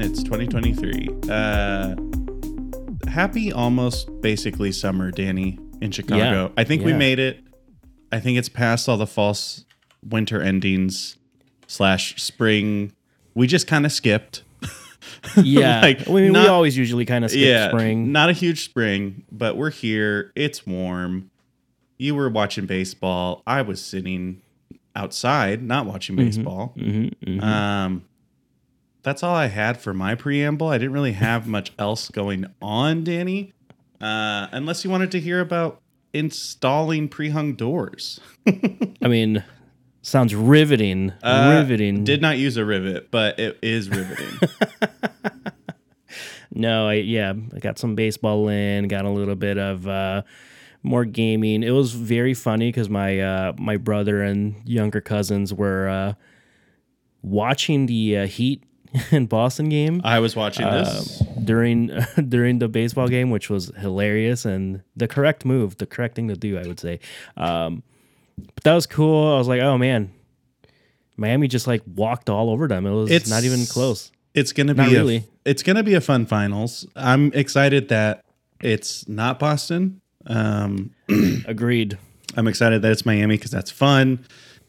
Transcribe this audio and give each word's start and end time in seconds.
Out 0.00 0.04
in 0.04 0.10
the 0.12 0.16
sun. 0.16 0.22
It's 0.22 0.22
2023. 0.22 1.08
Uh, 1.30 3.10
happy 3.10 3.52
almost 3.52 4.08
basically 4.20 4.72
summer, 4.72 5.10
Danny, 5.10 5.58
in 5.80 5.90
Chicago. 5.90 6.16
Yeah, 6.46 6.48
I 6.56 6.64
think 6.64 6.84
we 6.84 6.92
made 6.92 7.18
it. 7.18 7.40
I 8.12 8.20
think 8.20 8.38
it's 8.38 8.48
past 8.48 8.88
all 8.88 8.96
the 8.96 9.06
false 9.06 9.64
winter 10.08 10.40
endings 10.42 11.16
slash 11.66 12.20
spring. 12.22 12.92
We 13.34 13.46
just 13.46 13.66
kind 13.66 13.84
of 13.86 13.92
skipped. 13.92 14.42
Yeah, 15.36 15.80
Like, 15.82 16.08
I 16.08 16.12
mean, 16.12 16.32
we 16.32 16.46
always 16.46 16.76
usually 16.78 17.04
kind 17.04 17.24
of 17.26 17.30
skip 17.30 17.42
yeah, 17.42 17.68
spring. 17.68 18.10
not 18.10 18.30
a 18.30 18.32
huge 18.32 18.64
spring, 18.64 19.24
but 19.30 19.54
we're 19.56 19.70
here. 19.70 20.32
It's 20.34 20.66
warm. 20.66 21.30
You 21.98 22.14
were 22.14 22.28
watching 22.30 22.64
baseball. 22.66 23.42
I 23.46 23.60
was 23.62 23.84
sitting 23.84 24.40
outside, 24.96 25.62
not 25.62 25.84
watching 25.86 26.16
Mm-hmm. 26.16 26.24
baseball. 26.26 26.74
Um, 27.44 28.04
that's 29.04 29.22
all 29.22 29.34
I 29.34 29.46
had 29.46 29.80
for 29.80 29.94
my 29.94 30.14
preamble. 30.14 30.68
I 30.68 30.78
didn't 30.78 30.92
really 30.92 31.12
have 31.12 31.46
much 31.46 31.72
else 31.78 32.08
going 32.08 32.46
on, 32.60 33.04
Danny. 33.04 33.52
Uh, 34.00 34.48
unless 34.50 34.84
you 34.84 34.90
wanted 34.90 35.12
to 35.12 35.20
hear 35.20 35.40
about 35.40 35.80
installing 36.12 37.08
pre-hung 37.08 37.54
doors. 37.54 38.18
I 39.02 39.08
mean, 39.08 39.44
sounds 40.02 40.34
riveting. 40.34 41.12
Uh, 41.22 41.56
riveting. 41.60 42.04
Did 42.04 42.20
not 42.20 42.38
use 42.38 42.56
a 42.56 42.64
rivet, 42.64 43.10
but 43.10 43.38
it 43.38 43.58
is 43.62 43.88
riveting. 43.88 44.40
No, 46.54 46.88
I 46.88 46.94
yeah, 46.94 47.32
I 47.54 47.58
got 47.58 47.78
some 47.78 47.96
baseball 47.96 48.48
in, 48.48 48.86
got 48.86 49.04
a 49.04 49.10
little 49.10 49.34
bit 49.34 49.58
of 49.58 49.88
uh 49.88 50.22
more 50.84 51.04
gaming. 51.04 51.64
It 51.64 51.72
was 51.72 51.92
very 51.92 52.32
funny 52.32 52.68
because 52.68 52.88
my 52.88 53.18
uh 53.18 53.52
my 53.58 53.76
brother 53.76 54.22
and 54.22 54.54
younger 54.64 55.00
cousins 55.00 55.52
were 55.52 55.88
uh 55.88 56.14
watching 57.22 57.86
the 57.86 58.18
uh, 58.18 58.26
Heat 58.26 58.62
and 59.10 59.28
Boston 59.28 59.68
game 59.68 60.00
I 60.04 60.20
was 60.20 60.36
watching 60.36 60.64
uh, 60.66 60.84
this. 60.84 61.22
during 61.42 61.90
during 62.28 62.58
the 62.58 62.68
baseball 62.68 63.08
game, 63.08 63.30
which 63.30 63.50
was 63.50 63.72
hilarious 63.78 64.44
and 64.44 64.82
the 64.96 65.08
correct 65.08 65.44
move, 65.44 65.76
the 65.78 65.86
correct 65.86 66.14
thing 66.16 66.28
to 66.28 66.36
do, 66.36 66.58
I 66.58 66.66
would 66.66 66.80
say. 66.80 67.00
Um 67.36 67.82
but 68.36 68.64
that 68.64 68.74
was 68.74 68.86
cool. 68.86 69.34
I 69.34 69.38
was 69.38 69.48
like, 69.48 69.60
oh 69.60 69.78
man. 69.78 70.12
Miami 71.16 71.46
just 71.46 71.66
like 71.68 71.82
walked 71.94 72.28
all 72.28 72.50
over 72.50 72.66
them. 72.66 72.86
It 72.86 72.90
was 72.90 73.10
It's- 73.10 73.30
not 73.30 73.44
even 73.44 73.66
close. 73.66 74.10
It's 74.34 74.52
gonna 74.52 74.74
be 74.74 74.78
Not 74.82 74.88
a, 74.88 74.94
really. 74.96 75.24
it's 75.44 75.62
gonna 75.62 75.84
be 75.84 75.94
a 75.94 76.00
fun 76.00 76.26
finals. 76.26 76.86
I'm 76.96 77.32
excited 77.34 77.88
that 77.90 78.24
it's 78.60 79.06
not 79.08 79.38
Boston. 79.38 80.00
Um, 80.26 80.90
Agreed. 81.46 81.98
I'm 82.36 82.48
excited 82.48 82.82
that 82.82 82.90
it's 82.90 83.06
Miami 83.06 83.36
because 83.36 83.52
that's 83.52 83.70
fun. 83.70 84.24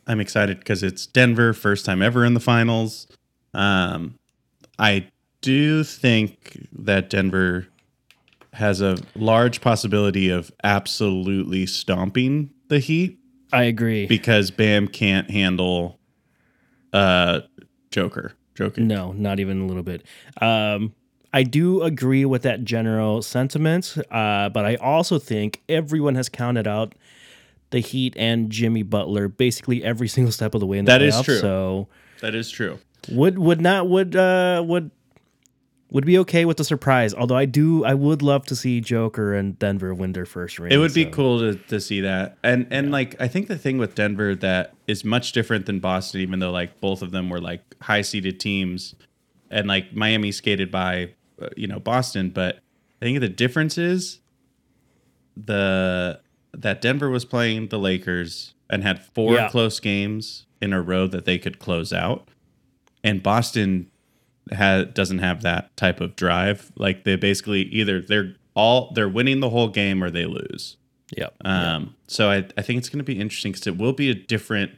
I'm 0.06 0.20
excited 0.20 0.60
because 0.60 0.84
it's 0.84 1.08
Denver, 1.08 1.52
first 1.54 1.84
time 1.84 2.04
ever 2.04 2.24
in 2.24 2.36
the 2.36 2.40
finals. 2.40 3.08
Um, 3.56 4.20
I 4.78 5.08
do 5.42 5.84
think 5.84 6.68
that 6.74 7.10
Denver 7.10 7.68
has 8.54 8.82
a 8.82 8.98
large 9.16 9.62
possibility 9.62 10.30
of 10.30 10.52
absolutely 10.64 11.66
stomping 11.66 12.52
the 12.68 12.80
Heat 12.80 13.18
I 13.54 13.64
agree. 13.64 14.06
because 14.08 14.52
Bam 14.52 14.88
can't 14.88 15.30
handle 15.30 16.00
uh 16.94 17.42
Joker. 17.92 18.34
Joker. 18.56 18.82
No, 18.82 19.12
not 19.14 19.40
even 19.40 19.62
a 19.62 19.66
little 19.66 19.84
bit. 19.84 20.04
Um, 20.42 20.94
I 21.34 21.44
do 21.44 21.82
agree 21.84 22.24
with 22.26 22.44
that 22.44 22.64
general 22.64 23.22
sentiment, 23.22 23.98
uh, 24.10 24.48
but 24.50 24.66
I 24.66 24.76
also 24.76 25.20
think 25.20 25.62
everyone 25.68 26.16
has 26.16 26.30
counted 26.30 26.66
out 26.68 26.96
the 27.72 27.80
Heat 27.80 28.14
and 28.18 28.50
Jimmy 28.50 28.84
Butler 28.84 29.28
basically 29.28 29.84
every 29.84 30.08
single 30.16 30.32
step 30.32 30.54
of 30.54 30.62
the 30.62 30.66
way 30.66 30.78
in 30.78 30.86
the 30.86 30.92
That 30.92 31.02
is 31.02 31.16
playoffs. 31.16 31.24
true. 31.26 31.40
So 31.40 31.88
That 32.22 32.36
is 32.36 32.50
true. 32.50 32.80
Would 33.10 33.38
would 33.38 33.62
not 33.62 33.88
would 33.90 34.16
uh 34.16 34.64
would 34.66 34.92
would 35.92 36.06
be 36.06 36.18
okay 36.18 36.44
with 36.46 36.58
the 36.58 36.64
surprise. 36.64 37.14
Although 37.14 37.38
I 37.38 37.46
do, 37.46 37.86
I 37.86 37.94
would 37.94 38.22
love 38.22 38.46
to 38.48 38.56
see 38.56 38.82
Joker 38.82 39.34
and 39.34 39.58
Denver 39.58 39.94
win 39.94 40.12
their 40.14 40.26
first 40.26 40.60
ring. 40.60 40.72
It 40.72 40.78
would 40.78 40.94
be 40.94 41.06
cool 41.06 41.40
to, 41.40 41.56
to 41.56 41.80
see 41.80 42.02
that. 42.02 42.38
And 42.44 42.68
and 42.72 42.92
like 42.92 43.16
I 43.22 43.28
think 43.28 43.48
the 43.48 43.58
thing 43.58 43.78
with 43.78 43.96
Denver 43.96 44.36
that 44.36 44.74
is 44.88 45.06
much 45.06 45.32
different 45.32 45.68
than 45.68 45.80
Boston, 45.80 46.22
even 46.22 46.40
though 46.40 46.52
like 46.52 46.82
both 46.82 47.02
of 47.02 47.12
them 47.12 47.30
were 47.30 47.40
like 47.40 47.62
high 47.82 48.02
seeded 48.02 48.40
teams, 48.40 48.96
and 49.50 49.68
like 49.68 49.94
Miami 49.94 50.32
skated 50.32 50.72
by, 50.72 51.14
uh, 51.42 51.50
you 51.56 51.68
know, 51.68 51.80
Boston. 51.80 52.30
But 52.32 52.60
I 53.02 53.06
think 53.06 53.20
the 53.20 53.30
difference 53.30 53.78
is 53.78 54.20
the 55.38 56.20
that 56.54 56.82
Denver 56.82 57.10
was 57.10 57.26
playing 57.26 57.68
the 57.68 57.80
Lakers 57.80 58.54
and 58.70 58.84
had 58.84 59.04
four 59.14 59.34
Yeah. 59.34 59.50
close 59.50 59.80
games 59.80 60.46
in 60.62 60.74
a 60.74 60.82
row 60.82 61.06
that 61.08 61.26
they 61.26 61.38
could 61.38 61.60
close 61.60 61.92
out, 61.94 62.28
and 63.06 63.24
Boston 63.24 63.90
ha- 64.54 64.84
doesn't 64.84 65.20
have 65.20 65.44
that 65.44 65.76
type 65.78 66.02
of 66.02 66.16
drive. 66.18 66.72
Like 66.76 67.04
they 67.06 67.16
basically 67.16 67.62
either 67.62 68.02
they're 68.02 68.36
all 68.56 68.92
they're 68.94 69.08
winning 69.10 69.40
the 69.40 69.50
whole 69.50 69.70
game 69.70 70.04
or 70.04 70.10
they 70.10 70.26
lose. 70.26 70.76
Yep. 71.16 71.36
Um, 71.46 71.96
so 72.08 72.32
I, 72.32 72.38
I 72.58 72.62
think 72.64 72.80
it's 72.80 72.90
going 72.90 72.98
to 72.98 73.04
be 73.06 73.20
interesting 73.20 73.52
because 73.52 73.68
it 73.68 73.78
will 73.78 73.94
be 73.94 74.10
a 74.10 74.16
different, 74.16 74.72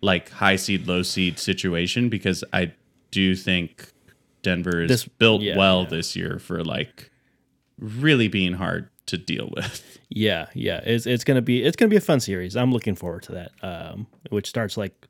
like 0.00 0.30
high 0.30 0.56
seed, 0.56 0.86
low 0.86 1.02
seed 1.02 1.38
situation 1.38 2.08
because 2.08 2.44
I 2.52 2.72
do 3.10 3.34
think 3.34 3.92
Denver 4.42 4.82
is 4.82 4.88
This- 4.88 5.04
built 5.04 5.42
yeah, 5.42 5.56
well 5.56 5.82
yeah. 5.82 5.88
this 5.88 6.16
year 6.16 6.38
for 6.38 6.64
like 6.64 7.10
really 7.78 8.28
being 8.28 8.54
hard 8.54 8.88
to 9.06 9.18
deal 9.18 9.50
with. 9.56 9.98
Yeah, 10.08 10.46
yeah. 10.54 10.80
It's 10.84 11.06
it's 11.06 11.24
gonna 11.24 11.42
be 11.42 11.62
it's 11.62 11.76
gonna 11.76 11.88
be 11.90 11.96
a 11.96 12.00
fun 12.00 12.20
series. 12.20 12.56
I'm 12.56 12.72
looking 12.72 12.94
forward 12.94 13.22
to 13.24 13.32
that. 13.32 13.52
Um, 13.62 14.06
which 14.30 14.48
starts 14.48 14.76
like 14.76 15.06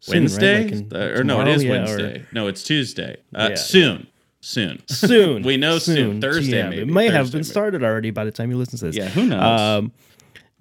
soon, 0.00 0.12
right? 0.14 0.20
Wednesday 0.20 0.62
Like 0.64 0.72
in- 0.72 0.88
Uh, 0.94 1.18
or 1.18 1.24
no, 1.24 1.40
it 1.40 1.48
is 1.48 1.64
Yeah, 1.64 1.70
or- 1.70 1.72
Wednesday. 1.74 2.22
No, 2.32 2.46
it's 2.46 2.62
Tuesday. 2.62 3.16
Uh, 3.34 3.48
Yeah, 3.50 3.56
soon, 3.56 4.06
soon, 4.40 4.78
soon. 4.88 5.42
we 5.50 5.56
know 5.56 5.78
soon. 5.78 6.20
Thursday, 6.20 6.58
Yeah, 6.58 6.68
maybe. 6.70 6.82
It 6.82 6.88
may 6.88 7.08
have 7.08 7.26
been 7.32 7.38
maybe. 7.40 7.44
started 7.44 7.82
already 7.82 8.10
by 8.10 8.24
the 8.24 8.30
time 8.32 8.50
you 8.50 8.56
listen 8.56 8.78
to 8.78 8.86
this. 8.86 8.96
Yeah, 8.96 9.08
who 9.08 9.26
knows? 9.26 9.60
Um, 9.60 9.92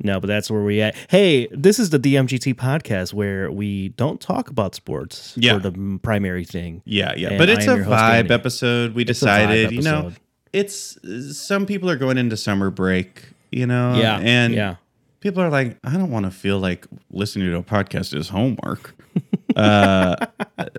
no, 0.04 0.20
but 0.20 0.28
that's 0.28 0.52
where 0.52 0.62
we 0.62 0.80
at. 0.82 0.96
Hey, 1.10 1.48
this 1.52 1.80
is 1.80 1.90
the 1.90 1.98
DMGT 2.00 2.54
podcast 2.54 3.14
where 3.14 3.52
we 3.52 3.90
don't 3.90 4.22
talk 4.22 4.48
about 4.50 4.76
sports 4.76 5.34
Yeah. 5.36 5.54
for 5.60 5.70
the 5.72 6.00
primary 6.04 6.46
thing. 6.46 6.84
Yeah, 6.86 7.14
yeah, 7.18 7.30
And 7.30 7.38
but 7.40 7.50
it's 7.50 7.66
a 7.66 7.78
host, 7.78 7.90
vibe 7.90 8.30
episode. 8.30 8.94
We 8.94 9.04
It's 9.06 9.24
a 9.24 9.26
vibe 9.26 9.48
decided, 9.48 9.72
you 9.72 9.82
know, 9.82 10.12
it's 10.54 10.98
some 11.36 11.66
people 11.66 11.90
are 11.90 11.96
going 11.96 12.18
into 12.20 12.38
summer 12.38 12.70
break, 12.70 13.24
you 13.52 13.66
know, 13.66 13.96
Yeah, 14.00 14.20
and 14.20 14.54
yeah. 14.54 14.76
People 15.20 15.42
are 15.42 15.50
like, 15.50 15.78
I 15.84 15.94
don't 15.94 16.12
want 16.12 16.26
to 16.26 16.32
feel 16.32 16.60
like 16.60 16.86
listening 17.12 17.50
to 17.52 17.58
a 17.58 17.64
podcast 17.64 18.14
is 18.16 18.30
homework, 18.30 18.96
uh, 19.56 20.16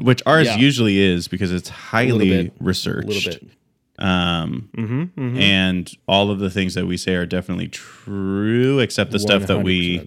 which 0.00 0.22
ours 0.26 0.47
Yeah. 0.47 0.56
usually 0.56 0.99
is 0.99 1.28
because 1.28 1.53
it's 1.53 1.69
highly 1.69 2.28
bit. 2.31 2.53
researched, 2.60 3.09
A 3.09 3.12
little 3.12 3.32
bit. 3.32 3.50
um, 4.04 4.69
Mm-hmm, 4.77 5.38
and 5.38 5.91
all 6.06 6.31
of 6.31 6.38
the 6.38 6.50
things 6.50 6.75
that 6.75 6.87
we 6.87 6.97
say 6.97 7.15
are 7.15 7.27
definitely 7.27 7.69
true, 7.69 8.78
except 8.78 9.10
the 9.10 9.19
stuff 9.19 9.47
that 9.47 9.62
we 9.62 10.06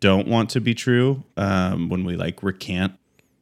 don't 0.00 0.28
want 0.28 0.50
to 0.50 0.60
be 0.60 0.74
true 0.74 1.22
um, 1.36 1.88
when 1.88 2.04
we 2.04 2.16
like 2.16 2.42
recant 2.42 2.92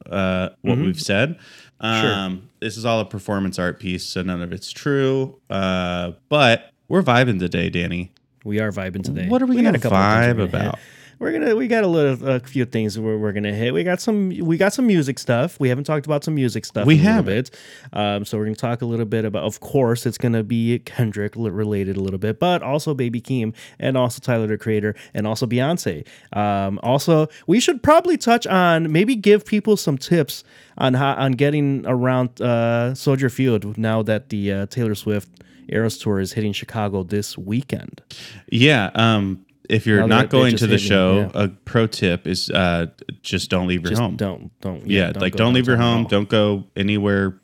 uh, 0.09 0.49
what 0.61 0.75
Mm-hmm. 0.75 0.85
we've 0.85 0.99
said. 1.01 1.37
Um, 1.79 2.49
This 2.59 2.77
is 2.77 2.85
all 2.85 2.99
a 3.01 3.05
performance 3.05 3.59
art 3.59 3.79
piece, 3.79 4.05
so 4.05 4.21
none 4.21 4.41
of 4.41 4.53
it's 4.53 4.71
true. 4.71 5.39
Uh, 5.49 6.11
but 6.29 6.71
we're 6.87 7.03
vibing 7.03 7.39
today, 7.39 7.69
Danny. 7.69 8.11
We 8.43 8.59
are 8.59 8.71
vibing 8.71 9.03
today. 9.03 9.27
What 9.27 9.41
are 9.41 9.45
we 9.45 9.55
got 9.55 9.63
gonna 9.63 9.77
a 9.77 9.81
couple 9.81 9.97
of 9.97 10.03
things 10.03 10.25
vibe 10.25 10.37
we're 10.37 10.47
gonna 10.47 10.63
hit. 10.63 10.67
about? 10.67 10.79
We're 11.19 11.31
gonna 11.31 11.55
we 11.55 11.67
got 11.67 11.83
a 11.83 11.87
little 11.87 12.27
a 12.27 12.39
few 12.41 12.65
things 12.65 12.99
we're, 12.99 13.17
we're 13.17 13.31
gonna 13.31 13.53
hit. 13.53 13.73
We 13.73 13.83
got 13.83 14.01
some 14.01 14.29
we 14.29 14.57
got 14.57 14.73
some 14.73 14.87
music 14.87 15.19
stuff. 15.19 15.59
We 15.59 15.69
haven't 15.69 15.85
talked 15.85 16.05
about 16.05 16.23
some 16.23 16.35
music 16.35 16.65
stuff. 16.65 16.85
We 16.85 16.95
in 16.95 16.99
a 16.99 17.03
little 17.03 17.15
haven't. 17.15 17.51
bit. 17.51 17.97
Um, 17.97 18.25
so 18.25 18.37
we're 18.37 18.45
gonna 18.45 18.55
talk 18.55 18.81
a 18.81 18.85
little 18.85 19.05
bit 19.05 19.23
about. 19.23 19.43
Of 19.43 19.59
course, 19.59 20.05
it's 20.05 20.17
gonna 20.17 20.43
be 20.43 20.79
Kendrick 20.79 21.33
related 21.37 21.95
a 21.95 22.01
little 22.01 22.19
bit, 22.19 22.39
but 22.39 22.61
also 22.61 22.93
Baby 22.93 23.21
Keem 23.21 23.53
and 23.79 23.95
also 23.95 24.19
Tyler 24.19 24.47
the 24.47 24.57
Creator 24.57 24.95
and 25.13 25.25
also 25.25 25.45
Beyonce. 25.45 26.05
Um, 26.33 26.79
also, 26.83 27.27
we 27.47 27.59
should 27.59 27.81
probably 27.83 28.17
touch 28.17 28.45
on 28.47 28.91
maybe 28.91 29.15
give 29.15 29.45
people 29.45 29.77
some 29.77 29.97
tips 29.97 30.43
on 30.77 30.95
how 30.95 31.13
on 31.13 31.33
getting 31.33 31.85
around 31.85 32.41
uh, 32.41 32.93
Soldier 32.95 33.29
Field 33.29 33.77
now 33.77 34.01
that 34.01 34.29
the 34.29 34.51
uh, 34.51 34.65
Taylor 34.65 34.95
Swift 34.95 35.29
Eras 35.69 35.97
tour 35.97 36.19
is 36.19 36.33
hitting 36.33 36.53
Chicago 36.53 37.03
this 37.03 37.37
weekend. 37.37 38.01
Yeah. 38.49 38.91
Um, 38.95 39.45
if 39.69 39.87
you're 39.87 40.07
not 40.07 40.29
going 40.29 40.57
to 40.57 40.67
the 40.67 40.77
show, 40.77 41.31
yeah. 41.33 41.43
a 41.43 41.47
pro 41.47 41.87
tip 41.87 42.27
is 42.27 42.49
uh, 42.49 42.87
just 43.21 43.49
don't 43.49 43.67
leave 43.67 43.81
your 43.81 43.91
Just 43.91 44.01
home. 44.01 44.17
don't 44.17 44.51
don't 44.59 44.85
yeah, 44.85 45.13
like 45.15 45.33
go 45.33 45.37
don't 45.37 45.53
leave 45.53 45.67
your 45.67 45.77
home. 45.77 46.05
Don't 46.05 46.27
go 46.27 46.65
anywhere 46.75 47.39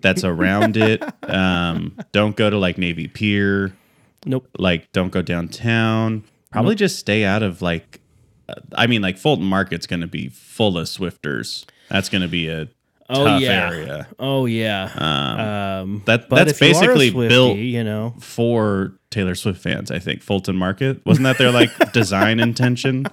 that's 0.00 0.24
around 0.24 0.76
it. 0.76 1.02
Um, 1.22 1.96
don't 2.12 2.36
go 2.36 2.50
to 2.50 2.58
like 2.58 2.76
Navy 2.78 3.08
Pier. 3.08 3.74
Nope. 4.24 4.48
like 4.58 4.92
don't 4.92 5.10
go 5.10 5.22
downtown 5.22 6.24
probably 6.52 6.74
just 6.74 6.98
stay 6.98 7.24
out 7.24 7.42
of 7.42 7.62
like 7.62 8.00
uh, 8.48 8.54
i 8.76 8.86
mean 8.86 9.02
like 9.02 9.18
fulton 9.18 9.44
market's 9.44 9.86
going 9.86 10.00
to 10.00 10.06
be 10.06 10.28
full 10.28 10.78
of 10.78 10.88
swifters 10.88 11.66
that's 11.88 12.08
going 12.08 12.22
to 12.22 12.28
be 12.28 12.48
a 12.48 12.68
Oh 13.12 13.36
yeah. 13.38 13.68
area 13.70 14.08
Oh 14.18 14.46
yeah. 14.46 14.84
Um, 15.82 16.02
that 16.06 16.28
that's 16.30 16.58
basically 16.58 17.10
Swiftie, 17.10 17.28
built 17.28 17.58
You 17.58 17.84
know. 17.84 18.14
for 18.20 18.94
taylor 19.10 19.34
swift 19.34 19.60
fans 19.60 19.90
i 19.90 19.98
think 19.98 20.22
fulton 20.22 20.56
market 20.56 21.04
wasn't 21.04 21.22
that 21.24 21.36
their 21.36 21.50
like 21.52 21.68
design 21.92 22.40
intention 22.40 23.04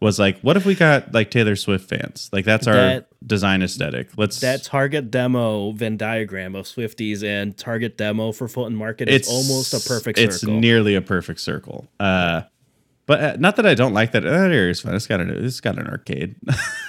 was 0.00 0.18
like, 0.20 0.38
what 0.40 0.56
if 0.56 0.64
we 0.64 0.74
got 0.76 1.12
like 1.12 1.30
Taylor 1.30 1.56
Swift 1.56 1.88
fans? 1.88 2.28
Like 2.32 2.44
that's 2.44 2.66
our 2.68 2.74
That- 2.74 3.08
design 3.26 3.62
aesthetic. 3.62 4.10
Let's 4.16 4.40
that 4.40 4.62
target 4.62 5.10
demo 5.10 5.72
Venn 5.72 5.96
diagram 5.96 6.54
of 6.54 6.66
Swifties 6.66 7.24
and 7.24 7.56
target 7.56 7.96
demo 7.96 8.30
for 8.32 8.46
Fulton 8.46 8.76
Market 8.76 9.08
is 9.08 9.28
almost 9.28 9.72
a 9.74 9.88
perfect 9.88 10.18
circle. 10.18 10.28
It's 10.28 10.40
circle. 10.40 10.60
nearly 10.60 10.94
a 10.94 11.02
perfect 11.02 11.40
circle. 11.40 11.88
Uh, 11.98 12.42
but 13.06 13.20
uh, 13.20 13.36
not 13.38 13.56
that 13.56 13.66
I 13.66 13.74
don't 13.74 13.94
like 13.94 14.12
that. 14.12 14.22
That 14.22 14.52
area's 14.52 14.80
fun. 14.80 14.94
It's 14.94 15.06
got 15.06 15.20
an 15.20 15.30
it's 15.44 15.60
got 15.60 15.78
an 15.78 15.86
arcade. 15.88 16.36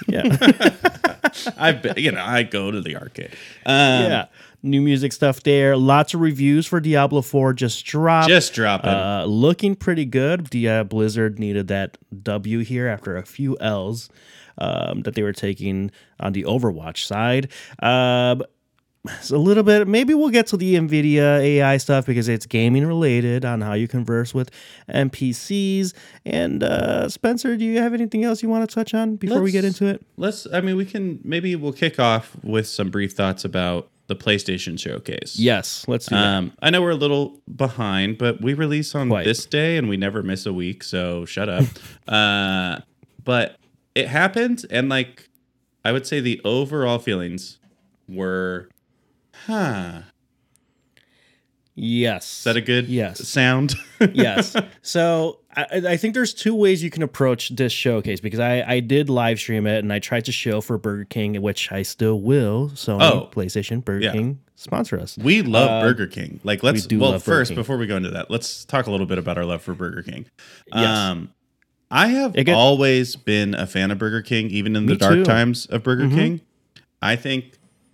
yeah. 0.06 0.22
I've 1.56 1.82
been, 1.82 1.94
you 1.96 2.12
know 2.12 2.22
I 2.22 2.42
go 2.42 2.70
to 2.70 2.80
the 2.80 2.96
arcade. 2.96 3.30
Um, 3.66 3.74
yeah. 4.10 4.26
New 4.62 4.80
music 4.80 5.12
stuff 5.12 5.42
there. 5.44 5.76
Lots 5.76 6.14
of 6.14 6.20
reviews 6.20 6.66
for 6.66 6.80
Diablo 6.80 7.22
4 7.22 7.52
just 7.52 7.84
dropped. 7.84 8.28
just 8.28 8.52
dropping. 8.54 8.90
Uh, 8.90 9.24
looking 9.24 9.76
pretty 9.76 10.04
good. 10.04 10.48
The 10.48 10.68
uh, 10.68 10.84
Blizzard 10.84 11.38
needed 11.38 11.68
that 11.68 11.96
W 12.24 12.60
here 12.60 12.88
after 12.88 13.16
a 13.16 13.22
few 13.22 13.56
L's 13.60 14.08
um, 14.58 15.02
that 15.02 15.14
they 15.14 15.22
were 15.22 15.32
taking 15.32 15.92
on 16.18 16.32
the 16.32 16.42
Overwatch 16.42 17.06
side. 17.06 17.52
Um, 17.80 18.42
it's 19.18 19.30
a 19.30 19.38
little 19.38 19.62
bit. 19.62 19.88
Maybe 19.88 20.14
we'll 20.14 20.30
get 20.30 20.46
to 20.48 20.56
the 20.56 20.74
Nvidia 20.74 21.40
AI 21.40 21.76
stuff 21.76 22.06
because 22.06 22.28
it's 22.28 22.46
gaming 22.46 22.86
related 22.86 23.44
on 23.44 23.60
how 23.60 23.74
you 23.74 23.88
converse 23.88 24.34
with 24.34 24.50
NPCs. 24.88 25.94
And 26.24 26.62
uh, 26.62 27.08
Spencer, 27.08 27.56
do 27.56 27.64
you 27.64 27.78
have 27.78 27.94
anything 27.94 28.24
else 28.24 28.42
you 28.42 28.48
want 28.48 28.68
to 28.68 28.74
touch 28.74 28.94
on 28.94 29.16
before 29.16 29.42
we 29.42 29.50
get 29.50 29.64
into 29.64 29.86
it? 29.86 30.04
Let's. 30.16 30.46
I 30.52 30.60
mean, 30.60 30.76
we 30.76 30.84
can 30.84 31.20
maybe 31.24 31.54
we'll 31.56 31.72
kick 31.72 31.98
off 31.98 32.36
with 32.42 32.66
some 32.66 32.90
brief 32.90 33.12
thoughts 33.12 33.44
about 33.44 33.90
the 34.08 34.16
PlayStation 34.16 34.80
Showcase. 34.80 35.38
Yes, 35.38 35.84
let's 35.86 36.06
do 36.06 36.14
that. 36.14 36.24
Um, 36.26 36.52
I 36.60 36.70
know 36.70 36.82
we're 36.82 36.90
a 36.90 36.96
little 36.96 37.40
behind, 37.54 38.18
but 38.18 38.40
we 38.40 38.54
release 38.54 38.94
on 38.94 39.08
Quite. 39.10 39.24
this 39.24 39.44
day 39.46 39.76
and 39.76 39.88
we 39.88 39.96
never 39.96 40.22
miss 40.22 40.46
a 40.46 40.52
week, 40.52 40.82
so 40.82 41.26
shut 41.26 41.48
up. 41.48 41.64
uh, 42.08 42.80
but 43.22 43.56
it 43.94 44.08
happened, 44.08 44.64
and 44.70 44.88
like 44.88 45.28
I 45.84 45.92
would 45.92 46.06
say 46.06 46.20
the 46.20 46.40
overall 46.44 46.98
feelings 46.98 47.58
were, 48.08 48.70
huh. 49.48 50.02
yes. 51.74 52.38
Is 52.38 52.44
that 52.44 52.56
a 52.56 52.60
good 52.60 52.88
Yes. 52.88 53.26
sound? 53.28 53.74
yes. 54.12 54.54
So 54.82 55.38
I, 55.56 55.66
I 55.90 55.96
think 55.96 56.14
there's 56.14 56.34
two 56.34 56.54
ways 56.54 56.82
you 56.82 56.90
can 56.90 57.02
approach 57.02 57.50
this 57.50 57.72
showcase 57.72 58.20
because 58.20 58.40
I, 58.40 58.62
I 58.62 58.80
did 58.80 59.08
live 59.08 59.38
stream 59.38 59.66
it 59.66 59.78
and 59.78 59.92
I 59.92 59.98
tried 59.98 60.24
to 60.26 60.32
show 60.32 60.60
for 60.60 60.78
Burger 60.78 61.04
King, 61.04 61.40
which 61.42 61.70
I 61.72 61.82
still 61.82 62.20
will. 62.20 62.70
So 62.74 62.98
Oh. 63.00 63.28
PlayStation, 63.32 63.84
Burger 63.84 64.04
Yeah. 64.06 64.12
King 64.12 64.40
sponsor 64.56 64.98
us. 64.98 65.16
We 65.18 65.42
love 65.42 65.70
Uh, 65.70 65.80
Burger 65.86 66.06
King. 66.08 66.40
Like, 66.44 66.62
let's 66.62 66.86
do 66.86 66.98
well 66.98 67.18
first 67.18 67.54
before 67.54 67.76
we 67.78 67.86
go 67.86 67.96
into 67.96 68.10
that, 68.10 68.30
let's 68.30 68.64
talk 68.64 68.86
a 68.86 68.90
little 68.90 69.06
bit 69.06 69.18
about 69.18 69.38
our 69.38 69.44
love 69.44 69.62
for 69.62 69.74
Burger 69.74 70.02
King. 70.02 70.26
Yes. 70.74 70.84
Um, 70.98 71.32
I 71.90 72.08
have 72.08 72.34
always 72.48 73.16
been 73.16 73.54
a 73.54 73.66
fan 73.66 73.90
of 73.90 73.98
Burger 73.98 74.20
King, 74.20 74.50
even 74.50 74.76
in 74.76 74.84
the 74.86 74.96
dark 74.96 75.14
too. 75.14 75.24
times 75.24 75.64
of 75.66 75.82
Burger 75.82 76.04
Mhm. 76.04 76.14
King. 76.14 76.40
I 77.00 77.16
think 77.16 77.52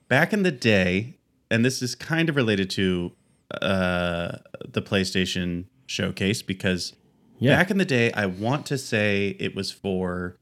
back 0.08 0.32
in 0.32 0.42
the 0.42 0.50
day, 0.50 1.14
and 1.50 1.64
this 1.64 1.82
is 1.82 1.94
kind 1.94 2.28
of 2.28 2.36
related 2.36 2.70
to 2.70 3.12
uh, 3.60 4.38
the 4.66 4.82
PlayStation 4.82 5.66
showcase 5.86 6.42
because 6.42 6.94
Yeah. 7.38 7.56
back 7.56 7.70
in 7.70 7.78
the 7.78 7.84
day, 7.84 8.12
I 8.12 8.26
want 8.26 8.66
to 8.66 8.78
say 8.78 9.36
it 9.38 9.54
was 9.54 9.70
for 9.70 10.36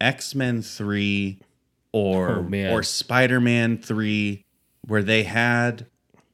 X 0.00 0.34
Men 0.34 0.62
Three 0.62 1.40
or 1.92 2.46
Oh, 2.52 2.70
or 2.70 2.82
Spider 2.82 3.40
Man 3.40 3.78
Three, 3.78 4.44
where 4.86 5.02
they 5.02 5.22
had 5.24 5.86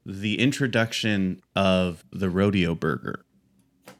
the 0.06 0.38
introduction 0.38 1.41
of 1.56 2.05
the 2.12 2.29
rodeo 2.29 2.75
burger. 2.75 3.25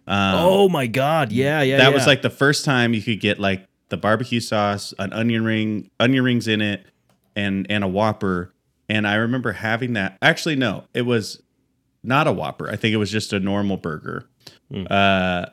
Um, 0.07 0.35
oh 0.37 0.69
my 0.69 0.87
God. 0.87 1.33
Yeah, 1.33 1.63
yeah. 1.63 1.79
that 1.79 1.89
yeah. 1.89 1.95
was 1.95 2.07
like 2.07 2.23
the 2.23 2.31
first 2.31 2.65
time 2.65 2.93
you 2.93 3.01
could 3.03 3.21
get 3.21 3.39
like 3.39 3.67
the 3.89 3.97
barbecue 3.97 4.41
sauce, 4.41 4.93
an 4.99 5.13
onion 5.13 5.45
ring, 5.45 5.91
onion 6.01 6.25
rings 6.25 6.49
in 6.49 6.61
it, 6.61 6.85
and 7.37 7.67
and 7.71 7.85
a 7.85 7.89
Whopper. 7.89 8.54
And 8.89 9.07
I 9.07 9.15
remember 9.15 9.53
having 9.53 9.95
that. 9.95 10.19
Actually, 10.21 10.57
no, 10.57 10.85
it 10.93 11.03
was 11.03 11.41
not 12.03 12.27
a 12.27 12.33
Whopper. 12.33 12.69
I 12.71 12.77
think 12.77 12.93
it 12.93 12.99
was 12.99 13.11
just 13.11 13.33
a 13.33 13.41
normal 13.41 13.77
burger. 13.79 14.29
Mm. 14.73 14.87
Uh, 14.91 15.47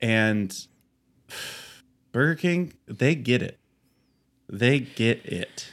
and 0.00 0.54
Burger 2.12 2.34
King, 2.34 2.72
they 2.86 3.14
get 3.14 3.42
it. 3.42 3.58
They 4.48 4.80
get 4.80 5.24
it. 5.26 5.72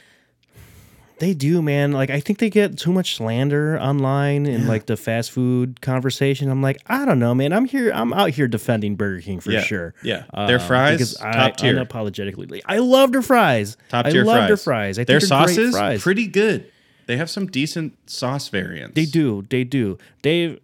They 1.18 1.32
do, 1.32 1.62
man. 1.62 1.92
Like 1.92 2.10
I 2.10 2.20
think 2.20 2.40
they 2.40 2.50
get 2.50 2.76
too 2.76 2.92
much 2.92 3.16
slander 3.16 3.80
online 3.80 4.44
in 4.44 4.66
like 4.68 4.84
the 4.84 4.98
fast 4.98 5.30
food 5.30 5.80
conversation. 5.80 6.50
I'm 6.50 6.60
like, 6.60 6.76
I 6.88 7.06
don't 7.06 7.18
know, 7.18 7.34
man. 7.34 7.54
I'm 7.54 7.64
here. 7.64 7.90
I'm 7.94 8.12
out 8.12 8.30
here 8.30 8.46
defending 8.46 8.96
Burger 8.96 9.22
King 9.22 9.40
for 9.40 9.50
Yeah, 9.50 9.62
sure. 9.62 9.94
yeah. 10.02 10.24
Their 10.46 10.60
Um, 10.60 10.66
fries, 10.66 10.98
because 10.98 11.16
I- 11.22 11.32
top 11.32 11.56
tier. 11.56 11.74
Unapologetically, 11.74 12.60
I 12.66 12.78
love 12.78 13.12
their 13.12 13.22
fries. 13.22 13.78
Top 13.88 14.04
I 14.04 14.10
tier 14.10 14.24
love 14.24 14.36
fries. 14.36 14.48
their 14.48 14.56
fries. 14.58 14.98
I 14.98 15.00
think 15.00 15.06
Their 15.06 15.20
sauces 15.20 15.74
fries. 15.74 16.02
pretty 16.02 16.26
good. 16.26 16.70
They 17.06 17.16
have 17.16 17.30
some 17.30 17.46
decent 17.46 17.94
sauce 18.10 18.48
variants. 18.48 18.94
They 18.94 19.06
do. 19.06 19.46
They 19.48 19.64
do. 19.64 19.98
They. 20.22 20.58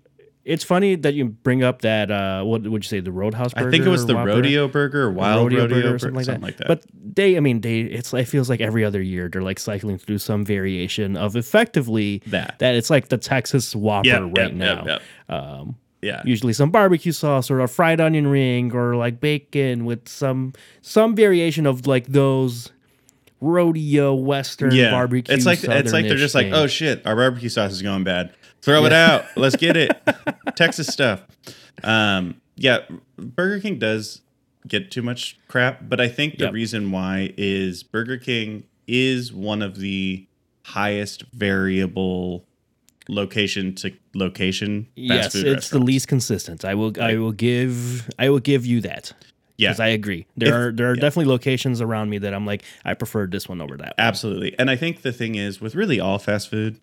It's 0.44 0.64
funny 0.64 0.96
that 0.96 1.14
you 1.14 1.26
bring 1.26 1.62
up 1.62 1.82
that. 1.82 2.10
Uh, 2.10 2.42
what 2.42 2.62
would 2.62 2.82
you 2.84 2.88
say? 2.88 2.98
The 2.98 3.12
Roadhouse 3.12 3.54
burger. 3.54 3.68
I 3.68 3.70
think 3.70 3.86
it 3.86 3.88
was 3.88 4.06
the 4.06 4.14
Whopper? 4.16 4.30
rodeo 4.30 4.66
burger, 4.66 5.02
or 5.04 5.10
wild 5.12 5.44
rodeo, 5.52 5.68
burger 5.68 5.74
burger, 5.82 5.94
or 5.94 5.98
something 6.24 6.40
like 6.42 6.56
that. 6.56 6.66
But 6.66 6.80
But 6.92 7.14
they, 7.14 7.36
I 7.36 7.40
mean, 7.40 7.60
they. 7.60 7.82
It's. 7.82 8.12
It 8.12 8.24
feels 8.24 8.50
like 8.50 8.60
every 8.60 8.84
other 8.84 9.00
year 9.00 9.28
they're 9.28 9.40
like 9.42 9.60
cycling 9.60 9.98
through 9.98 10.18
some 10.18 10.44
variation 10.44 11.16
of 11.16 11.36
effectively 11.36 12.22
That. 12.26 12.56
That 12.58 12.74
it's 12.74 12.90
like 12.90 13.06
the 13.08 13.18
Texas 13.18 13.76
Whopper 13.76 14.08
Yeah, 14.08 14.18
right 14.18 14.36
yep, 14.36 14.52
now. 14.54 14.84
yep, 14.84 15.02
Um, 15.28 15.76
yeah, 16.00 16.22
usually 16.24 16.52
some 16.54 16.72
barbecue 16.72 17.12
sauce 17.12 17.48
or 17.48 17.60
a 17.60 17.68
fried 17.68 18.00
onion 18.00 18.26
ring 18.26 18.74
or 18.74 18.96
like 18.96 19.20
bacon 19.20 19.84
with 19.84 20.08
some 20.08 20.54
some 20.80 21.14
variation 21.14 21.64
of 21.66 21.86
like 21.86 22.08
those 22.08 22.72
rodeo 23.42 24.14
western 24.14 24.74
yeah. 24.74 24.90
barbecue. 24.90 25.34
It's 25.34 25.44
like 25.44 25.62
it's 25.64 25.92
like 25.92 26.06
they're 26.06 26.16
just 26.16 26.34
like, 26.34 26.52
oh 26.52 26.66
shit, 26.66 27.04
our 27.06 27.16
barbecue 27.16 27.48
sauce 27.48 27.72
is 27.72 27.82
going 27.82 28.04
bad. 28.04 28.32
Throw 28.62 28.86
it 28.86 28.92
out. 28.92 29.24
Let's 29.36 29.56
get 29.56 29.76
it. 29.76 29.90
Texas 30.56 30.86
stuff. 30.86 31.26
Um, 31.82 32.40
yeah, 32.54 32.80
Burger 33.16 33.60
King 33.60 33.78
does 33.78 34.22
get 34.68 34.90
too 34.90 35.02
much 35.02 35.38
crap, 35.48 35.80
but 35.88 36.00
I 36.00 36.08
think 36.08 36.38
the 36.38 36.44
Yep. 36.44 36.52
reason 36.52 36.90
why 36.92 37.34
is 37.36 37.82
Burger 37.82 38.18
King 38.18 38.64
is 38.86 39.32
one 39.32 39.62
of 39.62 39.78
the 39.78 40.26
highest 40.64 41.24
variable 41.32 42.46
location 43.08 43.74
to 43.74 43.90
location 44.14 44.84
fast 45.08 45.34
yes, 45.34 45.34
it's 45.34 45.70
the 45.70 45.80
least 45.80 46.06
consistent. 46.06 46.64
I 46.64 46.74
will 46.74 46.92
I 47.00 47.16
will 47.16 47.32
give 47.32 48.08
I 48.18 48.28
will 48.30 48.38
give 48.38 48.64
you 48.64 48.80
that. 48.82 49.12
Yeah. 49.58 49.68
Because 49.70 49.80
I 49.80 49.88
agree. 49.88 50.26
There 50.36 50.48
If- 50.48 50.54
are 50.54 50.72
there 50.72 50.90
are 50.90 50.94
yeah. 50.94 51.00
definitely 51.00 51.30
locations 51.30 51.80
around 51.80 52.10
me 52.10 52.18
that 52.18 52.32
I'm 52.34 52.46
like, 52.46 52.62
I 52.84 52.94
prefer 52.94 53.26
this 53.26 53.48
one 53.48 53.60
over 53.60 53.76
that. 53.76 53.94
one. 53.98 54.06
Absolutely. 54.06 54.58
And 54.58 54.70
I 54.70 54.76
think 54.76 55.02
the 55.02 55.12
thing 55.12 55.34
is 55.34 55.60
with 55.60 55.74
really 55.74 56.00
all 56.00 56.18
fast 56.18 56.48
food, 56.48 56.80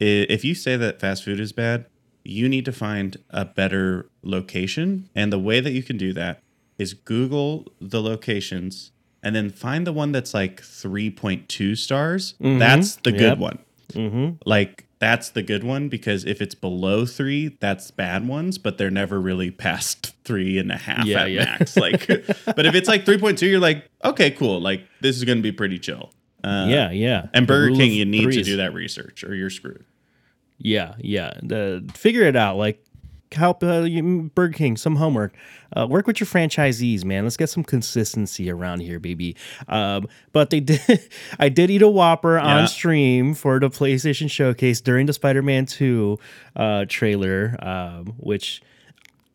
if 0.00 0.44
you 0.44 0.54
say 0.54 0.76
that 0.76 1.00
fast 1.00 1.24
food 1.24 1.40
is 1.40 1.52
bad, 1.52 1.86
you 2.24 2.48
need 2.48 2.64
to 2.64 2.72
find 2.72 3.16
a 3.30 3.44
better 3.44 4.08
location. 4.22 5.08
And 5.14 5.32
the 5.32 5.38
way 5.38 5.60
that 5.60 5.72
you 5.72 5.82
can 5.82 5.96
do 5.96 6.12
that 6.14 6.40
is 6.78 6.92
Google 6.94 7.66
the 7.80 8.02
locations 8.02 8.90
and 9.22 9.34
then 9.36 9.50
find 9.50 9.86
the 9.86 9.92
one 9.92 10.12
that's 10.12 10.34
like 10.34 10.60
3.2 10.62 11.76
stars. 11.76 12.34
That's 12.40 12.96
the 12.96 13.12
good 13.12 13.20
Yep. 13.20 13.38
one. 13.38 13.58
Mm-hmm. 13.92 14.28
Like, 14.44 14.85
that's 14.98 15.28
the 15.30 15.42
good 15.42 15.62
one 15.62 15.88
because 15.88 16.24
if 16.24 16.40
it's 16.40 16.54
below 16.54 17.04
three, 17.04 17.56
that's 17.60 17.90
bad 17.90 18.26
ones, 18.26 18.56
but 18.58 18.78
they're 18.78 18.90
never 18.90 19.20
really 19.20 19.50
past 19.50 20.14
three 20.24 20.58
and 20.58 20.72
a 20.72 20.76
half 20.76 21.04
Yeah, 21.04 21.22
at 21.22 21.30
yeah. 21.30 21.44
max. 21.44 21.76
Like, 21.76 22.06
but 22.46 22.64
if 22.66 22.74
it's 22.74 22.88
like 22.88 23.04
3.2, 23.04 23.42
you're 23.42 23.60
like, 23.60 23.88
okay, 24.04 24.30
cool. 24.30 24.60
Like, 24.60 24.86
this 25.00 25.16
is 25.16 25.24
going 25.24 25.38
to 25.38 25.42
be 25.42 25.52
pretty 25.52 25.78
chill. 25.78 26.12
Uh, 26.42 26.66
yeah, 26.68 26.90
yeah. 26.92 27.26
and 27.34 27.46
Burger 27.46 27.74
King, 27.74 27.92
you 27.92 28.04
need 28.04 28.30
to 28.32 28.42
do 28.42 28.56
that 28.58 28.72
research 28.72 29.24
or 29.24 29.34
you're 29.34 29.50
screwed. 29.50 29.84
Yeah, 30.58 30.94
yeah. 30.98 31.34
The 31.42 31.90
figure 31.94 32.22
it 32.22 32.36
out. 32.36 32.56
Like 32.56 32.82
help 33.32 33.62
uh, 33.62 33.86
Burger 34.34 34.52
King 34.52 34.76
some 34.76 34.96
homework. 34.96 35.32
Uh, 35.76 35.86
work 35.88 36.06
with 36.06 36.20
your 36.20 36.26
franchisees, 36.26 37.04
man. 37.04 37.24
Let's 37.24 37.36
get 37.36 37.48
some 37.50 37.64
consistency 37.64 38.50
around 38.50 38.80
here, 38.80 38.98
baby. 39.00 39.36
Um, 39.68 40.08
but 40.32 40.50
they 40.50 40.60
did. 40.70 40.80
I 41.38 41.48
did 41.48 41.70
eat 41.70 41.82
a 41.82 41.88
Whopper 41.88 42.36
Yeah. 42.36 42.58
on 42.58 42.68
stream 42.68 43.34
for 43.34 43.58
the 43.58 43.68
PlayStation 43.68 44.30
Showcase 44.30 44.80
during 44.80 45.06
the 45.06 45.12
Spider-Man 45.12 45.66
Two 45.66 46.18
uh, 46.54 46.84
trailer, 46.88 47.56
um, 47.60 48.14
which 48.18 48.62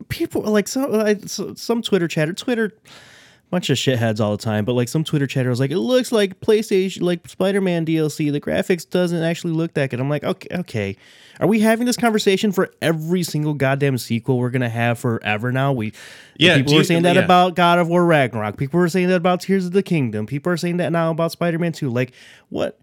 people 0.09 0.41
like 0.41 0.67
some 0.67 1.27
some 1.57 1.81
Twitter 1.81 2.07
chatter. 2.07 2.33
Twitter 2.33 2.71
bunch 3.51 3.69
of 3.69 3.77
shitheads 3.77 4.19
all 4.19 4.31
the 4.31 4.41
time, 4.41 4.65
but 4.65 4.73
like 4.73 4.87
some 4.87 5.03
Twitter 5.03 5.27
chatter 5.27 5.49
was 5.49 5.59
like, 5.59 5.71
it 5.71 5.77
looks 5.77 6.11
like 6.11 6.39
PlayStation, 6.39 7.01
like 7.01 7.27
Spider-Man 7.27 7.85
DLC. 7.85 8.31
The 8.31 8.41
graphics 8.41 8.89
doesn't 8.89 9.21
actually 9.21 9.53
look 9.53 9.73
that 9.75 9.89
good. 9.89 9.99
I'm 9.99 10.09
like, 10.09 10.23
okay, 10.23 10.47
okay. 10.59 10.97
Are 11.39 11.47
we 11.47 11.59
having 11.59 11.85
this 11.85 11.97
conversation 11.97 12.51
for 12.51 12.69
every 12.81 13.23
single 13.23 13.53
goddamn 13.53 13.97
sequel 13.97 14.37
we're 14.39 14.49
gonna 14.51 14.69
have 14.69 14.97
forever 14.99 15.51
now? 15.51 15.73
We 15.73 15.91
Yeah, 16.37 16.55
people 16.57 16.75
were 16.75 16.83
saying 16.83 17.03
that 17.03 17.17
yeah. 17.17 17.23
about 17.23 17.55
God 17.55 17.77
of 17.77 17.87
War 17.87 18.05
Ragnarok. 18.05 18.57
People 18.57 18.79
were 18.79 18.89
saying 18.89 19.09
that 19.09 19.15
about 19.17 19.41
Tears 19.41 19.65
of 19.65 19.73
the 19.73 19.83
Kingdom. 19.83 20.25
People 20.25 20.51
are 20.51 20.57
saying 20.57 20.77
that 20.77 20.91
now 20.91 21.11
about 21.11 21.31
Spider-Man 21.31 21.73
2. 21.73 21.89
Like, 21.89 22.13
what? 22.49 22.79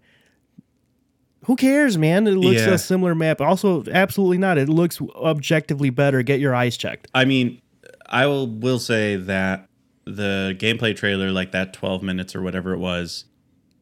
Who 1.45 1.55
cares, 1.55 1.97
man? 1.97 2.27
It 2.27 2.31
looks 2.31 2.61
Yeah. 2.61 2.71
a 2.73 2.77
similar 2.77 3.15
map. 3.15 3.41
Also, 3.41 3.83
absolutely 3.91 4.37
not. 4.37 4.57
It 4.57 4.69
looks 4.69 5.01
objectively 5.15 5.89
better. 5.89 6.21
Get 6.21 6.39
your 6.39 6.53
eyes 6.53 6.77
checked. 6.77 7.07
I 7.15 7.25
mean, 7.25 7.61
I 8.05 8.27
will 8.27 8.45
will 8.47 8.79
say 8.79 9.15
that 9.15 9.68
the 10.15 10.55
gameplay 10.59 10.95
trailer, 10.95 11.31
like 11.31 11.51
that 11.51 11.73
12 11.73 12.01
minutes 12.03 12.35
or 12.35 12.41
whatever 12.41 12.73
it 12.73 12.79
was, 12.79 13.25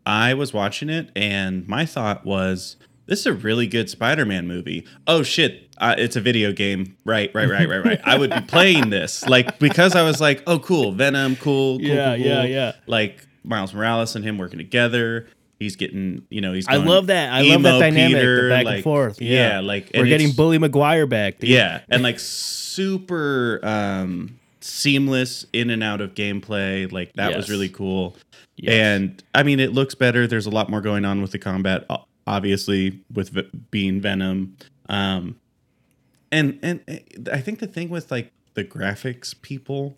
I 0.05 0.33
was 0.33 0.53
watching 0.53 0.89
it 0.89 1.09
and 1.15 1.67
my 1.67 1.85
thought 1.85 2.25
was, 2.25 2.75
this 3.07 3.19
is 3.21 3.25
a 3.25 3.33
really 3.33 3.67
good 3.67 3.89
Spider-Man 3.89 4.47
movie. 4.47 4.85
Oh 5.07 5.23
shit, 5.23 5.69
uh, 5.77 5.95
it's 5.97 6.15
a 6.17 6.21
video 6.21 6.51
game. 6.51 6.97
Right, 7.05 7.31
right, 7.33 7.49
right, 7.49 7.67
right, 7.69 7.83
right. 7.85 8.01
I 8.03 8.17
would 8.17 8.29
be 8.31 8.41
playing 8.41 8.89
this 8.89 9.25
like 9.27 9.59
because 9.59 9.95
I 9.95 10.03
was 10.03 10.19
like, 10.19 10.43
oh 10.45 10.59
cool, 10.59 10.91
Venom, 10.91 11.35
cool, 11.37 11.77
cool, 11.79 11.87
Yeah, 11.87 12.15
cool, 12.17 12.25
yeah, 12.25 12.41
cool. 12.41 12.49
yeah. 12.49 12.71
Like 12.85 13.25
Miles 13.43 13.73
Morales 13.73 14.15
and 14.17 14.25
him 14.25 14.37
working 14.37 14.57
together. 14.57 15.27
He's 15.59 15.75
getting, 15.75 16.23
you 16.29 16.39
know, 16.41 16.53
he's. 16.53 16.67
I 16.67 16.75
love 16.75 17.07
that. 17.07 17.31
I 17.33 17.41
love 17.41 17.63
that 17.63 17.79
dynamic, 17.79 18.11
the 18.13 18.19
Peter, 18.19 18.49
back 18.49 18.65
like- 18.65 18.75
and 18.75 18.83
forth. 18.83 19.21
Yeah, 19.21 19.53
Yeah, 19.53 19.59
like 19.61 19.89
we're 19.95 20.05
getting 20.05 20.33
Bully 20.33 20.57
Maguire 20.59 21.07
back. 21.07 21.39
dude. 21.39 21.49
yeah, 21.49 21.81
and 21.89 22.03
like 22.03 22.19
super 22.19 23.59
um 23.63 24.36
seamless 24.67 25.45
in 25.53 25.69
and 25.69 25.81
out 25.83 26.01
of 26.01 26.13
gameplay. 26.13 26.91
Like 26.91 27.13
that 27.13 27.35
was 27.35 27.49
really 27.49 27.69
cool. 27.69 28.15
Yes. 28.55 28.73
And 28.73 29.23
I 29.33 29.43
mean, 29.43 29.59
it 29.59 29.71
looks 29.73 29.95
better. 29.95 30.27
There's 30.27 30.45
a 30.45 30.49
lot 30.51 30.69
more 30.69 30.81
going 30.81 31.05
on 31.05 31.21
with 31.21 31.31
the 31.31 31.39
combat, 31.39 31.85
obviously, 32.25 33.01
with 33.13 33.29
v- 33.29 33.49
being 33.71 34.01
Venom. 34.01 34.57
Um, 34.89 35.39
and 36.31 36.59
and 36.61 36.81
uh, 36.87 37.31
I 37.33 37.41
think 37.41 37.59
the 37.59 37.67
thing 37.67 37.89
with 37.89 38.11
like 38.11 38.31
the 38.55 38.63
graphics 38.63 39.39
people, 39.41 39.97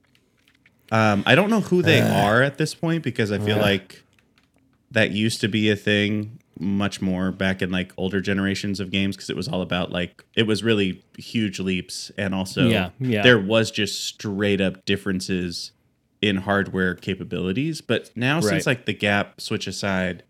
um, 0.92 1.24
I 1.26 1.36
don't 1.36 1.50
know 1.50 1.62
who 1.62 1.82
they 1.82 2.02
are 2.02 2.42
at 2.42 2.58
this 2.58 2.76
point 2.76 3.04
because 3.04 3.32
I 3.32 3.40
feel 3.40 3.58
Uh. 3.58 3.62
like 3.62 4.04
that 4.92 5.12
used 5.12 5.40
to 5.42 5.48
be 5.48 5.70
a 5.70 5.76
thing 5.76 6.40
much 6.60 7.02
more 7.02 7.32
back 7.32 7.62
in 7.62 7.72
like 7.72 7.94
older 7.98 8.20
generations 8.20 8.80
of 8.82 8.92
games 8.92 9.16
because 9.16 9.30
it 9.30 9.36
was 9.36 9.48
all 9.48 9.62
about 9.62 9.92
like 9.92 10.24
it 10.36 10.44
was 10.44 10.62
really 10.62 11.02
huge 11.18 11.60
leaps 11.60 12.12
and 12.18 12.36
also 12.36 12.68
Yeah, 12.68 12.90
yeah. 13.00 13.22
there 13.24 13.40
was 13.40 13.72
just 13.72 14.04
straight 14.04 14.60
up 14.60 14.84
differences 14.86 15.72
in 16.22 16.36
hardware 16.36 16.96
capabilities 16.96 17.80
but 17.80 18.12
now 18.16 18.42
since 18.42 18.66
like 18.66 18.86
the 18.86 18.94
gap 18.94 19.40
switch 19.40 19.68
aside 19.68 20.24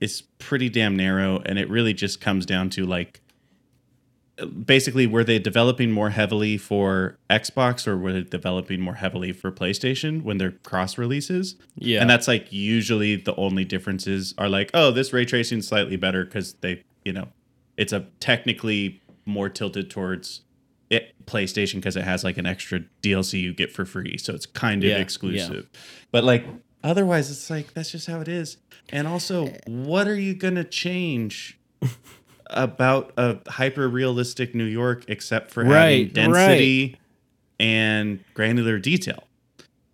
is 0.00 0.22
pretty 0.38 0.68
damn 0.68 0.94
narrow 0.94 1.40
and 1.46 1.58
it 1.58 1.68
really 1.68 1.92
just 1.94 2.20
comes 2.20 2.46
down 2.46 2.70
to 2.70 2.86
like 2.86 3.20
basically 4.46 5.06
were 5.06 5.24
they 5.24 5.38
developing 5.38 5.90
more 5.90 6.10
heavily 6.10 6.58
for 6.58 7.18
Xbox 7.30 7.86
or 7.86 7.96
were 7.96 8.12
they 8.12 8.22
developing 8.22 8.80
more 8.80 8.94
heavily 8.94 9.32
for 9.32 9.50
PlayStation 9.52 10.22
when 10.22 10.38
they're 10.38 10.52
cross 10.52 10.98
releases? 10.98 11.56
Yeah. 11.76 12.00
And 12.00 12.10
that's 12.10 12.28
like 12.28 12.52
usually 12.52 13.16
the 13.16 13.34
only 13.36 13.64
differences 13.64 14.34
are 14.38 14.48
like, 14.48 14.70
oh, 14.74 14.90
this 14.90 15.12
ray 15.12 15.24
tracing 15.24 15.58
is 15.58 15.68
slightly 15.68 15.96
better 15.96 16.24
because 16.24 16.54
they, 16.54 16.82
you 17.04 17.12
know, 17.12 17.28
it's 17.76 17.92
a 17.92 18.06
technically 18.20 19.00
more 19.24 19.48
tilted 19.48 19.90
towards 19.90 20.42
it 20.90 21.14
PlayStation 21.26 21.76
because 21.76 21.96
it 21.96 22.04
has 22.04 22.22
like 22.22 22.36
an 22.36 22.46
extra 22.46 22.80
DLC 23.02 23.40
you 23.40 23.54
get 23.54 23.72
for 23.72 23.84
free. 23.84 24.18
So 24.18 24.34
it's 24.34 24.46
kind 24.46 24.82
of 24.84 24.90
Yeah, 24.90 24.96
yeah. 24.96 25.02
exclusive. 25.02 25.68
But 26.10 26.24
like 26.24 26.46
otherwise 26.84 27.30
it's 27.30 27.48
like 27.48 27.72
that's 27.74 27.90
just 27.90 28.06
how 28.06 28.20
it 28.20 28.28
is. 28.28 28.58
And 28.90 29.08
also, 29.08 29.46
eh. 29.46 29.58
what 29.66 30.06
are 30.06 30.18
you 30.18 30.34
gonna 30.34 30.64
change 30.64 31.58
about 32.52 33.12
a 33.16 33.38
hyper 33.48 33.88
realistic 33.88 34.54
New 34.54 34.64
York 34.64 35.04
except 35.08 35.50
for 35.50 35.64
Right, 35.64 36.08
having 36.08 36.08
density 36.08 36.96
and 37.58 38.24
granular 38.34 38.78
detail? 38.78 39.24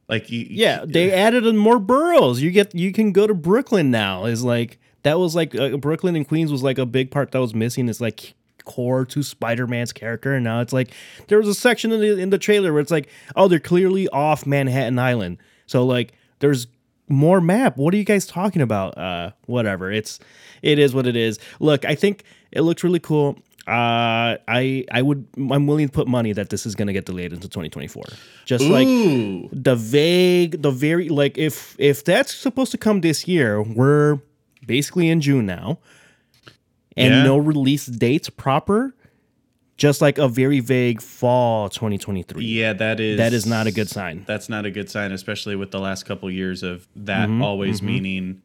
Like 0.08 0.30
you, 0.30 0.46
Yeah, 0.48 0.84
they 0.86 1.12
added 1.12 1.46
in 1.46 1.56
more 1.56 1.78
boroughs. 1.78 2.40
You 2.40 2.50
get 2.50 2.74
you 2.74 2.92
can 2.92 3.12
go 3.12 3.26
to 3.26 3.34
Brooklyn 3.34 3.90
now. 3.90 4.24
Is 4.24 4.42
like 4.42 4.78
that 5.02 5.18
was 5.18 5.34
like 5.34 5.54
uh, 5.54 5.76
Brooklyn 5.76 6.16
and 6.16 6.26
Queens 6.26 6.50
was 6.50 6.62
like 6.62 6.78
a 6.78 6.86
big 6.86 7.10
part 7.10 7.32
that 7.32 7.40
was 7.40 7.54
missing. 7.54 7.88
Is 7.88 8.00
like 8.00 8.34
core 8.64 9.04
to 9.04 9.22
Spider-Man's 9.22 9.92
character, 9.92 10.34
and 10.34 10.44
now 10.44 10.60
it's 10.60 10.72
like 10.72 10.92
there 11.28 11.38
was 11.38 11.48
a 11.48 11.54
section 11.54 11.92
in 11.92 12.00
the 12.00 12.18
in 12.18 12.30
the 12.30 12.38
trailer 12.38 12.72
where 12.72 12.80
it's 12.80 12.90
like, 12.90 13.08
oh, 13.36 13.48
they're 13.48 13.60
clearly 13.60 14.08
off 14.08 14.46
Manhattan 14.46 14.98
Island. 14.98 15.38
So 15.66 15.84
like, 15.84 16.12
there's 16.38 16.66
more 17.10 17.40
map. 17.40 17.76
What 17.76 17.92
are 17.92 17.96
you 17.96 18.04
guys 18.04 18.26
talking 18.26 18.62
about? 18.62 18.96
Uh, 18.96 19.32
whatever. 19.46 19.92
It's 19.92 20.18
it 20.62 20.78
is 20.78 20.94
what 20.94 21.06
it 21.06 21.16
is. 21.16 21.38
Look, 21.60 21.84
I 21.84 21.94
think 21.94 22.24
it 22.52 22.62
looks 22.62 22.82
really 22.84 23.00
cool. 23.00 23.36
Uh, 23.66 24.40
I 24.48 24.84
I 24.90 25.02
would 25.02 25.26
I'm 25.36 25.66
willing 25.66 25.86
to 25.88 25.92
put 25.92 26.08
money 26.08 26.32
that 26.32 26.48
this 26.48 26.64
is 26.64 26.74
gonna 26.74 26.94
get 26.94 27.04
delayed 27.04 27.32
into 27.34 27.48
2024. 27.48 28.02
Just 28.46 28.64
like 28.64 28.88
the 29.52 29.76
vague 29.76 30.62
the 30.62 30.70
very 30.70 31.10
like 31.10 31.36
if 31.36 31.76
if 31.78 32.02
that's 32.02 32.34
supposed 32.34 32.70
to 32.72 32.78
come 32.78 33.02
this 33.02 33.28
year 33.28 33.60
we're 33.62 34.20
basically 34.66 35.08
in 35.10 35.20
june 35.20 35.44
now 35.46 35.78
and 36.96 37.12
Yeah. 37.12 37.22
no 37.24 37.36
release 37.36 37.86
dates 37.86 38.28
proper 38.30 38.94
just 39.76 40.00
like 40.00 40.18
a 40.18 40.28
very 40.28 40.60
vague 40.60 41.00
fall 41.02 41.68
2023 41.68 42.44
yeah, 42.44 42.72
that 42.72 42.98
is 43.00 43.18
that 43.18 43.32
is 43.34 43.44
not 43.46 43.66
a 43.66 43.70
good 43.72 43.88
sign 43.88 44.24
That's 44.26 44.48
not 44.48 44.64
a 44.66 44.70
good 44.70 44.90
sign, 44.90 45.12
especially 45.12 45.56
with 45.56 45.70
the 45.70 45.78
last 45.78 46.04
couple 46.04 46.30
years 46.30 46.62
of 46.62 46.88
that 46.96 47.28
Mm-hmm, 47.28 47.42
always 47.42 47.82
meaning 47.82 48.42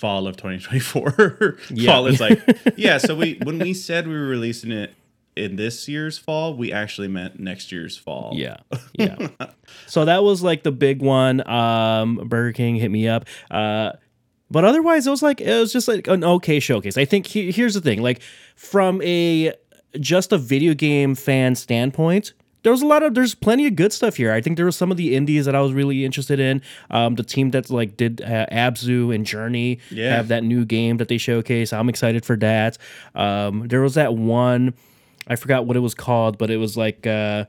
fall 0.00 0.26
of 0.26 0.36
2024. 0.36 1.58
Yeah. 1.70 1.92
fall 1.92 2.06
is 2.06 2.20
like 2.20 2.40
yeah. 2.76 2.98
So 2.98 3.14
we 3.14 3.38
when 3.42 3.58
we 3.58 3.74
said 3.74 4.06
we 4.08 4.14
were 4.14 4.26
releasing 4.26 4.72
it 4.72 4.94
in 5.36 5.56
this 5.56 5.88
year's 5.88 6.18
fall, 6.18 6.54
we 6.56 6.72
actually 6.72 7.08
meant 7.08 7.38
next 7.38 7.70
year's 7.70 7.96
fall. 7.96 8.32
yeah 8.34 8.56
yeah 8.94 9.28
so 9.86 10.04
that 10.04 10.22
was 10.24 10.42
like 10.42 10.62
the 10.64 10.72
big 10.72 11.00
one 11.00 11.46
um 11.48 12.16
burger 12.28 12.52
king 12.52 12.74
hit 12.74 12.90
me 12.90 13.06
up 13.08 13.24
uh 13.50 13.92
but 14.50 14.64
otherwise 14.64 15.06
it 15.06 15.10
was 15.10 15.22
like 15.22 15.40
it 15.40 15.58
was 15.60 15.72
just 15.72 15.86
like 15.86 16.08
an 16.08 16.24
okay 16.24 16.58
showcase 16.58 16.98
i 16.98 17.04
think 17.04 17.26
he, 17.26 17.52
here's 17.52 17.74
the 17.74 17.80
thing 17.80 18.02
like 18.02 18.20
from 18.56 19.00
a 19.02 19.52
just 20.00 20.32
a 20.32 20.38
video 20.38 20.74
game 20.74 21.14
fan 21.14 21.54
standpoint 21.54 22.32
there 22.62 22.72
was 22.72 22.82
a 22.82 22.86
lot 22.86 23.02
of 23.02 23.14
there's 23.14 23.34
plenty 23.34 23.66
of 23.66 23.74
good 23.76 23.92
stuff 23.92 24.16
here 24.16 24.32
i 24.32 24.40
think 24.40 24.56
there 24.56 24.66
was 24.66 24.76
some 24.76 24.90
of 24.90 24.96
the 24.96 25.14
indies 25.16 25.46
that 25.46 25.54
i 25.54 25.60
was 25.60 25.72
really 25.72 26.04
interested 26.04 26.38
in 26.38 26.60
um 26.90 27.14
the 27.14 27.22
team 27.22 27.50
that 27.52 27.70
like 27.70 27.96
did 27.96 28.20
uh, 28.20 28.46
abzu 28.52 29.14
and 29.14 29.24
journey 29.26 29.78
Yeah. 29.90 30.16
have 30.16 30.28
that 30.28 30.44
new 30.44 30.64
game 30.64 30.98
that 30.98 31.08
they 31.08 31.18
showcase 31.18 31.72
i'm 31.72 31.88
excited 31.88 32.24
for 32.24 32.36
that 32.36 32.76
um 33.14 33.66
there 33.68 33.80
was 33.80 33.94
that 33.94 34.14
one 34.14 34.74
i 35.26 35.36
forgot 35.36 35.66
what 35.66 35.76
it 35.76 35.80
was 35.80 35.94
called 35.94 36.36
but 36.38 36.50
it 36.50 36.56
was 36.58 36.76
like 36.76 37.06
uh 37.06 37.44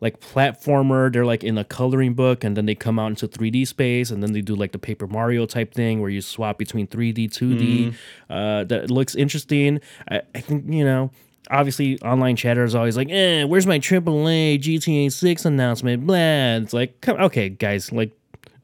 like 0.00 0.18
platformer. 0.18 1.12
They're 1.12 1.24
like 1.24 1.44
in 1.44 1.56
a 1.56 1.62
coloring 1.62 2.14
book, 2.14 2.42
and 2.42 2.56
then 2.56 2.66
they 2.66 2.74
come 2.74 2.98
out 2.98 3.06
into 3.10 3.28
3D 3.28 3.68
space, 3.68 4.10
and 4.10 4.20
then 4.20 4.32
they 4.32 4.40
do 4.40 4.56
like 4.56 4.72
the 4.72 4.78
Paper 4.80 5.06
Mario 5.06 5.46
type 5.46 5.72
thing 5.72 6.00
where 6.00 6.10
you 6.10 6.20
swap 6.20 6.58
between 6.58 6.88
3D, 6.88 7.30
2D. 7.30 7.94
Uh, 8.28 8.64
that 8.64 8.90
looks 8.90 9.14
interesting. 9.14 9.80
I, 10.10 10.22
I 10.34 10.40
think 10.40 10.64
you 10.68 10.84
know. 10.84 11.12
Obviously, 11.50 12.00
online 12.02 12.36
chatter 12.36 12.64
is 12.64 12.74
always 12.74 12.96
like, 12.96 13.08
"Eh, 13.10 13.44
where's 13.44 13.66
my 13.66 13.78
AAA 13.78 14.58
GTA 14.58 15.10
6 15.12 15.44
announcement?" 15.44 16.06
Blah. 16.06 16.16
It's 16.56 16.72
like, 16.72 17.00
come, 17.00 17.16
okay, 17.20 17.48
guys, 17.48 17.90
like, 17.92 18.12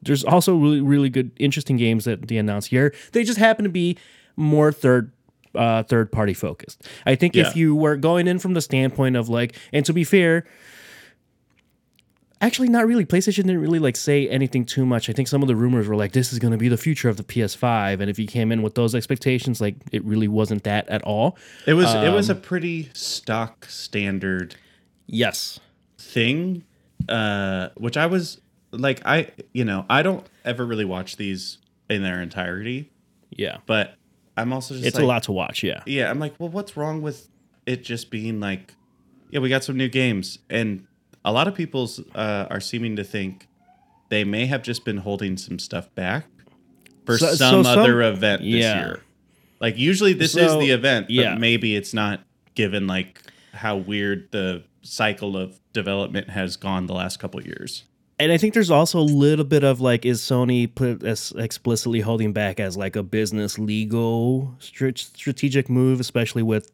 there's 0.01 0.23
also 0.23 0.55
really, 0.55 0.81
really 0.81 1.09
good, 1.09 1.31
interesting 1.39 1.75
games 1.77 2.05
that 2.05 2.27
they 2.27 2.37
announced 2.37 2.69
here. 2.69 2.93
They 3.11 3.23
just 3.23 3.37
happen 3.37 3.63
to 3.63 3.69
be 3.69 3.97
more 4.37 4.71
third 4.71 5.11
uh 5.55 5.81
third 5.83 6.11
party 6.11 6.33
focused. 6.33 6.87
I 7.07 7.15
think 7.15 7.35
Yeah. 7.35 7.47
if 7.47 7.55
you 7.55 7.75
were 7.75 7.97
going 7.97 8.27
in 8.27 8.37
from 8.37 8.53
the 8.53 8.61
standpoint 8.61 9.15
of 9.15 9.29
like 9.29 9.55
and 9.73 9.83
to 9.85 9.93
be 9.93 10.03
fair, 10.03 10.45
actually 12.41 12.69
not 12.69 12.85
really 12.87 13.05
PlayStation 13.05 13.43
didn't 13.43 13.59
really 13.59 13.79
like 13.79 13.95
say 13.95 14.27
anything 14.29 14.65
too 14.65 14.85
much. 14.85 15.09
I 15.09 15.13
think 15.13 15.27
some 15.27 15.41
of 15.41 15.47
the 15.47 15.55
rumors 15.55 15.87
were 15.87 15.95
like 15.95 16.11
this 16.13 16.31
is 16.31 16.39
going 16.39 16.51
to 16.51 16.57
be 16.57 16.69
the 16.69 16.77
future 16.77 17.09
of 17.09 17.17
the 17.17 17.23
PS5 17.23 17.99
and 17.99 18.09
if 18.09 18.17
you 18.19 18.27
came 18.27 18.51
in 18.51 18.61
with 18.61 18.75
those 18.75 18.95
expectations 18.95 19.59
like 19.59 19.75
it 19.91 20.03
really 20.05 20.27
wasn't 20.27 20.63
that 20.63 20.87
at 20.89 21.01
all. 21.03 21.37
It 21.67 21.73
was 21.73 21.93
it 21.93 22.11
was 22.13 22.29
a 22.29 22.33
Um, 22.35 22.41
pretty 22.41 22.89
stock 22.93 23.65
standard 23.65 24.55
Yes. 25.07 25.59
thing, 25.97 26.63
uh, 27.07 27.69
which 27.77 27.97
I 27.97 28.05
was 28.05 28.39
like, 28.71 29.01
I 29.05 29.31
you 29.53 29.65
know 29.65 29.85
I 29.89 30.01
don't 30.03 30.25
ever 30.45 30.65
really 30.65 30.85
watch 30.85 31.17
these 31.17 31.57
in 31.89 32.03
their 32.03 32.21
entirety, 32.21 32.91
Yeah. 33.31 33.57
but 33.65 33.95
I'm 34.37 34.53
also 34.53 34.75
just 34.75 34.85
It's 34.85 34.95
like, 34.95 35.03
a 35.03 35.07
lot 35.07 35.23
to 35.23 35.31
watch, 35.33 35.63
yeah. 35.63 35.81
Yeah, 35.85 36.09
I'm 36.09 36.19
like, 36.19 36.33
well, 36.39 36.49
what's 36.49 36.77
wrong 36.77 37.01
with 37.01 37.27
it 37.65 37.83
just 37.83 38.09
being 38.09 38.39
like, 38.39 38.73
yeah, 39.31 39.39
we 39.39 39.49
got 39.49 39.63
some 39.63 39.75
new 39.75 39.89
games, 39.89 40.39
and 40.49 40.85
a 41.29 41.33
lot 41.33 41.47
of 41.47 41.55
people 41.55 41.89
uh, 42.15 42.47
are 42.49 42.59
seeming 42.59 42.95
to 42.95 43.03
think 43.03 43.47
they 44.09 44.23
may 44.23 44.45
have 44.47 44.63
just 44.63 44.85
been 44.85 44.97
holding 44.97 45.37
some 45.37 45.59
stuff 45.59 45.93
back 45.95 46.25
for 47.05 47.17
So- 47.17 47.27
so 47.27 47.35
some 47.35 47.63
some- 47.63 47.79
other 47.79 48.01
event 48.01 48.41
this 48.41 48.63
yeah. 48.63 48.79
year. 48.85 48.99
Like 49.59 49.77
usually 49.77 50.13
this 50.13 50.35
is 50.37 50.53
the 50.53 50.71
event, 50.71 51.07
but 51.07 51.13
yeah. 51.13 51.35
maybe 51.35 51.75
it's 51.75 51.93
not 51.93 52.21
given 52.55 52.87
like 52.87 53.21
how 53.53 53.75
weird 53.75 54.29
the 54.31 54.63
cycle 54.83 55.35
of 55.35 55.59
development 55.73 56.29
has 56.29 56.55
gone 56.55 56.87
the 56.87 56.93
last 56.93 57.19
couple 57.19 57.41
years. 57.43 57.83
And 58.21 58.31
I 58.31 58.37
think 58.37 58.53
there's 58.53 58.71
also 58.71 58.99
a 58.99 59.01
little 59.01 59.45
bit 59.45 59.63
of 59.63 59.79
like, 59.81 60.05
is 60.05 60.21
Sony 60.21 60.73
put 60.73 61.03
as 61.03 61.33
explicitly 61.37 61.99
holding 62.01 62.31
back 62.33 62.59
as 62.59 62.75
like 62.77 62.95
a 62.95 63.03
business 63.03 63.59
legal 63.59 64.55
str- 64.59 64.89
strategic 64.95 65.69
move, 65.69 65.99
especially 65.99 66.43
with 66.43 66.71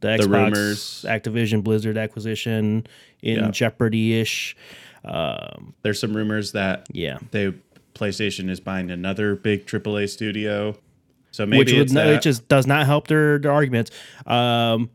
the 0.00 0.08
Xbox, 0.08 0.28
rumors. 0.44 1.04
Activision, 1.08 1.62
Blizzard 1.64 1.96
acquisition 1.96 2.86
in 3.22 3.36
Yeah. 3.36 3.50
jeopardy 3.50 4.20
ish. 4.20 4.56
Um, 5.04 5.74
There's 5.82 6.00
some 6.00 6.16
rumors 6.16 6.52
that 6.52 6.86
yeah, 6.92 7.18
they 7.30 7.52
PlayStation 7.94 8.50
is 8.50 8.60
buying 8.60 8.90
another 8.90 9.36
big 9.36 9.66
AAA 9.66 10.08
studio. 10.08 10.76
So 11.30 11.46
maybe 11.46 11.58
which 11.58 11.72
would 11.72 11.80
it's 11.82 11.92
no, 11.92 12.04
that. 12.06 12.14
it 12.16 12.22
just 12.22 12.48
does 12.48 12.66
not 12.66 12.86
help 12.86 13.08
their 13.08 13.38
their 13.38 13.52
arguments. 13.52 13.90
Um, 14.26 14.90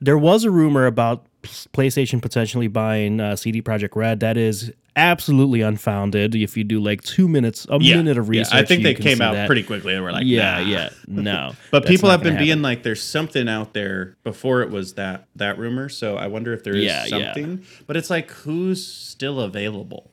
there 0.00 0.18
was 0.18 0.44
a 0.44 0.50
rumor 0.50 0.86
about 0.86 1.26
PlayStation 1.42 2.20
potentially 2.20 2.68
buying 2.68 3.20
uh, 3.20 3.34
CD 3.36 3.62
Projekt 3.62 3.96
Red. 3.96 4.20
That 4.20 4.36
is 4.36 4.72
absolutely 4.98 5.62
unfounded. 5.62 6.34
If 6.34 6.56
you 6.56 6.64
do 6.64 6.80
like 6.80 7.00
two 7.02 7.28
minutes, 7.28 7.66
a 7.70 7.78
Yeah, 7.80 7.96
minute 7.96 8.18
of 8.18 8.26
yeah, 8.26 8.40
research, 8.40 8.54
I 8.54 8.64
think 8.64 8.82
they 8.82 8.94
came 8.94 9.22
out 9.22 9.32
that. 9.34 9.46
pretty 9.46 9.62
quickly 9.62 9.94
and 9.94 10.04
we're 10.04 10.12
like, 10.12 10.26
Yeah, 10.26 10.60
nah. 10.60 10.68
yeah, 10.68 10.88
no. 11.06 11.52
But 11.70 11.86
people 11.86 12.10
have 12.10 12.22
been 12.22 12.34
gonna 12.34 12.44
being 12.44 12.60
like, 12.62 12.82
there's 12.82 13.02
something 13.02 13.48
out 13.48 13.72
there 13.72 14.16
before 14.24 14.62
it 14.62 14.70
was 14.70 14.94
that 14.94 15.28
that 15.36 15.58
rumor. 15.58 15.88
So 15.88 16.16
I 16.16 16.26
wonder 16.26 16.52
if 16.52 16.64
there 16.64 16.74
is 16.74 16.84
Yeah, 16.84 17.06
yeah. 17.06 17.08
something. 17.34 17.64
But 17.86 17.96
it's 17.96 18.10
like, 18.10 18.30
who's 18.30 18.86
still 18.86 19.40
available? 19.40 20.10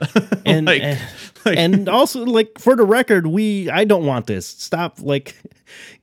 and 0.46 0.66
like- 0.66 0.82
and, 0.82 1.00
like- 1.44 1.58
and 1.58 1.88
also 1.88 2.24
like 2.24 2.58
for 2.58 2.74
the 2.76 2.84
record, 2.84 3.26
we 3.26 3.70
I 3.70 3.84
don't 3.84 4.04
want 4.06 4.26
this. 4.26 4.46
Stop 4.46 4.98
like 5.00 5.36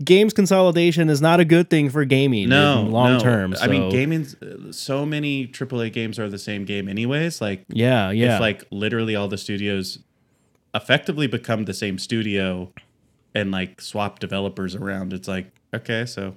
games 0.04 0.34
consolidation 0.34 1.10
is 1.10 1.22
not 1.22 1.40
a 1.40 1.46
good 1.46 1.70
thing 1.70 1.90
for 1.90 2.06
gaming 2.06 2.50
No, 2.50 2.82
long 2.84 3.14
no. 3.14 3.20
term. 3.20 3.56
I 3.62 3.68
mean, 3.68 3.90
gaming. 3.90 4.26
Uh, 4.42 4.72
so 4.72 5.06
many 5.06 5.48
AAA 5.48 5.92
games 5.94 6.18
are 6.20 6.30
the 6.30 6.38
same 6.40 6.66
game, 6.66 6.88
anyways. 6.90 7.42
Like, 7.42 7.66
Yeah, 7.70 8.12
yeah. 8.12 8.36
if 8.36 8.42
like 8.42 8.64
literally 8.72 9.16
all 9.16 9.28
the 9.28 9.38
studios 9.38 10.00
effectively 10.76 11.28
become 11.28 11.66
the 11.66 11.74
same 11.74 12.00
studio 12.00 12.72
and 13.36 13.52
like 13.52 13.82
swap 13.82 14.20
developers 14.20 14.76
around, 14.76 15.14
it's 15.14 15.28
like 15.28 15.52
okay, 15.74 16.06
so 16.06 16.36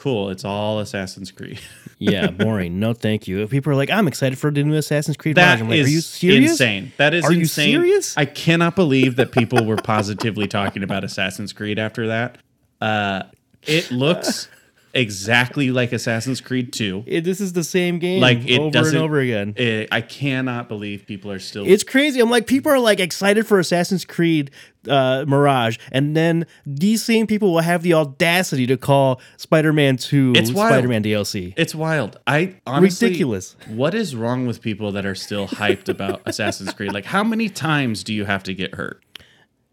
cool. 0.00 0.30
It's 0.30 0.44
all 0.44 0.80
Assassin's 0.80 1.30
Creed. 1.30 1.60
yeah, 1.98 2.28
boring. 2.28 2.80
No, 2.80 2.94
thank 2.94 3.28
you. 3.28 3.42
If 3.42 3.50
people 3.50 3.72
are 3.72 3.76
like, 3.76 3.90
I'm 3.90 4.08
excited 4.08 4.38
for 4.38 4.50
the 4.50 4.62
new 4.62 4.74
Assassin's 4.74 5.16
Creed. 5.16 5.36
That 5.36 5.60
like, 5.60 5.72
is 5.72 5.86
are 5.86 5.90
you 5.90 6.00
serious? 6.00 6.50
insane. 6.52 6.92
That 6.96 7.14
is 7.14 7.24
Are 7.24 7.32
you 7.32 7.44
serious? 7.44 8.16
I 8.16 8.24
cannot 8.24 8.74
believe 8.74 9.16
that 9.16 9.32
people 9.32 9.64
were 9.64 9.76
positively 9.76 10.48
talking 10.48 10.82
about 10.82 11.04
Assassin's 11.04 11.52
Creed 11.52 11.78
after 11.78 12.08
that. 12.08 12.38
Uh, 12.80 13.24
it 13.62 13.90
looks 13.90 14.48
exactly 14.92 15.70
like 15.70 15.92
Assassin's 15.92 16.40
Creed 16.40 16.72
2. 16.72 17.04
It- 17.06 17.24
this 17.24 17.40
is 17.40 17.52
the 17.52 17.64
same 17.64 17.98
game 17.98 18.20
Like 18.20 18.46
it 18.46 18.58
over 18.58 18.78
and 18.88 18.96
over 18.96 19.20
again. 19.20 19.54
It, 19.56 19.88
I 19.92 20.00
cannot 20.00 20.68
believe 20.68 21.06
people 21.06 21.30
are 21.30 21.38
still 21.38 21.64
It's 21.66 21.84
crazy. 21.84 22.20
I'm 22.20 22.30
like, 22.30 22.46
people 22.46 22.72
are 22.72 22.78
like 22.78 23.00
excited 23.00 23.46
for 23.46 23.58
Assassin's 23.58 24.04
Creed 24.04 24.50
uh, 24.88 25.24
Mirage, 25.28 25.76
and 25.92 26.16
then 26.16 26.46
these 26.64 27.02
same 27.04 27.26
people 27.26 27.52
will 27.52 27.60
have 27.60 27.82
the 27.82 27.92
audacity 27.94 28.66
to 28.66 28.76
call 28.78 29.20
Spider-Man 29.36 29.98
2 29.98 30.32
It's 30.36 30.50
wild. 30.52 30.70
Spider-Man 30.72 31.02
DLC. 31.04 31.52
It's 31.56 31.74
wild. 31.74 32.18
I 32.26 32.56
honestly 32.66 33.08
Ridiculous. 33.08 33.56
What 33.68 33.94
is 33.94 34.16
wrong 34.16 34.46
with 34.46 34.62
people 34.62 34.90
that 34.92 35.04
are 35.04 35.14
still 35.14 35.46
hyped 35.46 35.88
about 35.90 36.22
Assassin's 36.26 36.72
Creed? 36.72 36.92
Like, 36.94 37.04
how 37.04 37.22
many 37.22 37.48
times 37.50 38.02
do 38.04 38.14
you 38.14 38.24
have 38.24 38.42
to 38.44 38.54
get 38.54 38.74
hurt? 38.74 39.02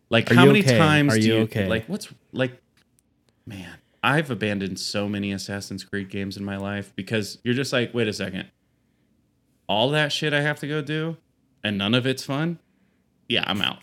Like, 0.10 0.30
Are 0.32 0.36
how 0.36 0.46
many 0.46 0.60
okay? 0.60 0.78
times 0.78 1.14
Are 1.16 1.20
do 1.20 1.26
you 1.28 1.34
you 1.36 1.40
okay? 1.44 1.68
like? 1.68 1.86
What's 1.88 2.08
like? 2.34 2.62
Man, 3.46 3.78
I've 4.04 4.30
abandoned 4.32 4.80
so 4.80 5.10
many 5.10 5.32
Assassin's 5.32 5.84
Creed 5.84 6.10
games 6.10 6.38
in 6.38 6.46
my 6.46 6.58
life 6.58 6.94
because 6.96 7.40
you're 7.44 7.54
just 7.54 7.74
like, 7.74 7.94
wait 7.94 8.08
a 8.08 8.14
second, 8.14 8.50
all 9.68 9.90
that 9.92 10.12
shit 10.12 10.34
I 10.34 10.42
have 10.42 10.60
to 10.60 10.68
go 10.68 10.82
do, 10.82 11.18
and 11.64 11.78
none 11.78 11.94
of 11.94 12.06
it's 12.06 12.24
fun. 12.24 12.60
Yeah, 13.28 13.44
I'm 13.46 13.62
out. 13.62 13.80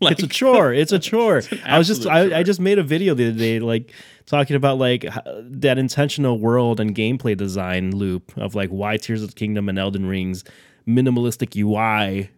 like, 0.00 0.12
it's 0.18 0.22
a 0.22 0.28
chore. 0.28 0.72
It's 0.72 0.92
a 0.92 0.98
chore. 1.00 1.42
I 1.64 1.78
was 1.78 1.88
just 1.88 2.06
I, 2.06 2.38
I 2.38 2.42
just 2.42 2.60
made 2.60 2.78
a 2.78 2.82
video 2.82 3.14
the 3.14 3.28
other 3.28 3.38
day 3.38 3.58
like 3.58 3.92
talking 4.26 4.56
about 4.56 4.78
like 4.78 5.06
that 5.40 5.78
intentional 5.78 6.38
world 6.38 6.80
and 6.80 6.94
gameplay 6.94 7.36
design 7.36 7.96
loop 7.96 8.36
of 8.36 8.54
like 8.54 8.70
why 8.70 8.96
Tears 8.96 9.22
of 9.22 9.30
the 9.30 9.34
Kingdom 9.34 9.68
and 9.68 9.78
Elden 9.78 10.06
Rings 10.06 10.44
minimalistic 10.86 11.56
UI 11.56 12.28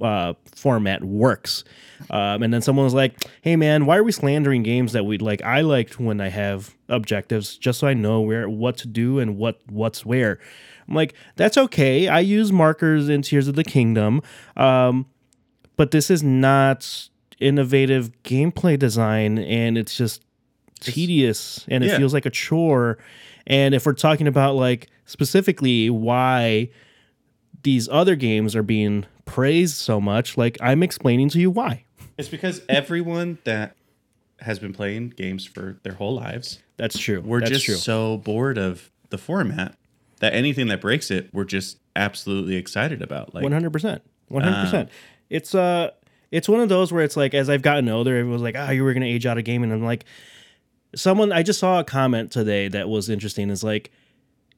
uh, 0.00 0.34
format 0.54 1.02
works. 1.04 1.64
Um, 2.10 2.42
and 2.42 2.52
then 2.52 2.60
someone 2.62 2.84
was 2.84 2.94
like, 2.94 3.24
"Hey 3.42 3.56
man, 3.56 3.86
why 3.86 3.96
are 3.96 4.02
we 4.04 4.12
slandering 4.12 4.62
games 4.62 4.92
that 4.92 5.04
we 5.06 5.18
like? 5.18 5.42
I 5.42 5.62
liked 5.62 5.98
when 5.98 6.20
I 6.20 6.28
have 6.28 6.74
objectives 6.88 7.56
just 7.56 7.80
so 7.80 7.86
I 7.86 7.94
know 7.94 8.20
where 8.20 8.48
what 8.48 8.76
to 8.78 8.88
do 8.88 9.18
and 9.18 9.36
what 9.38 9.60
what's 9.70 10.04
where." 10.04 10.38
I'm 10.86 10.94
like, 10.94 11.14
"That's 11.36 11.56
okay. 11.56 12.08
I 12.08 12.20
use 12.20 12.52
markers 12.52 13.08
in 13.08 13.22
Tears 13.22 13.48
of 13.48 13.54
the 13.54 13.64
Kingdom." 13.64 14.20
Um, 14.56 15.06
but 15.76 15.90
this 15.90 16.10
is 16.10 16.22
not 16.22 17.08
innovative 17.40 18.12
gameplay 18.22 18.78
design 18.78 19.38
and 19.38 19.76
it's 19.76 19.96
just 19.96 20.22
tedious 20.80 21.64
and 21.68 21.82
it 21.82 21.88
Yeah. 21.88 21.98
feels 21.98 22.14
like 22.14 22.26
a 22.26 22.30
chore 22.30 22.96
and 23.46 23.74
if 23.74 23.84
we're 23.86 23.92
talking 23.92 24.28
about 24.28 24.54
like 24.54 24.88
specifically 25.04 25.90
why 25.90 26.70
these 27.64 27.88
other 27.88 28.14
games 28.14 28.54
are 28.54 28.62
being 28.62 29.04
praised 29.24 29.74
so 29.74 30.00
much 30.00 30.36
like 30.36 30.56
i'm 30.60 30.82
explaining 30.82 31.28
to 31.28 31.40
you 31.40 31.50
why. 31.50 31.84
It's 32.16 32.28
because 32.28 32.60
everyone 32.68 33.38
that 33.42 33.74
has 34.38 34.60
been 34.60 34.72
playing 34.72 35.10
games 35.10 35.44
for 35.44 35.80
their 35.82 35.94
whole 35.94 36.14
lives 36.14 36.60
that's 36.76 36.96
true. 36.96 37.20
we're 37.20 37.40
that's 37.40 37.50
just 37.50 37.64
true. 37.64 37.74
so 37.74 38.18
bored 38.18 38.56
of 38.56 38.90
the 39.10 39.18
format 39.18 39.74
that 40.20 40.32
anything 40.32 40.68
that 40.68 40.80
breaks 40.80 41.10
it, 41.10 41.28
we're 41.32 41.44
just 41.44 41.78
absolutely 41.96 42.54
excited 42.56 43.02
about. 43.02 43.34
Like, 43.34 43.44
100% 43.44 44.00
100% 44.30 44.88
it's 45.30 45.54
uh 45.54 45.90
it's 46.30 46.48
one 46.48 46.60
of 46.60 46.68
those 46.68 46.92
where 46.92 47.04
it's 47.04 47.16
like 47.16 47.34
as 47.34 47.50
i've 47.50 47.62
gotten 47.62 47.88
older 47.88 48.16
everyone's 48.16 48.42
like 48.42 48.56
ah 48.56 48.70
you 48.70 48.82
were 48.84 48.94
gonna 48.94 49.06
age 49.06 49.26
out 49.26 49.38
of 49.38 49.44
gaming. 49.44 49.70
And 49.70 49.80
i'm 49.80 49.86
like 49.86 50.04
someone 50.94 51.32
i 51.32 51.42
just 51.42 51.58
saw 51.58 51.80
a 51.80 51.84
comment 51.84 52.30
today 52.30 52.68
that 52.68 52.88
was 52.88 53.10
interesting. 53.10 53.50
Is 53.50 53.64
like 53.64 53.90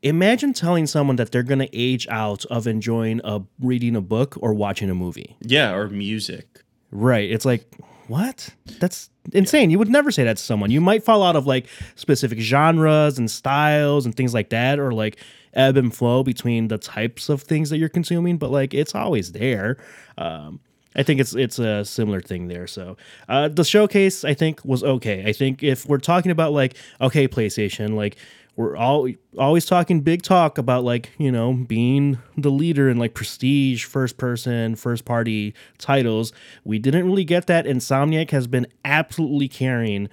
imagine 0.02 0.52
telling 0.52 0.86
someone 0.86 1.16
that 1.16 1.32
they're 1.32 1.42
gonna 1.42 1.68
age 1.72 2.06
out 2.10 2.44
of 2.46 2.66
enjoying 2.66 3.20
a 3.24 3.40
reading 3.60 3.96
a 3.96 4.00
book 4.00 4.36
or 4.40 4.52
watching 4.54 4.90
a 4.90 4.94
movie 4.94 5.36
yeah, 5.40 5.72
or 5.74 5.88
music. 5.88 6.62
right 6.90 7.30
it's 7.30 7.44
like 7.44 7.66
what 8.08 8.50
that's 8.78 9.10
insane 9.32 9.68
you 9.68 9.78
would 9.78 9.88
never 9.88 10.12
say 10.12 10.22
that 10.22 10.36
to 10.36 10.42
someone 10.42 10.70
you 10.70 10.80
might 10.80 11.04
fall 11.04 11.24
out 11.24 11.34
of 11.34 11.46
like 11.46 11.66
specific 11.96 12.38
genres 12.38 13.18
and 13.18 13.28
styles 13.28 14.06
and 14.06 14.14
things 14.16 14.32
like 14.32 14.50
that 14.50 14.78
or 14.78 14.92
like 14.92 15.18
ebb 15.54 15.76
and 15.76 15.92
flow 15.92 16.22
between 16.22 16.68
the 16.68 16.78
types 16.78 17.28
of 17.28 17.42
things 17.42 17.68
that 17.70 17.78
you're 17.78 17.88
consuming 17.88 18.36
but 18.36 18.50
like 18.50 18.72
it's 18.72 18.94
always 18.94 19.32
there 19.32 19.76
um 20.18 20.60
I 20.96 21.02
think 21.02 21.20
it's 21.20 21.34
it's 21.34 21.58
a 21.58 21.84
similar 21.84 22.20
thing 22.20 22.48
there. 22.48 22.66
So 22.66 22.96
uh, 23.28 23.48
the 23.48 23.64
showcase 23.64 24.24
I 24.24 24.32
think 24.34 24.64
was 24.64 24.82
okay. 24.82 25.24
I 25.26 25.32
think 25.32 25.62
if 25.62 25.86
we're 25.86 25.98
talking 25.98 26.30
about 26.32 26.52
like 26.52 26.74
okay 27.00 27.28
PlayStation, 27.28 27.94
like 27.94 28.16
we're 28.56 28.76
all 28.76 29.08
always 29.38 29.66
talking 29.66 30.00
big 30.00 30.22
talk 30.22 30.56
about 30.58 30.82
like 30.82 31.10
you 31.18 31.30
know 31.30 31.52
being 31.52 32.18
the 32.36 32.50
leader 32.50 32.88
in 32.88 32.96
like 32.96 33.14
prestige 33.14 33.84
first 33.84 34.16
person 34.16 34.74
first 34.76 35.04
party 35.04 35.54
titles. 35.78 36.32
We 36.64 36.78
didn't 36.78 37.04
really 37.06 37.24
get 37.24 37.46
that. 37.46 37.66
Insomniac 37.66 38.30
has 38.30 38.46
been 38.46 38.66
absolutely 38.84 39.48
carrying 39.48 40.08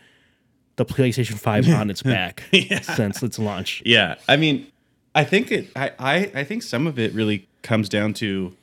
the 0.76 0.86
PlayStation 0.86 1.40
Five 1.40 1.68
on 1.70 1.90
its 1.90 2.04
back 2.04 2.44
since 2.82 3.24
its 3.24 3.40
launch. 3.40 3.82
Yeah, 3.86 4.16
I 4.28 4.36
mean, 4.36 4.68
I 5.16 5.24
think 5.24 5.52
it. 5.52 5.70
I, 5.76 5.92
I 5.98 6.16
I 6.36 6.44
think 6.44 6.64
some 6.64 6.88
of 6.88 7.00
it 7.00 7.14
really 7.14 7.48
comes 7.62 7.88
down 7.88 8.14
to, 8.16 8.54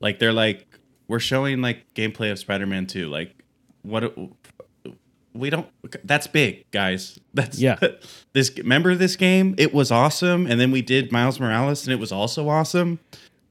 like, 0.00 0.18
they're 0.18 0.32
like, 0.32 0.66
we're 1.06 1.18
showing 1.20 1.60
like 1.60 1.84
gameplay 1.94 2.32
of 2.32 2.38
Spider-Man 2.38 2.86
Two. 2.86 3.08
Like, 3.08 3.34
what? 3.82 4.14
We 5.38 5.50
don't. 5.50 5.68
That's 6.04 6.26
big, 6.26 6.70
guys. 6.70 7.18
That's 7.34 7.58
Yeah. 7.58 7.78
This 8.34 8.56
remember 8.56 8.94
this 8.94 9.16
game? 9.16 9.54
It 9.58 9.72
was 9.74 9.90
awesome, 9.90 10.46
and 10.46 10.60
then 10.60 10.70
we 10.70 10.82
did 10.82 11.10
Miles 11.10 11.40
Morales, 11.40 11.86
and 11.86 11.92
it 11.92 11.98
was 11.98 12.12
also 12.12 12.48
awesome. 12.48 13.00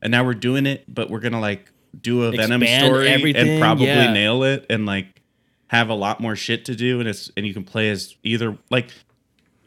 And 0.01 0.11
now 0.11 0.23
we're 0.23 0.35
doing 0.35 0.65
it, 0.65 0.85
but 0.87 1.09
we're 1.09 1.19
gonna 1.19 1.41
like 1.41 1.71
do 1.99 2.23
a 2.23 2.31
Venom 2.31 2.61
Expand 2.61 2.85
story 2.85 3.09
everything, 3.09 3.49
and 3.49 3.59
probably 3.59 3.87
yeah. 3.87 4.13
nail 4.13 4.43
it, 4.43 4.65
and 4.69 4.85
like 4.85 5.21
have 5.67 5.89
a 5.89 5.93
lot 5.93 6.21
more 6.21 6.35
shit 6.35 6.63
to 6.65 6.75
do, 6.75 6.99
and 6.99 7.09
it's 7.09 7.31
and 7.35 7.45
you 7.45 7.53
can 7.53 7.63
play 7.63 7.89
as 7.89 8.15
either 8.23 8.57
like 8.69 8.91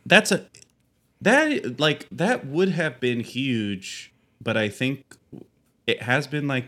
that's 0.07 0.33
a 0.33 0.47
that 1.21 1.79
like 1.79 2.07
that 2.11 2.47
would 2.47 2.71
have 2.71 2.99
been 3.01 3.21
huge 3.21 4.13
but 4.41 4.57
i 4.57 4.69
think 4.69 5.17
it 5.87 6.03
has 6.03 6.27
been 6.27 6.49
like 6.49 6.67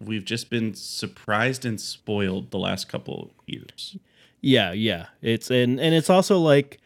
we've 0.00 0.24
just 0.24 0.50
been 0.50 0.74
surprised 0.74 1.64
and 1.64 1.80
spoiled 1.80 2.50
the 2.50 2.58
last 2.58 2.88
couple 2.88 3.22
of 3.22 3.30
years 3.46 3.96
Yeah, 4.46 4.72
yeah. 4.72 5.06
It's 5.22 5.50
and 5.50 5.80
and 5.80 5.94
it's 5.94 6.10
also 6.10 6.38
like 6.38 6.78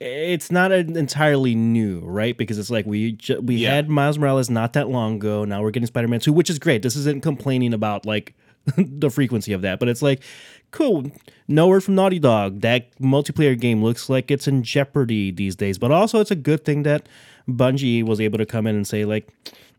it's 0.00 0.50
not 0.50 0.72
an 0.72 0.96
entirely 0.96 1.54
new, 1.54 2.00
right? 2.00 2.36
Because 2.36 2.58
it's 2.58 2.70
like 2.70 2.86
we 2.86 3.12
ju- 3.12 3.40
we 3.40 3.56
Yeah. 3.56 3.74
had 3.74 3.88
Miles 3.90 4.18
Morales 4.18 4.48
not 4.48 4.72
that 4.72 4.88
long 4.88 5.16
ago. 5.16 5.44
Now 5.44 5.62
we're 5.62 5.70
getting 5.70 5.86
Spider-Man 5.86 6.20
2, 6.20 6.32
which 6.32 6.48
is 6.48 6.58
great. 6.58 6.82
This 6.82 6.96
isn't 6.96 7.22
complaining 7.22 7.74
about 7.74 8.06
like 8.06 8.34
the 8.76 9.10
frequency 9.10 9.52
of 9.52 9.62
that, 9.62 9.78
but 9.78 9.88
it's 9.88 10.02
like 10.02 10.22
cool. 10.70 11.10
No 11.48 11.68
word 11.68 11.84
from 11.84 11.94
Naughty 11.96 12.18
Dog. 12.18 12.60
That 12.62 12.96
multiplayer 12.98 13.58
game 13.58 13.82
looks 13.82 14.08
like 14.08 14.30
it's 14.30 14.48
in 14.48 14.62
jeopardy 14.62 15.30
these 15.30 15.54
days, 15.54 15.78
but 15.78 15.90
also 15.92 16.18
it's 16.20 16.30
a 16.30 16.36
good 16.36 16.64
thing 16.64 16.82
that 16.84 17.06
Bungie 17.48 18.02
was 18.04 18.20
able 18.20 18.38
to 18.38 18.46
come 18.46 18.66
in 18.66 18.74
and 18.76 18.86
say 18.86 19.04
like 19.04 19.28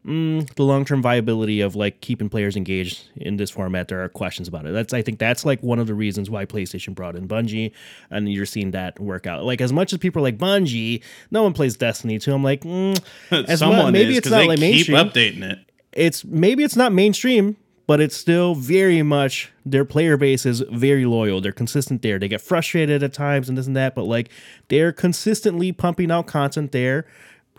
mm, 0.05 0.53
the 0.55 0.63
long-term 0.63 1.01
viability 1.01 1.61
of 1.61 1.75
like 1.75 2.01
keeping 2.01 2.29
players 2.29 2.55
engaged 2.55 3.09
in 3.15 3.37
this 3.37 3.49
format 3.49 3.87
there 3.87 4.03
are 4.03 4.09
questions 4.09 4.47
about 4.47 4.65
it. 4.65 4.73
That's 4.73 4.93
i 4.93 5.01
think 5.01 5.19
that's 5.19 5.45
like 5.45 5.61
one 5.61 5.79
of 5.79 5.87
the 5.87 5.93
reasons 5.93 6.29
why 6.29 6.45
playstation 6.45 6.95
brought 6.95 7.15
in 7.15 7.27
bungie 7.27 7.71
and 8.09 8.31
you're 8.31 8.45
seeing 8.45 8.71
that 8.71 8.99
work 8.99 9.27
out. 9.27 9.43
Like 9.43 9.61
as 9.61 9.71
much 9.71 9.93
as 9.93 9.99
people 9.99 10.21
are 10.21 10.23
like 10.23 10.37
bungie 10.37 11.03
no 11.29 11.43
one 11.43 11.53
plays 11.53 11.77
destiny 11.77 12.19
2 12.19 12.33
i'm 12.33 12.43
like 12.43 12.61
mm, 12.61 12.99
as 13.47 13.59
someone 13.59 13.87
mu- 13.87 13.91
maybe 13.91 14.11
is, 14.11 14.17
it's 14.19 14.29
not 14.29 14.45
like 14.47 14.59
keep 14.59 14.87
mainstream. 14.89 14.97
updating 14.97 15.43
it. 15.43 15.59
It's 15.93 16.23
maybe 16.25 16.63
it's 16.63 16.75
not 16.75 16.91
mainstream 16.93 17.57
but 17.87 17.99
it's 17.99 18.15
still 18.15 18.55
very 18.55 19.01
much 19.03 19.51
their 19.65 19.83
player 19.83 20.15
base 20.15 20.45
is 20.45 20.61
very 20.71 21.05
loyal. 21.05 21.41
They're 21.41 21.51
consistent 21.51 22.01
there. 22.03 22.19
They 22.19 22.29
get 22.29 22.39
frustrated 22.39 23.03
at 23.03 23.11
times 23.11 23.49
and 23.49 23.57
this 23.57 23.67
and 23.67 23.75
that 23.75 23.95
but 23.95 24.03
like 24.05 24.29
they're 24.69 24.93
consistently 24.93 25.71
pumping 25.71 26.09
out 26.09 26.25
content 26.27 26.71
there 26.71 27.05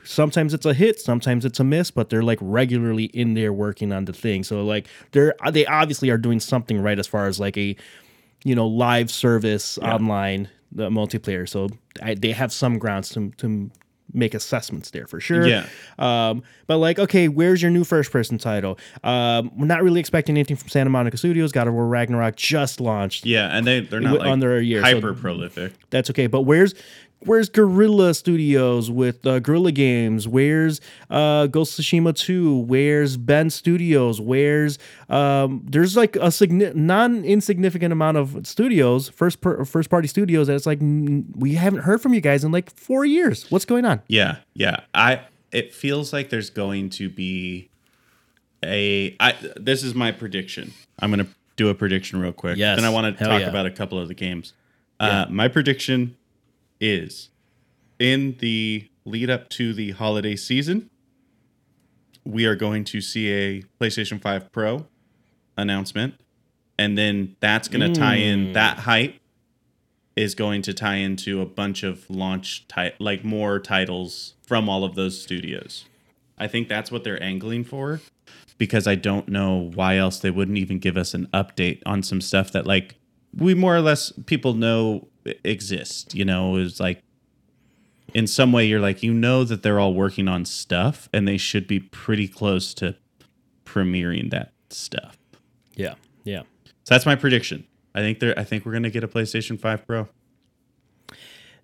sometimes 0.05 0.55
it's 0.55 0.67
a 0.67 0.75
hit, 0.75 1.01
sometimes 1.01 1.45
it's 1.45 1.61
a 1.61 1.65
miss, 1.65 1.91
but 1.91 2.11
they're 2.11 2.23
like 2.23 2.39
regularly 2.41 3.05
in 3.05 3.35
there 3.35 3.53
working 3.53 3.93
on 3.93 4.05
the 4.05 4.13
thing. 4.13 4.45
So 4.45 4.65
like 4.65 4.87
they're 5.13 5.35
they 5.51 5.67
obviously 5.67 6.11
are 6.11 6.19
doing 6.19 6.41
something 6.41 6.81
right 6.81 6.99
as 6.99 7.07
far 7.07 7.27
as 7.27 7.39
like 7.39 7.57
a 7.57 7.77
you 8.45 8.55
know 8.55 8.67
live 8.67 9.11
service 9.11 9.79
online 9.79 10.49
the 10.71 10.89
multiplayer. 10.89 11.49
So 11.49 11.69
I, 12.03 12.15
they 12.15 12.33
have 12.33 12.53
some 12.53 12.79
grounds 12.79 13.11
to 13.11 13.31
to 13.39 13.71
make 14.15 14.35
assessments 14.35 14.91
there 14.91 15.07
for 15.07 15.21
sure. 15.21 15.47
Yeah. 15.47 15.67
Um, 15.99 16.43
but 16.67 16.79
like, 16.79 16.99
okay, 16.99 17.29
where's 17.29 17.63
your 17.63 17.71
new 17.71 17.85
first 17.85 18.11
person 18.11 18.39
title? 18.39 18.79
Um, 19.03 19.51
we're 19.57 19.67
not 19.67 19.83
really 19.83 20.01
expecting 20.01 20.37
anything 20.37 20.57
from 20.57 20.69
Santa 20.69 20.91
Monica 20.91 21.17
Studios. 21.17 21.53
God 21.53 21.69
of 21.69 21.75
War 21.75 21.87
Ragnarok 21.87 22.37
just 22.37 22.81
launched. 22.81 23.25
Yeah, 23.25 23.57
and 23.57 23.67
they 23.67 23.81
they're 23.81 24.01
not 24.01 24.19
like 24.19 24.29
under 24.29 24.57
a 24.57 24.63
year, 24.63 24.81
so- 24.81 24.95
hyper 24.95 25.15
prolific. 25.15 25.73
That's 25.91 26.11
okay. 26.11 26.27
But 26.27 26.43
where's 26.43 26.75
where's 27.25 27.49
Guerrilla 27.49 28.15
Studios 28.15 28.91
with 28.91 29.27
uh, 29.27 29.39
Guerrilla 29.41 29.73
Games? 29.73 30.27
Where's 30.29 30.81
uh, 31.11 31.47
Ghost 31.47 31.79
of 31.79 31.85
Tsushima 31.85 32.17
2? 32.17 32.59
Where's 32.59 33.17
Bend 33.17 33.53
Studios? 33.53 34.21
Where's 34.21 34.79
um, 35.09 35.65
there's 35.69 35.97
like 35.97 36.17
a 36.17 36.29
signi- 36.29 36.75
non 36.75 37.25
insignificant 37.25 37.93
amount 37.93 38.17
of 38.17 38.47
studios, 38.47 39.09
first 39.09 39.41
per- 39.41 39.65
first 39.65 39.91
party 39.91 40.09
studios 40.09 40.47
that 40.47 40.55
it's 40.55 40.67
like 40.67 40.81
we 40.81 41.55
haven't 41.55 41.81
heard 41.81 42.01
from 42.01 42.15
you 42.15 42.21
guys 42.21 42.45
in 42.45 42.53
like 42.53 42.71
four 42.75 43.05
years. 43.05 43.51
What's 43.51 43.65
going 43.65 43.85
on? 43.85 44.03
Yeah, 44.09 44.37
yeah. 44.55 44.81
I 44.95 45.23
it 45.51 45.75
feels 45.75 46.13
like 46.13 46.31
there's 46.31 46.51
going 46.51 46.91
to 46.91 47.09
be 47.09 47.69
a 48.65 49.17
I 49.21 49.35
this 49.57 49.83
is 49.83 49.95
my 49.95 50.13
prediction. 50.13 50.73
I'm 50.99 51.11
gonna 51.11 51.29
do 51.57 51.69
a 51.69 51.75
prediction 51.75 52.21
real 52.21 52.33
quick. 52.33 52.57
Yes. 52.57 52.79
Then 52.79 52.85
I 52.85 52.91
want 52.91 53.17
to 53.17 53.19
Hell 53.19 53.33
talk 53.33 53.41
yeah. 53.43 53.49
about 53.49 53.67
a 53.67 53.71
couple 53.71 53.99
of 53.99 54.09
the 54.09 54.15
games. 54.15 54.55
Uh, 55.01 55.27
my 55.29 55.49
prediction 55.49 56.17
is 56.83 57.31
in 57.99 58.37
the 58.41 58.91
lead 59.05 59.31
up 59.31 59.49
to 59.49 59.73
the 59.73 59.93
holiday 59.93 60.37
season, 60.37 60.91
we 62.25 62.45
are 62.45 62.57
going 62.57 62.85
to 62.85 63.01
see 63.01 63.31
a 63.33 63.63
PlayStation 63.81 64.21
5 64.21 64.53
Pro 64.53 64.87
announcement. 65.57 66.15
And 66.79 66.99
then 66.99 67.37
that's 67.41 67.69
going 67.69 67.93
to 67.93 67.99
tie 67.99 68.17
in 68.17 68.49
hmm. 68.49 68.53
that 68.55 68.81
hype 68.81 69.15
is 70.17 70.35
going 70.35 70.63
to 70.63 70.75
tie 70.75 70.97
into 70.97 71.41
a 71.41 71.47
bunch 71.47 71.83
of 71.83 72.09
launch 72.11 72.67
ti- 72.69 72.93
like 72.99 73.25
more 73.25 73.59
titles 73.59 74.35
from 74.47 74.69
all 74.69 74.85
of 74.85 74.95
those 74.95 75.21
studios. 75.21 75.87
I 76.37 76.49
think 76.49 76.69
that's 76.69 76.91
what 76.91 77.05
they're 77.05 77.23
angling 77.23 77.65
for 77.65 78.01
because 78.59 78.87
I 78.87 78.95
don't 78.95 79.29
know 79.29 79.71
why 79.75 79.97
else 79.97 80.19
they 80.19 80.31
wouldn't 80.31 80.59
even 80.59 80.79
give 80.79 80.97
us 80.97 81.15
an 81.15 81.29
update 81.33 81.81
on 81.87 82.03
some 82.03 82.21
stuff 82.21 82.53
that 82.53 82.67
like 82.67 82.97
we 83.35 83.55
more 83.55 83.75
or 83.75 83.81
less 83.81 84.13
people 84.27 84.55
know 84.55 85.09
exist, 85.45 86.15
you 86.15 86.25
know, 86.25 86.57
is 86.57 86.81
like 86.81 87.03
in 88.15 88.27
some 88.27 88.53
way 88.53 88.67
you're 88.67 88.81
like 88.81 89.03
you 89.03 89.13
know 89.13 89.45
that 89.45 89.63
they're 89.63 89.81
all 89.81 89.95
working 89.95 90.29
on 90.29 90.45
stuff 90.45 91.09
and 91.13 91.27
they 91.27 91.37
should 91.37 91.67
be 91.67 91.81
pretty 91.81 92.29
close 92.29 92.75
to 92.75 92.97
premiering 93.65 94.31
that 94.31 94.53
stuff. 94.71 95.19
Yeah, 95.75 95.95
yeah. 96.25 96.43
So 96.85 96.95
that's 96.95 97.07
my 97.07 97.17
prediction. 97.17 97.67
I 97.95 98.01
think 98.01 98.21
they're 98.21 98.39
I 98.39 98.45
think 98.45 98.65
we're 98.65 98.73
going 98.73 98.83
to 98.85 98.91
get 98.91 99.05
a 99.05 99.09
PlayStation 99.09 99.59
5 99.59 99.87
Pro. 99.87 100.09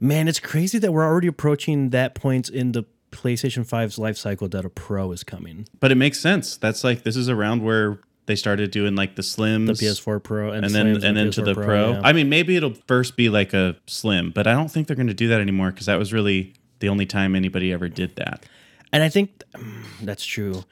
Man, 0.00 0.28
it's 0.28 0.40
crazy 0.40 0.78
that 0.78 0.92
we're 0.92 1.04
already 1.04 1.26
approaching 1.26 1.90
that 1.90 2.14
point 2.14 2.48
in 2.48 2.72
the 2.72 2.84
PlayStation 3.10 3.66
5's 3.66 3.98
life 3.98 4.16
cycle 4.16 4.48
that 4.48 4.64
a 4.64 4.70
Pro 4.70 5.10
is 5.12 5.24
coming. 5.24 5.66
But 5.80 5.90
it 5.90 5.96
makes 5.96 6.20
sense. 6.20 6.56
That's 6.56 6.84
like 6.84 7.02
this 7.02 7.16
is 7.16 7.28
around 7.28 7.62
where 7.62 8.00
they 8.28 8.36
started 8.36 8.70
doing 8.70 8.94
like 8.94 9.16
the 9.16 9.22
slims, 9.22 9.66
The 9.78 9.86
PS4 9.86 10.22
Pro 10.22 10.52
and, 10.52 10.64
and 10.64 10.74
then 10.74 10.86
Slims 10.94 11.04
and 11.04 11.16
then 11.16 11.30
to 11.32 11.42
PS4 11.42 11.44
the 11.44 11.54
Pro. 11.54 11.90
yeah. 11.92 12.00
I 12.04 12.12
mean, 12.12 12.28
maybe 12.28 12.54
it'll 12.54 12.74
first 12.86 13.16
be 13.16 13.28
like 13.28 13.52
a 13.54 13.74
slim, 13.86 14.30
but 14.30 14.46
I 14.46 14.52
don't 14.52 14.68
think 14.70 14.86
they're 14.86 14.96
going 14.96 15.08
to 15.08 15.14
do 15.14 15.28
that 15.28 15.40
anymore 15.40 15.70
because 15.72 15.86
that 15.86 15.98
was 15.98 16.12
really 16.12 16.54
the 16.78 16.88
only 16.88 17.06
time 17.06 17.34
anybody 17.34 17.72
ever 17.72 17.88
did 17.88 18.14
that. 18.16 18.44
And 18.92 19.02
I 19.02 19.08
think 19.08 19.42
mm, 19.54 19.82
that's 20.02 20.24
true. 20.24 20.62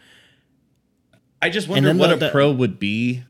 I 1.42 1.50
just 1.50 1.66
wonder 1.66 1.92
what 1.94 2.20
the- 2.20 2.28
a 2.28 2.30
Pro 2.30 2.52
would 2.52 2.78
be 2.78 3.24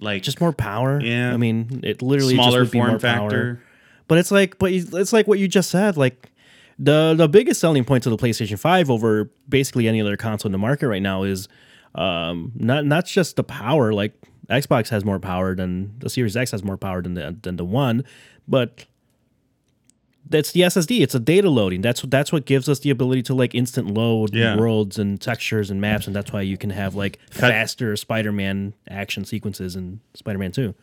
like. 0.00 0.22
Just 0.22 0.40
more 0.40 0.52
power. 0.52 1.00
Yeah. 1.00 1.32
I 1.32 1.36
mean, 1.36 1.80
it 1.84 2.02
literally 2.02 2.34
just 2.34 2.44
smaller 2.48 2.62
would 2.62 2.70
be 2.70 2.78
form 2.78 2.90
more 2.90 2.98
factor. 2.98 3.54
Power. 3.54 3.62
But 4.08 4.18
it's 4.18 4.30
like, 4.32 4.58
but 4.58 4.72
it's 4.72 5.12
like 5.12 5.28
what 5.28 5.38
you 5.38 5.46
just 5.46 5.70
said. 5.70 5.96
Like 5.96 6.32
the 6.78 7.14
the 7.16 7.28
biggest 7.28 7.60
selling 7.60 7.84
point 7.84 8.02
to 8.04 8.10
the 8.10 8.16
PlayStation 8.16 8.58
Five 8.58 8.90
over 8.90 9.30
basically 9.48 9.86
any 9.86 10.00
other 10.00 10.16
console 10.16 10.48
in 10.48 10.52
the 10.52 10.58
market 10.58 10.88
right 10.88 11.02
now 11.02 11.22
is 11.22 11.46
um, 11.94 12.52
not 12.54 12.84
not 12.86 13.06
just 13.06 13.36
the 13.36 13.44
power. 13.44 13.92
Like 13.92 14.12
Xbox 14.48 14.88
has 14.90 15.04
more 15.04 15.18
power 15.18 15.54
than 15.54 15.94
the 15.98 16.10
Series 16.10 16.36
X 16.36 16.50
has 16.52 16.62
more 16.64 16.76
power 16.76 17.02
than 17.02 17.14
the 17.14 17.36
than 17.42 17.56
the 17.56 17.64
One, 17.64 18.04
but 18.48 18.86
that's 20.28 20.52
the 20.52 20.60
SSD. 20.60 21.00
It's 21.00 21.14
a 21.14 21.18
data 21.18 21.50
loading. 21.50 21.80
That's 21.80 22.02
that's 22.02 22.30
what 22.30 22.44
gives 22.46 22.68
us 22.68 22.78
the 22.80 22.90
ability 22.90 23.22
to 23.24 23.34
like 23.34 23.54
instant 23.54 23.92
load 23.94 24.34
Yeah. 24.34 24.56
worlds 24.56 24.98
and 24.98 25.20
textures 25.20 25.70
and 25.70 25.80
maps, 25.80 26.06
and 26.06 26.14
that's 26.14 26.32
why 26.32 26.42
you 26.42 26.56
can 26.56 26.70
have 26.70 26.94
like 26.94 27.18
faster 27.30 27.96
Spider-Man 27.96 28.74
action 28.88 29.24
sequences 29.24 29.74
in 29.76 30.00
Spider-Man 30.14 30.52
Two. 30.52 30.74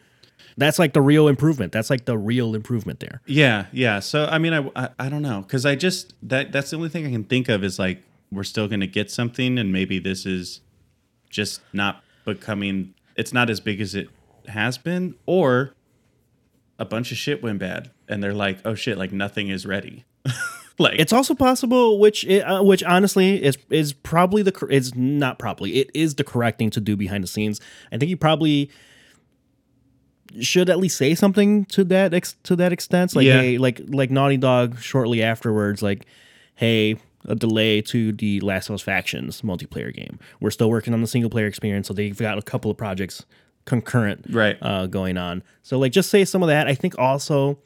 That's 0.58 0.80
like 0.80 0.94
the 0.94 1.02
real 1.02 1.28
improvement. 1.28 1.72
That's 1.72 1.90
like 1.90 2.06
the 2.06 2.18
real 2.18 2.56
improvement 2.56 3.00
there. 3.00 3.22
Yeah, 3.28 3.68
yeah. 3.72 4.00
So 4.00 4.26
I 4.26 4.38
mean, 4.38 4.54
I 4.54 4.70
I, 4.76 4.90
I 5.00 5.10
don't 5.10 5.22
know 5.22 5.42
because 5.42 5.66
I 5.66 5.76
just 5.76 6.14
that 6.24 6.52
that's 6.52 6.72
the 6.72 6.78
only 6.78 6.90
thing 6.90 7.06
I 7.06 7.12
can 7.12 7.24
think 7.24 7.48
of 7.48 7.64
is 7.64 7.80
like 7.80 8.04
we're 8.32 8.44
still 8.44 8.68
going 8.68 8.82
to 8.82 8.88
get 8.88 9.10
something, 9.12 9.58
and 9.58 9.72
maybe 9.72 10.00
this 10.00 10.26
is 10.26 10.60
just 11.30 11.62
not 11.74 12.04
becoming. 12.26 12.94
It's 13.16 13.34
not 13.34 13.50
as 13.50 13.60
big 13.60 13.82
as 13.82 13.96
it 13.96 14.10
has 14.48 14.78
been, 14.78 15.16
or 15.26 15.74
a 16.80 16.86
bunch 16.86 17.12
of 17.12 17.18
shit 17.18 17.42
went 17.42 17.60
bad, 17.60 17.92
and 18.08 18.22
they're 18.24 18.34
like, 18.34 18.60
oh 18.66 18.76
shit, 18.76 18.98
like 18.98 19.12
nothing 19.12 19.50
is 19.50 19.66
ready. 19.66 20.06
like 20.80 21.00
It's 21.00 21.14
also 21.14 21.34
possible, 21.34 22.00
which 22.00 22.28
uh, 22.28 22.62
which 22.62 22.84
honestly 22.84 23.44
is 23.44 23.58
is 23.70 23.94
probably 23.94 24.42
the 24.44 24.68
is 24.70 24.96
not 24.96 25.40
probably 25.40 25.76
it 25.78 25.90
is 25.94 26.16
the 26.16 26.24
correct 26.24 26.60
thing 26.60 26.70
to 26.72 26.80
do 26.82 26.96
behind 26.96 27.24
the 27.24 27.28
scenes. 27.28 27.60
I 27.92 27.98
think 27.98 28.10
you 28.10 28.18
probably 28.18 28.70
should 30.42 30.70
at 30.70 30.78
least 30.78 30.98
say 30.98 31.16
something 31.16 31.66
to 31.66 31.84
that 31.86 32.14
ex- 32.14 32.36
to 32.44 32.56
that 32.58 32.72
extent. 32.72 33.16
Like 33.16 33.26
Yeah. 33.26 33.42
hey, 33.42 33.58
like 33.58 33.82
like 33.88 34.12
Naughty 34.12 34.38
Dog 34.38 34.80
shortly 34.80 35.24
afterwards, 35.24 35.82
like 35.82 36.06
hey, 36.56 36.98
a 37.28 37.36
delay 37.36 37.82
to 37.82 38.12
the 38.12 38.40
Last 38.42 38.70
of 38.70 38.76
Us 38.76 38.82
Factions 38.82 39.42
multiplayer 39.42 39.94
game. 39.94 40.20
We're 40.40 40.52
still 40.52 40.70
working 40.70 40.94
on 40.94 41.02
the 41.02 41.08
single 41.08 41.30
player 41.30 41.48
experience, 41.48 41.88
so 41.88 41.94
they've 41.94 42.18
got 42.18 42.38
a 42.38 42.42
couple 42.42 42.72
of 42.72 42.78
projects 42.78 43.26
concurrent 43.66 44.26
Right. 44.30 44.58
uh, 44.62 44.88
going 44.88 45.18
on. 45.18 45.44
So 45.62 45.78
like 45.78 45.92
just 45.92 46.10
say 46.10 46.24
some 46.26 46.42
of 46.42 46.48
that. 46.48 46.68
I 46.68 46.74
think 46.76 46.98
also 46.98 47.60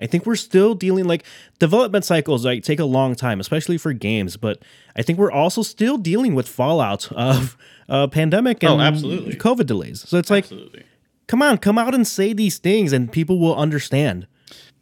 I 0.00 0.06
think 0.06 0.24
we're 0.26 0.36
still 0.36 0.74
dealing 0.74 1.06
like 1.06 1.24
development 1.58 2.04
cycles 2.04 2.44
like 2.44 2.62
take 2.62 2.78
a 2.78 2.84
long 2.84 3.14
time, 3.16 3.40
especially 3.40 3.78
for 3.78 3.92
games. 3.92 4.36
But 4.36 4.62
I 4.96 5.02
think 5.02 5.18
we're 5.18 5.32
also 5.32 5.62
still 5.62 5.98
dealing 5.98 6.34
with 6.34 6.48
fallout 6.48 7.10
of 7.12 7.56
uh, 7.88 8.06
pandemic 8.06 8.62
and 8.62 8.72
Oh, 8.74 8.80
absolutely. 8.80 9.34
COVID 9.34 9.66
delays. 9.66 10.08
So 10.08 10.16
it's 10.18 10.30
like, 10.30 10.44
absolutely. 10.44 10.84
come 11.26 11.42
on, 11.42 11.58
come 11.58 11.78
out 11.78 11.94
and 11.96 12.06
say 12.06 12.32
these 12.32 12.58
things, 12.58 12.92
and 12.92 13.10
people 13.10 13.38
will 13.40 13.56
understand. 13.56 14.26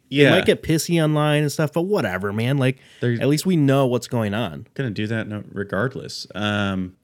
They 0.09 0.17
Yeah, 0.17 0.29
might 0.31 0.45
get 0.45 0.63
pissy 0.63 1.03
online 1.03 1.41
and 1.43 1.51
stuff, 1.51 1.73
but 1.73 1.81
whatever, 1.83 2.31
man. 2.31 2.57
Like 2.57 2.77
There's- 3.01 3.19
at 3.19 3.27
least 3.27 3.45
we 3.45 3.55
know 3.57 3.85
what's 3.87 4.07
going 4.07 4.33
on. 4.33 4.67
gonna 4.73 4.89
do 4.91 5.07
that 5.07 5.27
no, 5.27 5.43
regardless. 5.51 6.27
Um, 6.35 6.95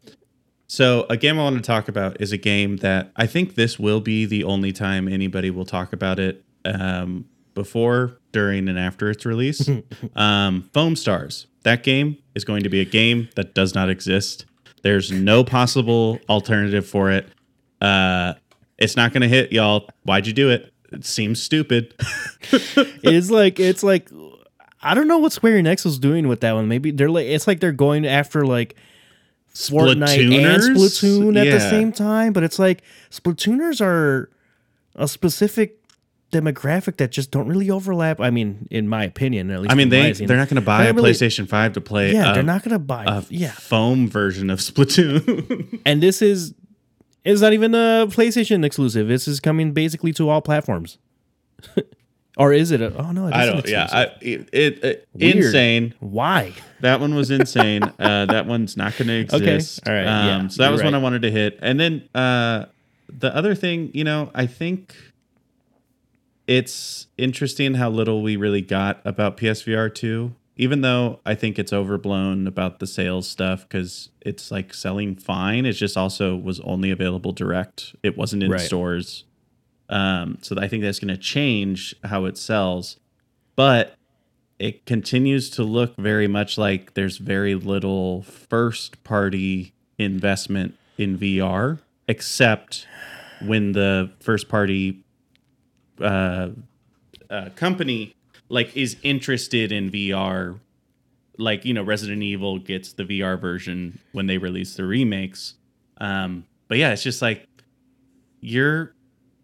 so 0.68 1.06
a 1.10 1.18
game 1.18 1.38
I 1.40 1.44
want 1.44 1.58
to 1.58 1.62
talk 1.62 1.88
about 1.88 2.20
is 2.22 2.32
a 2.32 2.38
game 2.38 2.78
that 2.78 3.12
I 3.16 3.28
think 3.28 3.56
this 3.56 3.78
will 3.78 4.00
be 4.00 4.26
the 4.26 4.44
only 4.44 4.72
time 4.72 5.08
anybody 5.08 5.52
will 5.52 5.66
talk 5.66 5.94
about 5.94 6.20
it 6.20 6.44
um, 6.66 7.26
before, 7.54 8.18
during, 8.32 8.68
and 8.70 8.80
after 8.80 9.10
its 9.10 9.26
release. 9.26 9.70
um, 10.16 10.70
Foam 10.74 10.96
Stars. 10.96 11.46
That 11.64 11.84
game 11.84 12.18
is 12.36 12.44
going 12.44 12.64
to 12.64 12.70
be 12.70 12.80
a 12.82 12.86
game 12.86 13.30
that 13.36 13.54
does 13.54 13.76
not 13.76 13.90
exist. 13.90 14.46
There's 14.82 15.12
no 15.12 15.44
possible 15.44 16.20
alternative 16.28 16.88
for 16.88 17.12
it. 17.12 17.28
Uh, 17.80 18.34
it's 18.78 18.96
not 18.96 19.14
gonna 19.14 19.28
hit, 19.28 19.52
y'all. 19.52 19.88
Why'd 20.04 20.26
you 20.28 20.34
do 20.34 20.50
it? 20.50 20.74
It 20.92 21.06
seems 21.06 21.42
stupid. 21.42 21.94
it's 22.52 23.30
like 23.30 23.60
it's 23.60 23.84
like 23.84 24.10
I 24.82 24.94
don't 24.94 25.08
know 25.08 25.18
what 25.18 25.32
Square 25.32 25.62
Enix 25.62 25.86
is 25.86 26.00
doing 26.00 26.28
with 26.28 26.42
that 26.42 26.54
one. 26.54 26.68
Maybe 26.68 26.92
they're 26.92 27.10
like 27.10 27.28
it's 27.28 27.48
like 27.48 27.60
they're 27.60 27.72
going 27.72 28.06
after 28.06 28.46
like 28.46 28.76
Fortnite 29.54 30.34
and 30.44 30.64
Splatoon 30.78 31.38
at 31.38 31.52
the 31.52 31.60
same 31.70 31.92
time, 31.92 32.34
but 32.34 32.44
it's 32.44 32.60
like 32.60 32.82
Splatooners 33.12 33.82
are 33.82 34.30
a 34.96 35.08
specific 35.08 35.80
demographic 36.32 36.98
that 36.98 37.12
just 37.12 37.30
don't 37.32 37.48
really 37.48 37.70
overlap. 37.70 38.20
I 38.20 38.32
mean, 38.32 38.68
in 38.72 38.90
my 38.90 39.04
opinion, 39.04 39.52
at 39.52 39.62
least. 39.62 39.72
I 39.72 39.76
mean, 39.76 39.90
they 39.90 40.12
they're 40.14 40.38
not 40.38 40.50
gonna 40.50 40.62
buy 40.62 40.86
a 40.86 40.94
really- 40.94 41.12
PlayStation 41.12 41.48
Five 41.48 41.74
to 41.74 41.82
play. 41.82 42.12
Yeah, 42.14 42.32
a- 42.32 42.34
they're 42.34 42.44
not 42.44 42.64
gonna 42.64 42.80
buy. 42.80 43.06
a 43.06 43.24
yeah, 43.30 43.52
foam 43.52 44.10
version 44.10 44.50
of 44.50 44.60
Splatoon. 44.60 45.80
and 45.86 46.02
this 46.02 46.22
is 46.22 46.54
it's 47.24 47.42
not 47.42 47.54
even 47.54 47.74
a 47.74 48.08
PlayStation 48.10 48.66
exclusive. 48.66 49.08
This 49.08 49.28
is 49.28 49.40
coming 49.40 49.72
basically 49.72 50.12
to 50.14 50.30
all 50.30 50.42
platforms. 50.42 50.98
or 52.38 52.54
is 52.54 52.72
it? 52.72 52.82
A, 52.82 52.96
oh 52.98 53.12
no, 53.12 53.28
it 53.28 53.34
I 53.34 53.46
don't. 53.46 53.68
Yeah. 53.68 53.88
I, 53.92 54.04
it, 54.22 54.50
it, 54.52 54.84
it 54.84 55.08
Weird. 55.14 55.38
insane. 55.38 55.94
Why? 56.00 56.54
That 56.82 57.00
one 57.00 57.16
was 57.16 57.32
insane. 57.32 57.84
uh, 57.84 58.26
that 58.26 58.46
one's 58.48 58.76
not 58.76 58.98
going 58.98 59.08
to 59.28 59.36
exist. 59.36 59.82
Okay. 59.86 59.92
all 59.92 59.96
right, 59.98 60.08
Um, 60.08 60.42
yeah, 60.44 60.48
so 60.50 60.64
that 60.64 60.72
was 60.72 60.84
one. 60.84 60.94
I 60.96 60.98
wanted 60.98 61.22
to 61.24 61.32
hit, 61.32 61.60
and 61.62 61.80
then 61.80 62.10
uh, 62.16 62.66
the 63.08 63.36
other 63.36 63.56
thing, 63.56 63.92
you 63.94 64.04
know, 64.04 64.32
I 64.34 64.46
think 64.48 64.96
it's 66.48 67.08
interesting 67.18 67.76
how 67.76 67.90
little 67.90 68.22
we 68.22 68.36
really 68.36 68.62
got 68.62 69.02
about 69.06 69.38
PSVR 69.38 69.94
two 69.94 70.34
even 70.56 70.82
though 70.82 71.20
I 71.26 71.34
think 71.36 71.58
it's 71.58 71.74
overblown 71.74 72.46
about 72.46 72.80
the 72.80 72.86
sales 72.88 73.28
stuff 73.28 73.68
because 73.68 74.10
it's 74.22 74.52
like 74.52 74.74
selling 74.74 75.16
fine. 75.16 75.66
It 75.66 75.74
just 75.74 75.98
also 75.98 76.36
was 76.36 76.60
only 76.60 76.92
available 76.92 77.32
direct. 77.32 77.96
It 78.04 78.16
wasn't 78.18 78.44
in 78.44 78.52
Right. 78.52 78.62
stores. 78.62 79.24
Um, 79.90 80.38
so 80.42 80.56
I 80.60 80.68
think 80.68 80.84
that's 80.84 81.00
going 81.00 81.14
to 81.14 81.22
change 81.22 81.96
how 82.04 82.26
it 82.26 82.38
sells, 82.38 82.98
but 83.56 83.96
it 84.60 84.86
continues 84.86 85.50
to 85.52 85.64
look 85.64 85.96
very 85.98 86.28
much 86.28 86.58
like 86.58 86.94
there's 86.94 87.18
very 87.18 87.56
little 87.56 88.22
first 88.24 89.04
party 89.04 89.74
investment 89.98 90.78
in 90.98 91.18
VR, 91.18 91.80
except 92.08 92.88
when 93.42 93.74
the 93.74 94.12
first 94.20 94.48
party 94.48 95.04
uh, 96.00 96.50
uh, 97.30 97.50
company 97.56 98.16
like 98.50 98.76
is 98.78 98.98
interested 99.04 99.72
in 99.72 99.90
VR. 99.92 100.60
Like 101.38 101.66
you 101.66 101.74
know, 101.74 101.84
Resident 101.84 102.22
Evil 102.22 102.60
gets 102.60 102.94
the 102.94 103.04
VR 103.04 103.40
version 103.40 104.00
when 104.12 104.28
they 104.28 104.38
release 104.38 104.76
the 104.76 104.86
remakes. 104.86 105.56
Um, 105.98 106.46
but 106.68 106.78
yeah, 106.78 106.92
it's 106.94 107.04
just 107.04 107.22
like 107.22 107.48
you're 108.40 108.94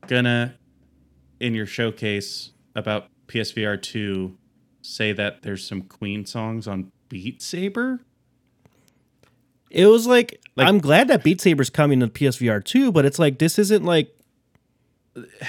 gonna 0.09 0.55
in 1.39 1.53
your 1.53 1.65
showcase 1.65 2.51
about 2.75 3.07
PSVR 3.27 3.81
two 3.81 4.35
say 4.81 5.13
that 5.13 5.43
there's 5.43 5.65
some 5.65 5.83
Queen 5.83 6.25
songs 6.25 6.67
on 6.67 6.91
Beat 7.07 7.41
Saber. 7.41 8.01
It 9.69 9.85
was 9.85 10.07
like, 10.07 10.41
Like- 10.55 10.67
I'm 10.67 10.79
glad 10.79 11.07
that 11.09 11.23
Beat 11.23 11.39
Saber's 11.39 11.69
coming 11.69 11.99
to 12.01 12.07
PSVR 12.07 12.63
two, 12.65 12.91
but 12.91 13.05
it's 13.05 13.19
like 13.19 13.37
this 13.39 13.57
isn't 13.59 13.85
like 13.85 14.13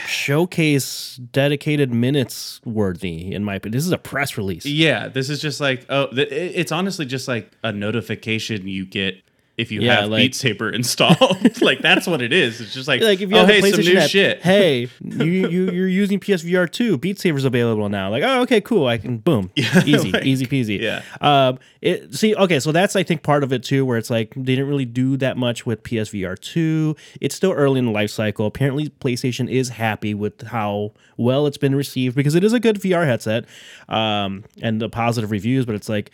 showcase 0.07 1.17
dedicated 1.33 1.93
minutes 1.93 2.61
worthy 2.65 3.33
in 3.33 3.45
my 3.45 3.55
opinion. 3.57 3.77
This 3.77 3.87
is 3.87 3.93
a 3.93 3.99
press 3.99 4.37
release. 4.37 4.67
Yeah, 4.67 5.09
this 5.09 5.31
is 5.31 5.41
just 5.41 5.61
like 5.61 5.87
oh, 5.89 6.09
it's 6.13 6.73
honestly 6.73 7.07
just 7.07 7.29
like 7.29 7.51
a 7.63 7.73
notification 7.73 8.67
you 8.69 8.85
get 8.85 9.23
if 9.61 9.71
you 9.71 9.81
Yeah, 9.81 10.01
have 10.03 10.11
like- 10.11 10.21
Beat 10.21 10.35
Saber 10.35 10.71
installed. 10.71 11.37
like 11.63 11.81
that's 11.81 12.07
what 12.07 12.23
it 12.23 12.33
is. 12.33 12.61
It's 12.61 12.73
just 12.75 12.89
like, 12.89 13.01
Like 13.03 13.21
if 13.21 13.31
you 13.31 13.37
oh 13.37 13.41
have 13.41 13.49
hey, 13.49 13.71
some 13.71 13.81
new 13.81 13.97
app, 13.99 14.11
shit. 14.11 14.41
hey, 14.43 14.89
you 15.01 15.25
you 15.25 15.71
you're 15.71 15.89
using 15.89 16.19
PSVR 16.21 16.71
two. 16.71 16.99
Beat 16.99 17.19
Saber's 17.19 17.45
available 17.45 17.89
now. 17.89 18.11
Like, 18.11 18.23
oh, 18.25 18.43
okay, 18.43 18.61
cool. 18.61 18.87
I 18.87 18.99
can 18.99 19.19
boom, 19.19 19.51
easy, 19.57 20.13
like, 20.13 20.25
easy 20.25 20.47
peasy. 20.47 20.81
yeah. 20.81 21.03
Um. 21.21 21.59
It 21.83 22.15
see, 22.15 22.35
okay, 22.35 22.61
so 22.61 22.73
that's 22.73 22.95
I 22.95 23.03
think 23.03 23.23
part 23.23 23.43
of 23.43 23.53
it 23.55 23.63
too, 23.63 23.87
where 23.87 23.97
it's 23.97 24.11
like 24.11 24.35
they 24.35 24.43
didn't 24.55 24.69
really 24.69 24.85
do 24.85 25.17
that 25.17 25.37
much 25.39 25.65
with 25.65 25.83
PSVR 25.83 26.39
two. 26.39 26.95
It's 27.23 27.35
still 27.35 27.53
early 27.53 27.79
in 27.79 27.87
the 27.87 27.91
life 27.91 28.11
cycle. 28.11 28.47
Apparently, 28.47 28.91
PlayStation 28.91 29.51
is 29.51 29.71
happy 29.71 30.13
with 30.13 30.43
how 30.49 30.93
well 31.17 31.47
it's 31.47 31.57
been 31.57 31.75
received 31.75 32.17
because 32.17 32.35
it 32.35 32.45
is 32.45 32.53
a 32.53 32.61
good 32.61 32.77
VR 32.81 33.07
headset, 33.07 33.47
um, 33.89 34.45
and 34.61 34.81
the 34.81 34.89
positive 34.91 35.31
reviews. 35.31 35.65
But 35.65 35.75
it's 35.75 35.89
like 35.89 36.11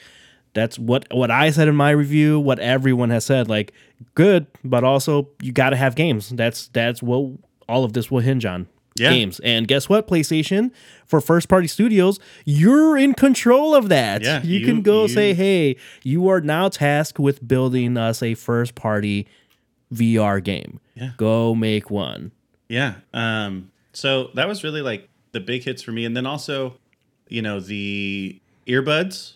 that's 0.57 0.77
what 0.79 1.07
what 1.13 1.31
I 1.31 1.51
said 1.51 1.69
in 1.69 1.77
my 1.77 1.91
review, 1.91 2.41
what 2.41 2.59
everyone 2.59 3.11
has 3.11 3.25
said, 3.25 3.49
like 3.49 3.73
good, 4.15 4.49
but 4.65 4.83
also 4.83 5.29
you 5.41 5.53
got 5.53 5.71
to 5.71 5.77
have 5.77 5.95
games. 5.95 6.31
That's 6.31 6.67
that's 6.69 7.01
what 7.01 7.39
all 7.69 7.85
of 7.85 7.93
this 7.93 8.11
will 8.11 8.19
hinge 8.21 8.45
on. 8.45 8.67
Yeah. 8.99 9.11
Games. 9.11 9.41
And 9.45 9.69
guess 9.69 9.91
what, 9.91 10.09
PlayStation, 10.09 10.71
for 11.07 11.21
first 11.21 11.49
party 11.51 11.67
studios, 11.67 12.19
you're 12.47 12.97
in 12.97 13.13
control 13.13 13.75
of 13.75 13.91
that. 13.91 14.23
Yeah, 14.23 14.43
you, 14.43 14.61
you- 14.61 14.67
can 14.67 14.81
go 14.81 15.03
you- 15.03 15.09
say, 15.09 15.35
hey, 15.35 15.77
you 16.03 16.29
are 16.29 16.41
now 16.41 16.71
tasked 16.71 17.19
with 17.19 17.47
building 17.47 17.99
us 17.99 18.23
a 18.23 18.33
first 18.33 18.75
party 18.75 19.27
VR 19.93 20.43
game. 20.43 20.81
Yeah. 20.95 21.11
Go 21.19 21.55
make 21.55 21.91
one. 21.91 22.33
Yeah. 22.69 22.95
Um, 23.13 23.71
so 23.93 24.31
that 24.35 24.49
was 24.49 24.65
really 24.65 24.81
like 24.81 25.09
the 25.33 25.41
big 25.41 25.65
hits 25.65 25.83
for 25.83 25.93
me. 25.93 26.07
And 26.07 26.17
then 26.17 26.25
also, 26.25 26.79
you 27.29 27.43
know, 27.43 27.61
the 27.61 28.41
earbuds. 28.67 29.36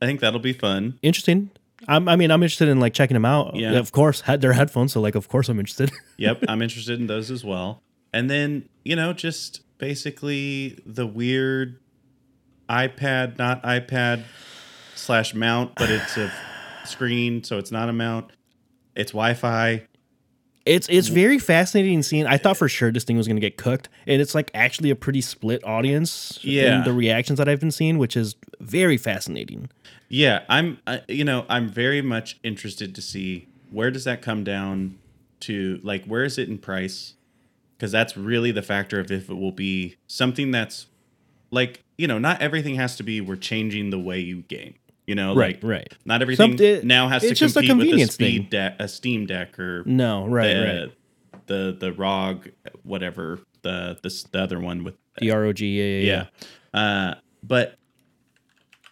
I 0.00 0.06
think 0.06 0.20
that'll 0.20 0.40
be 0.40 0.52
fun. 0.52 0.98
Interesting. 1.02 1.50
I'm, 1.88 2.08
I 2.08 2.16
mean, 2.16 2.30
I'm 2.30 2.42
interested 2.42 2.68
in 2.68 2.80
like 2.80 2.92
checking 2.94 3.14
them 3.14 3.24
out. 3.24 3.56
Yeah. 3.56 3.72
Of 3.72 3.92
course, 3.92 4.22
had 4.22 4.40
their 4.40 4.52
headphones, 4.52 4.92
so 4.92 5.00
like, 5.00 5.14
of 5.14 5.28
course, 5.28 5.48
I'm 5.48 5.58
interested. 5.58 5.90
Yep, 6.18 6.44
I'm 6.48 6.60
interested 6.60 7.00
in 7.00 7.06
those 7.06 7.30
as 7.30 7.44
well. 7.46 7.82
And 8.12 8.28
then, 8.28 8.68
you 8.84 8.94
know, 8.94 9.14
just 9.14 9.62
basically 9.78 10.78
the 10.84 11.06
weird 11.06 11.80
iPad, 12.68 13.38
not 13.38 13.62
iPad 13.62 14.24
slash 14.94 15.34
mount, 15.34 15.76
but 15.76 15.88
it's 15.88 16.18
a 16.18 16.30
screen, 16.84 17.42
so 17.42 17.56
it's 17.56 17.72
not 17.72 17.88
a 17.88 17.94
mount. 17.94 18.32
It's 18.94 19.12
Wi-Fi. 19.12 19.86
It's 20.70 20.88
it's 20.88 21.08
very 21.08 21.40
fascinating 21.40 22.00
seeing. 22.04 22.26
I 22.26 22.36
thought 22.36 22.56
for 22.56 22.68
sure 22.68 22.92
this 22.92 23.02
thing 23.02 23.16
was 23.16 23.26
gonna 23.26 23.40
get 23.40 23.56
cooked, 23.56 23.88
and 24.06 24.22
it's 24.22 24.36
like 24.36 24.52
actually 24.54 24.90
a 24.90 24.94
pretty 24.94 25.20
split 25.20 25.64
audience. 25.64 26.38
Yeah. 26.42 26.78
in 26.78 26.84
the 26.84 26.92
reactions 26.92 27.38
that 27.38 27.48
I've 27.48 27.58
been 27.58 27.72
seeing, 27.72 27.98
which 27.98 28.16
is 28.16 28.36
very 28.60 28.96
fascinating. 28.96 29.68
Yeah, 30.08 30.44
I'm. 30.48 30.78
I, 30.86 31.02
you 31.08 31.24
know, 31.24 31.44
I'm 31.48 31.68
very 31.68 32.02
much 32.02 32.38
interested 32.44 32.94
to 32.94 33.02
see 33.02 33.48
where 33.70 33.90
does 33.90 34.04
that 34.04 34.22
come 34.22 34.44
down 34.44 34.96
to. 35.40 35.80
Like, 35.82 36.04
where 36.04 36.22
is 36.22 36.38
it 36.38 36.48
in 36.48 36.58
price? 36.58 37.14
Because 37.76 37.90
that's 37.90 38.16
really 38.16 38.52
the 38.52 38.62
factor 38.62 39.00
of 39.00 39.10
if 39.10 39.28
it 39.28 39.34
will 39.34 39.52
be 39.52 39.96
something 40.06 40.52
that's 40.52 40.86
like 41.50 41.82
you 41.98 42.06
know, 42.06 42.18
not 42.18 42.40
everything 42.40 42.76
has 42.76 42.96
to 42.96 43.02
be 43.02 43.20
we're 43.20 43.36
changing 43.36 43.90
the 43.90 43.98
way 43.98 44.20
you 44.20 44.42
game. 44.42 44.74
You 45.10 45.16
know, 45.16 45.34
Right, 45.34 45.56
like 45.60 45.68
right. 45.68 45.94
Not 46.04 46.22
everything 46.22 46.56
Some- 46.56 46.86
now 46.86 47.08
has 47.08 47.22
to 47.22 47.28
it's 47.30 47.40
just 47.40 47.56
a 47.56 47.62
compete 47.62 47.70
with 47.78 47.80
a 47.86 47.88
convenience 47.88 48.14
speed 48.14 48.42
thing. 48.42 48.48
deck, 48.50 48.76
a 48.78 48.86
Steam 48.86 49.26
Deck, 49.26 49.58
or 49.58 49.82
No, 49.84 50.24
right, 50.28 50.54
the, 50.54 50.60
right. 50.84 51.46
the 51.46 51.76
the 51.80 51.92
ROG, 51.92 52.48
whatever 52.84 53.40
the 53.62 53.98
this 54.04 54.22
the 54.22 54.38
other 54.40 54.60
one 54.60 54.84
with 54.84 54.94
The 55.20 55.32
ROG, 55.32 55.58
yeah, 55.58 55.66
yeah, 55.84 55.98
yeah. 55.98 56.26
yeah. 56.72 56.80
Uh, 56.80 57.14
but 57.42 57.74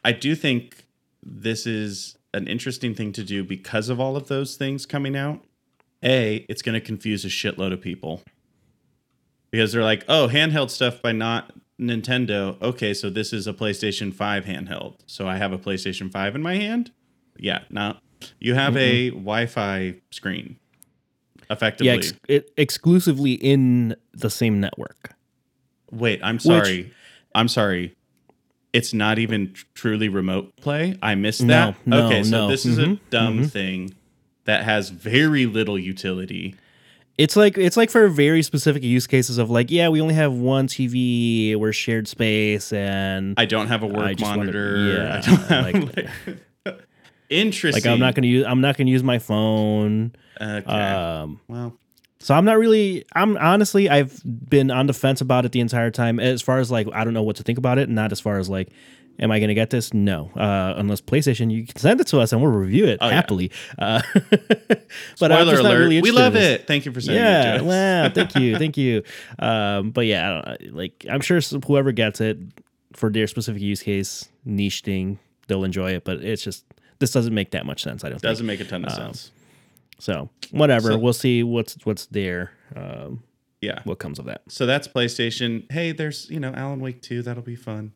I 0.04 0.10
do 0.10 0.34
think 0.34 0.86
this 1.22 1.66
is 1.68 2.16
an 2.34 2.48
interesting 2.48 2.96
thing 2.96 3.12
to 3.12 3.22
do 3.22 3.44
because 3.44 3.88
of 3.88 4.00
all 4.00 4.16
of 4.16 4.26
those 4.26 4.56
things 4.56 4.86
coming 4.86 5.14
out. 5.16 5.44
A, 6.02 6.44
it's 6.48 6.62
going 6.62 6.74
to 6.74 6.84
confuse 6.84 7.24
a 7.24 7.28
shitload 7.28 7.72
of 7.72 7.80
people 7.80 8.22
because 9.52 9.70
they're 9.72 9.84
like, 9.84 10.04
oh, 10.08 10.28
handheld 10.32 10.70
stuff 10.70 11.00
by 11.00 11.12
not 11.12 11.52
Nintendo. 11.80 12.60
Okay, 12.60 12.92
so 12.94 13.08
this 13.10 13.32
is 13.32 13.46
a 13.46 13.52
PlayStation 13.52 14.12
5 14.12 14.44
handheld. 14.44 14.96
So 15.06 15.28
I 15.28 15.36
have 15.36 15.52
a 15.52 15.58
PlayStation 15.58 16.10
5 16.10 16.34
in 16.34 16.42
my 16.42 16.56
hand? 16.56 16.90
Yeah, 17.38 17.60
no. 17.70 17.96
You 18.40 18.54
have 18.54 18.76
a 18.76 19.10
Wi 19.10 19.46
Fi 19.46 19.94
screen, 20.10 20.56
effectively. 21.50 21.86
Yeah, 21.86 21.94
ex- 21.94 22.12
it, 22.26 22.50
exclusively 22.56 23.34
in 23.34 23.94
the 24.12 24.28
same 24.28 24.58
network. 24.58 25.14
Wait, 25.92 26.18
I'm 26.22 26.40
sorry. 26.40 26.92
I'm 27.34 27.46
sorry. 27.48 27.94
It's 28.72 28.92
not 28.92 29.18
even 29.20 29.52
tr- 29.52 29.64
truly 29.74 30.08
remote 30.08 30.56
play. 30.56 30.98
I 31.00 31.14
missed 31.14 31.46
that. 31.46 31.76
No, 31.86 32.00
no, 32.00 32.06
okay, 32.06 32.22
so 32.24 32.30
no. 32.30 32.48
this 32.48 32.66
is 32.66 32.78
a 32.78 32.86
Mhm, 32.86 33.00
dumb 33.10 33.44
thing 33.44 33.94
that 34.44 34.64
has 34.64 34.90
very 34.90 35.46
little 35.46 35.78
utility. 35.78 36.56
It's 37.18 37.34
like 37.34 37.58
it's 37.58 37.76
like 37.76 37.90
for 37.90 38.08
very 38.08 38.42
specific 38.42 38.82
use 38.84 39.06
cases 39.08 39.38
of 39.38 39.50
like, 39.50 39.70
yeah, 39.72 39.88
we 39.88 40.00
only 40.00 40.14
have 40.14 40.32
one 40.32 40.68
TV, 40.68 41.56
we're 41.56 41.72
shared 41.72 42.06
space, 42.06 42.72
and 42.72 43.34
I 43.36 43.44
don't 43.44 43.66
have 43.66 43.82
a 43.82 43.86
work 43.88 44.20
monitor. 44.20 44.76
yeah, 44.94 45.20
don't 45.26 45.36
have, 45.48 45.64
like- 45.64 45.96
like- 46.66 46.80
interesting. 47.28 47.82
like 47.84 47.92
I'm 47.92 47.98
not 47.98 48.14
gonna 48.14 48.28
use 48.28 48.46
I'm 48.46 48.60
not 48.60 48.76
gonna 48.76 48.90
use 48.90 49.02
my 49.02 49.18
phone. 49.18 50.12
Okay. 50.40 50.64
Um, 50.70 51.40
well, 51.48 51.76
So 52.20 52.34
I'm 52.34 52.44
not 52.44 52.56
really. 52.58 53.04
I'm 53.14 53.36
honestly. 53.38 53.90
I've 53.90 54.22
been 54.48 54.70
on 54.70 54.86
the 54.86 54.92
fence 54.94 55.20
about 55.20 55.44
it 55.44 55.50
the 55.52 55.60
entire 55.60 55.90
time. 55.90 56.20
As 56.20 56.40
far 56.40 56.58
as 56.60 56.70
like, 56.70 56.86
I 56.92 57.02
don't 57.04 57.14
know 57.14 57.24
what 57.24 57.36
to 57.36 57.42
think 57.42 57.58
about 57.58 57.78
it. 57.78 57.88
Not 57.88 58.12
as 58.12 58.20
far 58.20 58.38
as 58.38 58.48
like, 58.48 58.68
am 59.18 59.30
I 59.30 59.38
going 59.38 59.48
to 59.48 59.54
get 59.54 59.70
this? 59.70 59.92
No. 59.92 60.30
Uh, 60.36 60.74
unless 60.76 61.00
PlayStation, 61.00 61.50
you 61.50 61.66
can 61.66 61.76
send 61.76 62.00
it 62.00 62.06
to 62.08 62.20
us 62.20 62.32
and 62.32 62.40
we'll 62.40 62.50
review 62.52 62.86
it 62.86 62.98
Oh, 63.00 63.08
yeah. 63.08 63.14
happily. 63.14 63.50
Uh, 63.78 64.00
but 65.18 65.32
I'm 65.32 65.38
spoiler 65.38 65.44
just 65.52 65.62
not 65.62 65.72
alert. 65.72 65.78
really 65.78 66.00
we 66.02 66.10
love 66.10 66.36
it. 66.36 66.66
Thank 66.66 66.86
you 66.86 66.92
for 66.92 67.00
sending 67.00 67.22
it 67.22 67.26
Yeah. 67.26 67.52
to 67.52 67.56
us. 67.58 67.62
Wow. 67.62 68.08
Thank 68.14 68.34
you. 68.36 68.56
Thank 68.58 68.76
you. 68.76 69.02
Um, 69.38 69.90
but 69.90 70.06
yeah, 70.06 70.42
I 70.44 70.56
don't, 70.56 70.74
like 70.74 71.06
I'm 71.10 71.20
sure 71.20 71.40
whoever 71.66 71.92
gets 71.92 72.20
it 72.20 72.38
for 72.92 73.10
their 73.10 73.26
specific 73.26 73.60
use 73.62 73.82
case, 73.82 74.28
niche 74.44 74.80
thing, 74.82 75.18
they'll 75.46 75.64
enjoy 75.64 75.92
it. 75.92 76.04
But 76.04 76.18
it's 76.24 76.42
just 76.42 76.64
this 76.98 77.10
doesn't 77.12 77.34
make 77.34 77.50
that 77.52 77.66
much 77.66 77.82
sense. 77.82 78.04
I 78.04 78.08
don't 78.08 78.18
think. 78.20 78.22
Doesn't 78.30 78.46
make 78.46 78.60
a 78.60 78.64
ton 78.64 78.84
of 78.84 78.92
sense. 78.92 79.30
So 79.98 80.30
whatever. 80.52 80.92
So- 80.92 80.98
we'll 80.98 81.12
see 81.12 81.42
what's 81.42 81.76
what's 81.84 82.06
there. 82.06 82.52
Um, 82.76 83.22
Yeah. 83.60 83.80
what 83.84 83.98
comes 83.98 84.18
of 84.18 84.24
that. 84.26 84.42
So 84.48 84.66
that's 84.66 84.86
PlayStation. 84.88 85.70
Hey, 85.72 85.90
there's, 85.92 86.30
you 86.30 86.38
know, 86.40 86.52
Alan 86.54 86.80
Wake 86.80 87.02
2. 87.02 87.22
That'll 87.22 87.42
be 87.42 87.56
fun. 87.56 87.92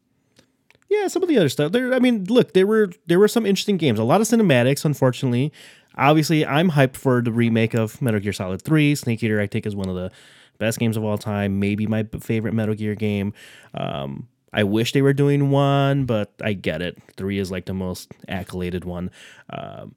Yeah, 0.93 1.09
some 1.09 1.23
of 1.23 1.29
the 1.29 1.39
other 1.39 1.49
stuff. 1.49 1.73
There, 1.73 1.95
I 1.95 1.99
mean, 1.99 2.25
look, 2.25 2.53
there 2.53 2.67
were 2.67 2.93
there 3.07 3.19
were 3.19 3.29
some 3.29 3.47
interesting 3.47 3.79
games. 3.79 3.99
A 3.99 4.05
lot 4.05 4.21
of 4.21 4.27
cinematics, 4.27 4.85
unfortunately. 4.85 5.51
Obviously, 5.97 6.45
I'm 6.45 6.71
hyped 6.71 6.97
for 6.97 7.23
the 7.23 7.33
remake 7.33 7.73
of 7.75 8.01
Metal 8.03 8.21
Gear 8.21 8.33
Solid 8.33 8.61
3. 8.61 8.95
Snake 8.95 9.23
Eater, 9.23 9.41
I 9.41 9.47
think, 9.47 9.67
is 9.67 9.75
one 9.75 9.89
of 9.89 9.95
the 9.95 10.11
best 10.59 10.79
games 10.79 10.97
of 10.99 11.05
all 11.05 11.17
time. 11.17 11.59
Maybe 11.59 11.87
my 11.87 12.05
favorite 12.21 12.53
Metal 12.53 12.75
Gear 12.75 12.95
game. 12.95 13.33
Um, 13.75 14.29
I 14.53 14.65
wish 14.65 14.93
they 14.93 15.01
were 15.01 15.15
doing 15.15 15.51
one, 15.51 16.05
but 16.05 16.33
I 16.43 16.53
get 16.53 16.83
it. 16.83 16.99
Three 17.17 17.39
is 17.39 17.51
like 17.51 17.65
the 17.65 17.75
most 17.75 18.13
accoladed 18.29 18.85
one. 18.85 19.11
Um, 19.49 19.95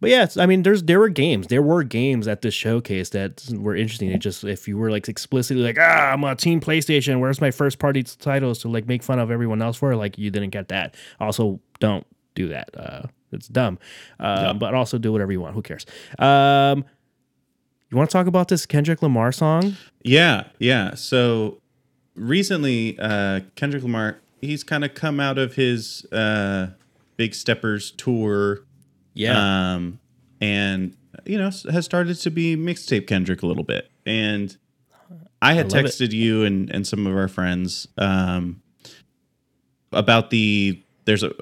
but 0.00 0.10
yeah, 0.10 0.26
I 0.36 0.46
mean, 0.46 0.62
there's 0.62 0.82
there 0.84 0.98
were 0.98 1.08
games, 1.08 1.48
there 1.48 1.62
were 1.62 1.82
games 1.82 2.28
at 2.28 2.42
this 2.42 2.54
showcase 2.54 3.10
that 3.10 3.44
were 3.52 3.74
interesting. 3.74 4.10
It 4.10 4.18
just 4.18 4.44
if 4.44 4.68
you 4.68 4.78
were 4.78 4.90
like 4.90 5.08
explicitly 5.08 5.62
like, 5.62 5.78
ah, 5.80 6.12
I'm 6.12 6.22
a 6.24 6.34
team 6.36 6.60
PlayStation. 6.60 7.20
Where's 7.20 7.40
my 7.40 7.50
first 7.50 7.78
party 7.78 8.02
titles 8.02 8.58
to 8.60 8.68
like 8.68 8.86
make 8.86 9.02
fun 9.02 9.18
of 9.18 9.30
everyone 9.30 9.60
else 9.62 9.76
for? 9.76 9.94
Like 9.96 10.18
you 10.18 10.30
didn't 10.30 10.50
get 10.50 10.68
that. 10.68 10.94
Also, 11.20 11.60
don't 11.80 12.06
do 12.34 12.48
that. 12.48 12.70
Uh, 12.76 13.02
it's 13.32 13.48
dumb. 13.48 13.78
Uh, 14.20 14.42
Yeah. 14.46 14.52
But 14.54 14.74
also 14.74 14.98
do 14.98 15.12
whatever 15.12 15.32
you 15.32 15.40
want. 15.40 15.54
Who 15.54 15.62
cares? 15.62 15.84
Um, 16.18 16.84
you 17.90 17.96
want 17.96 18.10
to 18.10 18.12
talk 18.12 18.26
about 18.26 18.48
this 18.48 18.66
Kendrick 18.66 19.02
Lamar 19.02 19.32
song? 19.32 19.76
Yeah, 20.02 20.44
yeah. 20.58 20.94
So 20.94 21.60
recently, 22.14 22.98
uh, 22.98 23.40
Kendrick 23.54 23.82
Lamar, 23.82 24.18
he's 24.40 24.62
kind 24.62 24.84
of 24.84 24.94
come 24.94 25.20
out 25.20 25.38
of 25.38 25.54
his 25.54 26.04
uh, 26.12 26.68
Big 27.16 27.34
Steppers 27.34 27.90
tour, 27.92 28.60
um, 29.26 29.98
and 30.40 30.96
you 31.24 31.38
know 31.38 31.50
has 31.70 31.84
started 31.84 32.16
to 32.16 32.30
be 32.30 32.56
mixtape 32.56 33.06
Kendrick 33.06 33.42
a 33.42 33.46
little 33.46 33.64
bit. 33.64 33.90
And 34.06 34.56
I 35.42 35.54
had 35.54 35.66
it. 35.66 35.72
texted 35.72 36.12
you 36.12 36.44
and 36.44 36.70
and 36.70 36.86
some 36.86 37.06
of 37.06 37.16
our 37.16 37.28
friends 37.28 37.88
um, 37.98 38.62
about 39.92 40.30
the 40.30 40.82
there's 41.04 41.22
a. 41.22 41.32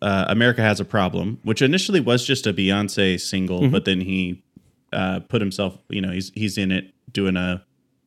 Uh, 0.00 0.26
America 0.28 0.62
has 0.62 0.78
a 0.78 0.84
problem, 0.84 1.40
which 1.42 1.60
initially 1.60 1.98
was 1.98 2.24
just 2.24 2.46
a 2.46 2.52
Beyonce 2.52 3.20
single, 3.20 3.62
Mm-hmm. 3.62 3.72
but 3.72 3.84
then 3.84 4.00
he 4.00 4.44
uh, 4.92 5.18
put 5.18 5.40
himself, 5.40 5.76
you 5.88 6.00
know, 6.00 6.12
he's 6.12 6.30
he's 6.36 6.56
in 6.56 6.70
it 6.70 6.94
doing 7.10 7.36
a 7.36 7.64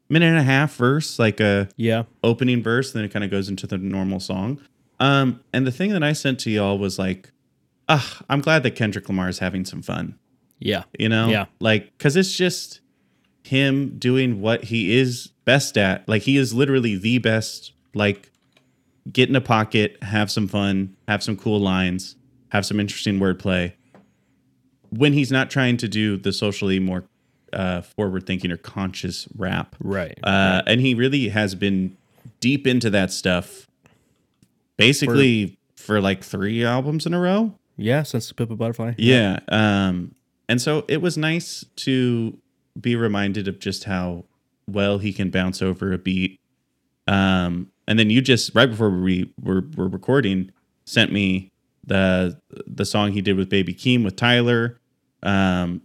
minute 0.08 0.28
and 0.28 0.38
a 0.38 0.44
half 0.44 0.74
verse, 0.76 1.20
like 1.20 1.42
a 1.42 1.68
yeah. 1.76 2.04
opening 2.24 2.64
verse, 2.64 2.94
then 2.94 3.04
it 3.04 3.12
kind 3.12 3.26
of 3.26 3.32
goes 3.32 3.50
into 3.50 3.68
the 3.68 3.78
normal 3.78 4.22
song. 4.22 4.62
Um, 5.02 5.42
and 5.52 5.68
the 5.68 5.72
thing 5.72 5.92
that 5.92 6.02
I 6.02 6.14
sent 6.14 6.40
to 6.42 6.50
y'all 6.50 6.78
was 6.80 6.98
like, 6.98 7.31
I'm 8.30 8.41
glad 8.41 8.63
that 8.63 8.71
Kendrick 8.75 9.08
Lamar 9.10 9.30
is 9.30 9.39
having 9.39 9.65
some 9.65 9.82
fun, 9.82 10.15
Yeah. 10.60 10.84
you 10.99 11.10
know, 11.10 11.30
Yeah. 11.30 11.45
like 11.60 11.91
because 11.97 12.15
it's 12.15 12.36
just 12.36 12.80
him 13.43 13.97
doing 13.97 14.39
what 14.41 14.65
he 14.65 14.95
is 14.97 15.27
best 15.45 15.77
at. 15.77 16.08
Like 16.08 16.21
he 16.23 16.38
is 16.38 16.54
literally 16.54 16.95
the 16.95 17.17
best. 17.17 17.71
Like 17.93 18.32
get 19.12 19.30
in 19.30 19.36
a 19.36 19.41
pocket, 19.41 19.97
have 20.04 20.30
some 20.32 20.47
fun, 20.47 20.95
have 21.08 21.23
some 21.23 21.36
cool 21.36 21.60
lines, 21.60 22.15
have 22.49 22.65
some 22.65 22.80
interesting 22.80 23.19
wordplay. 23.19 23.73
When 24.91 25.13
he's 25.13 25.32
not 25.32 25.49
trying 25.49 25.77
to 25.77 25.88
do 25.88 26.17
the 26.17 26.32
socially 26.34 26.80
more 26.80 27.04
uh, 27.54 27.82
forward 27.82 28.25
thinking 28.25 28.51
or 28.51 28.58
conscious 28.58 29.27
rap, 29.36 29.75
Right. 29.80 30.17
uh, 30.23 30.62
and 30.67 30.80
he 30.80 30.93
really 30.93 31.30
has 31.30 31.56
been 31.56 31.97
deep 32.39 32.65
into 32.67 32.89
that 32.91 33.12
stuff 33.12 33.67
basically 34.77 35.58
for, 35.75 35.99
like 35.99 36.23
three 36.23 36.63
albums 36.63 37.06
in 37.06 37.13
a 37.13 37.19
row. 37.19 37.54
Yeah. 37.82 38.04
Since 38.04 38.28
the 38.28 38.34
Pimp 38.34 38.52
a 38.52 38.56
Butterfly. 38.56 38.94
Yeah. 38.98 39.39
Um, 39.50 40.15
and 40.48 40.62
so 40.62 40.86
it 40.88 41.02
was 41.02 41.17
nice 41.17 41.65
to 41.78 42.38
be 42.80 42.96
reminded 42.96 43.48
of 43.48 43.60
just 43.60 43.86
how 43.86 44.26
well 44.67 45.00
he 45.00 45.12
can 45.12 45.30
bounce 45.30 45.62
over 45.62 45.91
a 45.91 45.98
beat. 45.98 46.39
Um, 47.08 47.72
and 47.88 48.00
then 48.00 48.10
you 48.10 48.22
just 48.22 48.56
right 48.56 48.70
before 48.70 48.89
we 48.89 49.34
were, 49.41 49.63
were 49.76 49.88
recording 49.88 50.52
sent 50.86 51.12
me 51.12 51.52
the 51.86 52.39
the 52.67 52.86
song 52.86 53.12
he 53.12 53.22
did 53.22 53.36
with 53.38 53.50
Baby 53.50 53.74
Keem 53.74 54.04
with 54.04 54.15
Tyler. 54.15 54.80
Um, 55.24 55.82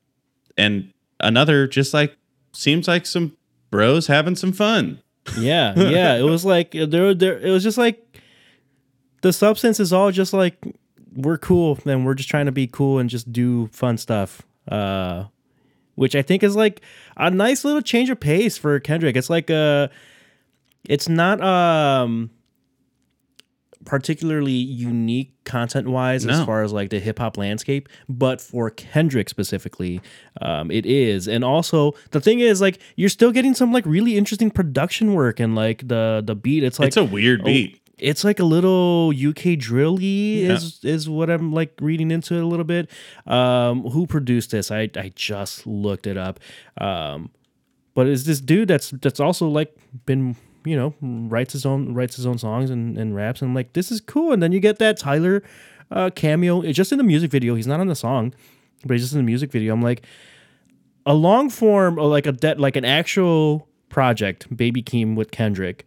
and 0.56 0.92
another 1.20 1.66
just 1.66 1.94
like 1.94 2.16
seems 2.52 2.87
like 2.87 3.06
some 3.06 3.37
bros 3.70 4.06
having 4.06 4.37
some 4.37 4.52
fun. 4.52 5.00
Yeah, 5.38 5.74
yeah. 5.76 6.14
It 6.16 6.22
was 6.22 6.44
like 6.44 6.72
there, 6.72 7.14
there. 7.14 7.38
It 7.38 7.50
was 7.50 7.62
just 7.62 7.78
like 7.78 8.20
the 9.22 9.32
substance 9.32 9.80
is 9.80 9.92
all 9.92 10.12
just 10.12 10.32
like 10.32 10.62
we're 11.16 11.38
cool 11.38 11.79
and 11.85 12.05
we're 12.07 12.14
just 12.14 12.29
trying 12.29 12.46
to 12.46 12.52
be 12.52 12.66
cool 12.66 12.98
and 12.98 13.11
just 13.11 13.33
do 13.33 13.66
fun 13.68 13.98
stuff. 13.98 14.42
Uh, 14.68 15.24
which 15.94 16.14
I 16.14 16.22
think 16.22 16.42
is 16.42 16.55
like 16.55 16.83
a 17.16 17.31
nice 17.31 17.64
little 17.64 17.81
change 17.81 18.11
of 18.11 18.20
pace 18.20 18.59
for 18.59 18.79
Kendrick. 18.81 19.16
It's 19.16 19.31
like 19.31 19.48
a, 19.48 19.90
it's 20.88 21.09
not 21.09 21.40
um 21.40 22.31
particularly 23.87 24.50
unique 24.52 25.33
content 25.44 25.88
wise 25.88 26.26
as 26.26 26.44
far 26.44 26.62
as 26.62 26.72
like 26.72 26.90
the 26.90 26.98
hip 26.98 27.18
hop 27.18 27.38
landscape, 27.38 27.88
but 28.09 28.40
for 28.40 28.68
Kendrick 28.68 29.29
specifically, 29.29 30.00
um, 30.42 30.70
it 30.70 30.85
is. 30.85 31.29
And 31.29 31.44
also 31.44 31.94
the 32.11 32.20
thing 32.20 32.40
is 32.40 32.61
like 32.61 32.79
you're 32.96 33.09
still 33.09 33.33
getting 33.33 33.55
some 33.55 33.72
like 33.72 33.87
really 33.87 34.18
interesting 34.18 34.50
production 34.50 35.14
work 35.14 35.40
and 35.40 35.55
like 35.55 35.87
the 35.88 36.22
the 36.24 36.35
beat. 36.35 36.64
It's 36.64 36.79
like 36.79 36.88
it's 36.88 36.96
a 36.96 37.05
weird 37.05 37.44
beat. 37.44 37.81
It's 37.98 38.24
like 38.24 38.38
a 38.38 38.44
little 38.44 39.11
UK 39.16 39.59
drilly 39.59 40.44
Yeah. 40.44 40.52
is 40.54 40.80
is 40.85 41.09
what 41.09 41.30
I'm 41.30 41.52
like 41.52 41.72
reading 41.80 42.11
into 42.11 42.35
it 42.35 42.42
a 42.42 42.46
little 42.46 42.64
bit. 42.64 42.90
Um, 43.26 43.82
who 43.85 44.06
produced 44.06 44.50
this? 44.50 44.70
I 44.70 44.90
I 44.96 45.12
just 45.14 45.66
looked 45.66 46.06
it 46.06 46.16
up. 46.16 46.40
Um, 46.78 47.30
but 47.94 48.06
it's 48.06 48.24
this 48.24 48.40
dude 48.40 48.68
that's 48.68 48.90
that's 48.90 49.20
also 49.20 49.48
like 49.48 49.74
been 50.04 50.37
you 50.64 50.76
know 50.76 50.94
writes 51.00 51.52
his 51.52 51.64
own 51.64 51.94
writes 51.94 52.16
his 52.16 52.26
own 52.26 52.38
songs 52.38 52.70
and, 52.70 52.98
and 52.98 53.14
raps 53.14 53.40
and 53.40 53.50
I'm 53.50 53.54
like 53.54 53.72
this 53.72 53.90
is 53.90 54.00
cool. 54.00 54.32
And 54.32 54.42
then 54.42 54.52
you 54.52 54.61
get 54.61 54.78
that 54.78 54.98
Tyler 54.98 55.42
uh, 55.90 56.11
cameo. 56.14 56.61
It's 56.62 56.76
just 56.76 56.92
in 56.92 56.98
the 56.98 57.04
music 57.04 57.30
video. 57.30 57.54
He's 57.54 57.66
not 57.66 57.80
on 57.80 57.87
the 57.87 57.94
song, 57.94 58.35
but 58.85 58.94
he's 58.94 59.02
just 59.02 59.12
in 59.14 59.18
the 59.20 59.24
music 59.24 59.50
video. 59.52 59.72
I'm 59.72 59.80
like 59.82 60.02
a 61.06 61.14
long 61.14 61.48
form 61.48 61.98
or 61.98 62.09
like 62.09 62.26
a 62.26 62.32
de- 62.32 62.56
like 62.56 62.76
an 62.76 62.85
actual 62.85 63.68
project, 63.88 64.54
Baby 64.54 64.82
Keem 64.82 65.14
with 65.14 65.30
Kendrick, 65.30 65.87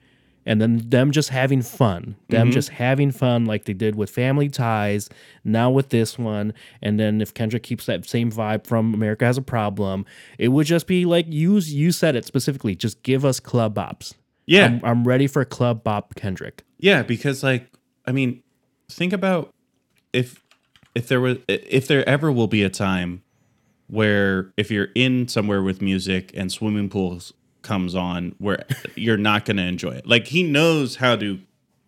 and 0.50 0.60
then 0.60 0.82
them 0.90 1.12
just 1.12 1.30
having 1.30 1.62
fun, 1.62 2.16
them 2.30 2.48
mm-hmm. 2.48 2.54
just 2.54 2.70
having 2.70 3.12
fun 3.12 3.46
like 3.46 3.66
they 3.66 3.74
did 3.74 3.94
with 3.94 4.10
Family 4.10 4.50
Ties, 4.50 5.08
now 5.44 5.70
with 5.70 5.90
this 5.90 6.18
one, 6.18 6.56
and 6.82 7.00
then 7.00 7.22
if 7.22 7.36
Kendrick 7.36 7.62
keeps 7.62 7.86
that 7.86 8.04
same 8.10 8.32
vibe 8.32 8.66
from 8.66 8.96
America 8.96 9.26
Has 9.26 9.38
a 9.38 9.44
Problem, 9.44 10.08
it 10.40 10.48
would 10.48 10.66
just 10.66 10.88
be 10.88 11.06
like 11.06 11.28
you 11.30 11.58
you 11.60 11.92
said 11.92 12.16
it 12.16 12.26
specifically, 12.26 12.76
just 12.76 13.04
give 13.04 13.24
us 13.26 13.40
club 13.40 13.76
bops. 13.76 14.16
Yeah. 14.48 14.66
I'm, 14.66 14.82
I'm 14.84 15.08
ready 15.08 15.28
for 15.28 15.46
club 15.46 15.84
bop 15.84 16.16
Kendrick. 16.16 16.64
Yeah, 16.80 17.04
because 17.04 17.44
like 17.44 17.70
I 18.08 18.12
mean, 18.12 18.42
think 18.90 19.14
about 19.14 19.54
if 20.14 20.44
if 20.96 21.08
there 21.08 21.22
was 21.22 21.38
if 21.48 21.86
there 21.86 22.08
ever 22.10 22.32
will 22.32 22.48
be 22.48 22.64
a 22.64 22.72
time 22.72 23.22
where 23.86 24.52
if 24.58 24.72
you're 24.72 24.90
in 24.96 25.28
somewhere 25.28 25.62
with 25.62 25.80
music 25.80 26.32
and 26.34 26.52
swimming 26.52 26.90
pools 26.90 27.34
comes 27.62 27.95
on 27.95 28.36
where 28.38 28.65
you're 28.95 29.17
not 29.17 29.45
going 29.45 29.58
to 29.58 29.63
enjoy 29.63 29.91
it. 29.91 30.06
Like 30.08 30.28
he 30.28 30.43
knows 30.43 30.95
how 30.98 31.15
to 31.17 31.39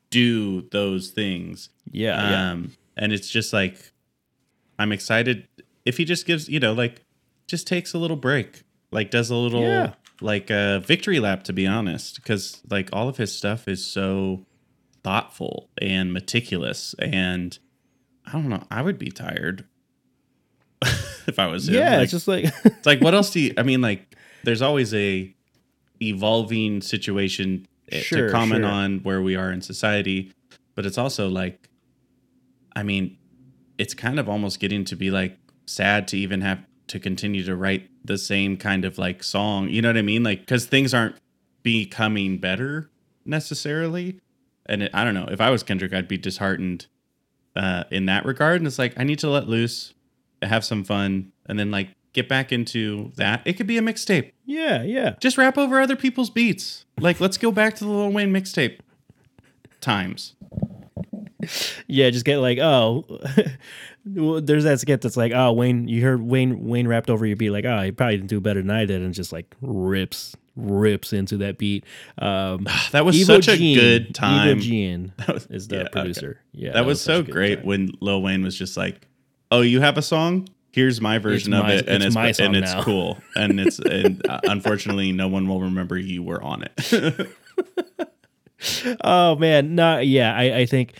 do 0.09 0.63
those 0.71 1.09
things. 1.11 1.69
Yeah, 1.91 2.29
yeah. 2.29 2.51
Um 2.51 2.71
and 2.97 3.13
it's 3.13 3.29
just 3.29 3.53
like 3.53 3.91
I'm 4.77 4.91
excited 4.91 5.47
if 5.85 5.97
he 5.97 6.05
just 6.05 6.25
gives, 6.25 6.49
you 6.49 6.59
know, 6.59 6.73
like 6.73 7.01
just 7.47 7.65
takes 7.67 7.93
a 7.93 7.97
little 7.97 8.17
break. 8.17 8.63
Like 8.91 9.09
does 9.11 9.29
a 9.29 9.35
little 9.35 9.61
Yeah. 9.61 9.93
like 10.19 10.49
a 10.49 10.79
victory 10.85 11.19
lap 11.19 11.43
to 11.45 11.53
be 11.53 11.65
honest 11.65 12.21
cuz 12.25 12.61
like 12.69 12.89
all 12.91 13.07
of 13.07 13.17
his 13.17 13.33
stuff 13.33 13.67
is 13.67 13.85
so 13.85 14.45
thoughtful 15.03 15.69
and 15.81 16.11
meticulous 16.13 16.93
and 16.99 17.57
I 18.25 18.33
don't 18.33 18.49
know, 18.49 18.67
I 18.69 18.81
would 18.81 18.99
be 18.99 19.09
tired 19.09 19.65
if 21.27 21.39
I 21.39 21.47
was 21.47 21.67
him. 21.69 21.75
Yeah, 21.75 21.93
Like, 21.97 22.03
it's 22.03 22.11
just 22.11 22.27
like 22.27 22.45
it's 22.65 22.85
like 22.85 23.01
what 23.01 23.13
else 23.13 23.31
do 23.31 23.39
you 23.39 23.53
I 23.57 23.63
mean 23.63 23.81
like 23.81 24.15
there's 24.43 24.61
always 24.61 24.93
a 24.93 25.33
evolving 26.01 26.81
situation 26.81 27.67
eh, 27.91 27.99
Sure, 28.01 28.27
to 28.27 28.31
comment 28.31 28.63
sure. 28.63 28.71
on 28.71 28.99
where 28.99 29.21
we 29.21 29.35
are 29.35 29.51
in 29.51 29.61
society, 29.61 30.31
but 30.75 30.85
it's 30.85 30.97
also 30.97 31.29
like 31.29 31.69
I 32.75 32.83
mean, 32.83 33.17
it's 33.77 33.93
kind 33.93 34.19
of 34.19 34.29
almost 34.29 34.59
getting 34.59 34.85
to 34.85 34.95
be 34.95 35.11
like 35.11 35.37
sad 35.65 36.07
to 36.09 36.17
even 36.17 36.41
have 36.41 36.59
to 36.87 36.99
continue 36.99 37.43
to 37.43 37.55
write 37.55 37.89
the 38.03 38.17
same 38.17 38.57
kind 38.57 38.85
of 38.85 38.97
like 38.97 39.23
song. 39.23 39.69
You 39.69 39.81
know 39.81 39.89
what 39.89 39.97
I 39.97 40.01
mean? 40.01 40.23
Like 40.23 40.47
cuz 40.47 40.65
things 40.65 40.93
aren't 40.93 41.15
becoming 41.63 42.37
better 42.37 42.89
necessarily. 43.25 44.19
And 44.65 44.83
it, 44.83 44.91
I 44.93 45.03
don't 45.03 45.13
know, 45.13 45.27
if 45.29 45.41
I 45.41 45.49
was 45.49 45.63
Kendrick, 45.63 45.93
I'd 45.93 46.07
be 46.07 46.17
disheartened 46.17 46.87
uh 47.55 47.83
in 47.91 48.05
that 48.05 48.25
regard 48.25 48.61
and 48.61 48.67
it's 48.67 48.79
like 48.79 48.93
I 48.97 49.03
need 49.03 49.19
to 49.19 49.29
let 49.29 49.47
loose, 49.47 49.93
have 50.41 50.63
some 50.63 50.83
fun 50.83 51.31
and 51.45 51.59
then 51.59 51.69
like 51.69 51.89
get 52.13 52.27
back 52.29 52.51
into 52.51 53.11
that. 53.15 53.41
It 53.45 53.53
could 53.53 53.67
be 53.67 53.77
a 53.77 53.81
mixtape. 53.81 54.31
yeah, 54.45 54.83
yeah. 54.83 55.15
Just 55.19 55.37
rap 55.37 55.57
over 55.57 55.79
other 55.81 55.95
people's 55.95 56.29
beats. 56.29 56.85
Like 56.99 57.19
let's 57.19 57.37
go 57.37 57.51
back 57.51 57.75
to 57.75 57.83
the 57.85 57.89
Lil 57.89 58.11
Wayne 58.11 58.31
mixtape 58.31 58.79
times. 59.79 60.35
Yeah, 61.87 62.09
just 62.11 62.23
get 62.25 62.37
like, 62.37 62.59
oh, 62.59 63.05
there's 64.05 64.63
that 64.63 64.79
skit 64.79 65.01
that's 65.01 65.17
like, 65.17 65.31
oh, 65.33 65.51
Wayne, 65.53 65.87
you 65.87 66.03
heard 66.03 66.21
Wayne 66.21 66.67
Wayne 66.67 66.87
rapped 66.87 67.09
over 67.09 67.25
your 67.25 67.35
beat, 67.35 67.49
like, 67.49 67.65
oh, 67.65 67.81
he 67.81 67.91
probably 67.91 68.17
didn't 68.17 68.29
do 68.29 68.39
better 68.39 68.61
than 68.61 68.69
I 68.69 68.85
did, 68.85 69.01
and 69.01 69.13
just 69.13 69.31
like 69.31 69.55
rips 69.61 70.35
rips 70.55 71.13
into 71.13 71.37
that 71.37 71.57
beat. 71.57 71.83
Um, 72.19 72.67
That 72.91 73.05
was 73.05 73.15
Evo 73.15 73.25
such 73.25 73.47
a 73.47 73.57
Jean- 73.57 73.77
good 73.79 74.13
time. 74.15 74.57
Evo 74.57 74.61
Jean 74.61 75.13
was- 75.27 75.47
is 75.47 75.67
the 75.67 75.77
yeah, 75.77 75.81
okay. 75.83 75.89
producer. 75.91 76.39
Yeah, 76.51 76.73
that, 76.73 76.85
was, 76.85 77.01
such 77.01 77.25
so 77.25 77.31
great 77.31 77.57
time. 77.59 77.65
when 77.65 77.91
Lil 78.01 78.21
Wayne 78.21 78.43
was 78.43 78.55
just 78.55 78.77
like, 78.77 79.07
"Oh, 79.49 79.61
you 79.61 79.81
have 79.81 79.97
a 79.97 80.01
song? 80.03 80.47
Here's 80.71 81.01
my 81.01 81.17
version 81.17 81.53
of 81.53 81.67
it, 81.69 81.87
and 81.87 82.01
it's 82.01 82.15
it's, 82.15 82.39
and 82.39 82.55
it's 82.55 82.73
cool, 82.83 83.17
and 83.35 83.59
it's 83.59 83.77
and 83.97 84.25
uh, 84.27 84.39
unfortunately, 84.43 85.11
no 85.11 85.27
one 85.27 85.47
will 85.47 85.61
remember 85.61 85.97
you 85.97 86.23
were 86.23 86.41
on 86.41 86.63
it." 86.63 87.27
Oh 89.03 89.35
man, 89.37 89.73
no, 89.73 89.97
yeah, 89.99 90.35
I, 90.35 90.57
I 90.59 90.65
think, 90.67 90.93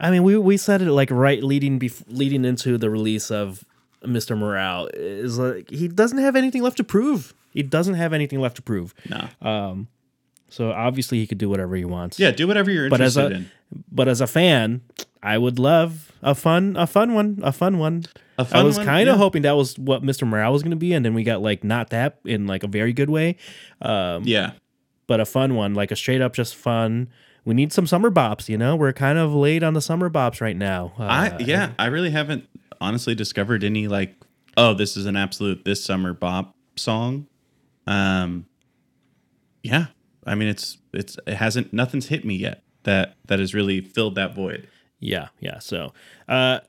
I 0.00 0.10
mean, 0.10 0.24
we 0.24 0.36
we 0.36 0.56
said 0.56 0.82
it 0.82 0.90
like 0.90 1.10
right 1.12 1.40
leading 1.42 1.78
bef- 1.78 2.02
leading 2.08 2.44
into 2.44 2.76
the 2.78 2.90
release 2.90 3.30
of 3.30 3.64
Mr. 4.04 4.36
Morale 4.36 4.88
is 4.94 5.38
like 5.38 5.70
he 5.70 5.86
doesn't 5.86 6.18
have 6.18 6.34
anything 6.34 6.62
left 6.62 6.78
to 6.78 6.84
prove. 6.84 7.32
He 7.52 7.62
doesn't 7.62 7.94
have 7.94 8.12
anything 8.12 8.40
left 8.40 8.56
to 8.56 8.62
prove. 8.62 8.92
No. 9.08 9.28
Um, 9.40 9.88
so 10.48 10.72
obviously 10.72 11.18
he 11.18 11.28
could 11.28 11.38
do 11.38 11.48
whatever 11.48 11.76
he 11.76 11.84
wants. 11.84 12.18
yeah, 12.18 12.32
do 12.32 12.48
whatever 12.48 12.72
you're 12.72 12.90
but 12.90 13.00
as 13.00 13.16
interested 13.16 13.36
a 13.36 13.40
in. 13.76 13.84
but 13.92 14.08
as 14.08 14.20
a 14.20 14.26
fan, 14.26 14.80
I 15.22 15.38
would 15.38 15.60
love 15.60 16.10
a 16.22 16.34
fun 16.34 16.74
a 16.76 16.88
fun 16.88 17.14
one, 17.14 17.38
a 17.44 17.52
fun 17.52 17.78
one. 17.78 18.04
A 18.40 18.56
I 18.58 18.62
was 18.62 18.78
kind 18.78 19.08
of 19.08 19.14
yeah. 19.14 19.18
hoping 19.18 19.42
that 19.42 19.56
was 19.56 19.78
what 19.78 20.02
Mr. 20.02 20.26
Morale 20.26 20.52
was 20.52 20.62
going 20.62 20.70
to 20.70 20.76
be, 20.76 20.92
and 20.92 21.04
then 21.04 21.14
we 21.14 21.22
got 21.24 21.42
like 21.42 21.64
not 21.64 21.90
that 21.90 22.18
in 22.24 22.46
like 22.46 22.62
a 22.62 22.68
very 22.68 22.92
good 22.92 23.10
way, 23.10 23.36
um, 23.82 24.22
Yeah. 24.24 24.52
but 25.06 25.20
a 25.20 25.24
fun 25.24 25.54
one, 25.54 25.74
like 25.74 25.90
a 25.90 25.96
straight 25.96 26.20
up 26.20 26.32
just 26.34 26.54
fun. 26.56 27.08
We 27.44 27.54
need 27.54 27.72
some 27.72 27.86
summer 27.86 28.10
bops, 28.10 28.48
you 28.48 28.58
know. 28.58 28.76
We're 28.76 28.92
kind 28.92 29.18
of 29.18 29.32
late 29.34 29.62
on 29.62 29.74
the 29.74 29.80
summer 29.80 30.10
bops 30.10 30.40
right 30.40 30.56
now. 30.56 30.92
Uh, 30.98 31.04
I 31.04 31.36
yeah, 31.40 31.72
I 31.78 31.86
really 31.86 32.10
haven't 32.10 32.46
honestly 32.80 33.14
discovered 33.14 33.64
any 33.64 33.88
like 33.88 34.14
oh, 34.56 34.74
this 34.74 34.96
is 34.96 35.06
an 35.06 35.16
absolute 35.16 35.64
this 35.64 35.82
summer 35.84 36.12
bop 36.12 36.54
song. 36.76 37.26
Um 37.86 38.46
yeah. 39.62 39.86
I 40.26 40.34
mean 40.34 40.48
it's 40.48 40.78
it's 40.92 41.16
it 41.26 41.34
hasn't 41.34 41.72
nothing's 41.72 42.08
hit 42.08 42.24
me 42.24 42.36
yet 42.36 42.62
that 42.84 43.16
that 43.26 43.38
has 43.38 43.54
really 43.54 43.80
filled 43.80 44.14
that 44.16 44.34
void. 44.34 44.68
Yeah, 44.98 45.28
yeah. 45.38 45.58
So, 45.60 45.92
uh, 46.28 46.60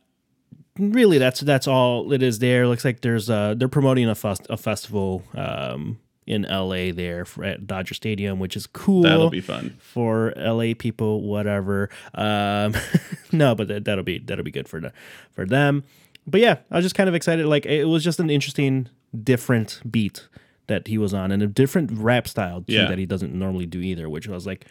really, 0.77 1.17
that's 1.17 1.39
that's 1.41 1.67
all 1.67 2.11
it 2.13 2.23
is. 2.23 2.39
There 2.39 2.67
looks 2.67 2.85
like 2.85 3.01
there's 3.01 3.29
uh 3.29 3.55
they're 3.55 3.67
promoting 3.67 4.07
a 4.09 4.15
fest- 4.15 4.47
a 4.49 4.57
festival 4.57 5.23
um 5.35 5.99
in 6.27 6.45
L.A. 6.45 6.91
there 6.91 7.25
for, 7.25 7.43
at 7.43 7.65
Dodger 7.65 7.95
Stadium, 7.95 8.39
which 8.39 8.55
is 8.55 8.67
cool. 8.67 9.01
That'll 9.01 9.29
be 9.31 9.41
fun. 9.41 9.75
for 9.79 10.31
LA 10.37 10.73
people, 10.77 11.21
whatever. 11.23 11.89
Um, 12.13 12.75
no, 13.31 13.55
but 13.55 13.67
that, 13.67 13.85
that'll 13.85 14.03
be 14.03 14.19
that'll 14.19 14.45
be 14.45 14.51
good 14.51 14.67
for 14.69 14.79
the 14.79 14.93
for 15.31 15.45
them. 15.45 15.83
But 16.27 16.39
yeah, 16.41 16.57
I 16.69 16.75
was 16.75 16.85
just 16.85 16.95
kind 16.95 17.09
of 17.09 17.15
excited. 17.15 17.47
Like 17.47 17.65
it 17.65 17.85
was 17.85 18.03
just 18.03 18.19
an 18.19 18.29
interesting, 18.29 18.87
different 19.23 19.81
beat 19.89 20.27
that 20.67 20.87
he 20.87 20.97
was 20.97 21.13
on, 21.13 21.31
and 21.31 21.41
a 21.43 21.47
different 21.47 21.91
rap 21.91 22.27
style 22.27 22.61
too 22.61 22.73
Yeah. 22.73 22.85
that 22.87 22.99
he 22.99 23.05
doesn't 23.07 23.33
normally 23.33 23.65
do 23.65 23.79
either. 23.81 24.07
Which 24.07 24.29
I 24.29 24.31
was 24.31 24.45
like, 24.45 24.67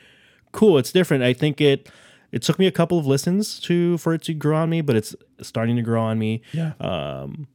cool. 0.52 0.78
It's 0.78 0.92
different. 0.92 1.24
I 1.24 1.32
think 1.32 1.60
it. 1.60 1.90
It 2.32 2.42
took 2.42 2.58
me 2.58 2.66
a 2.66 2.70
couple 2.72 2.98
of 2.98 3.06
listens 3.06 3.58
to 3.60 3.98
for 3.98 4.14
it 4.14 4.22
to 4.22 4.34
grow 4.34 4.56
on 4.58 4.70
me, 4.70 4.80
but 4.82 4.96
it's 4.96 5.14
starting 5.42 5.76
to 5.76 5.82
grow 5.82 6.02
on 6.02 6.18
me. 6.18 6.42
Yeah. 6.52 6.72
Um, 6.80 7.48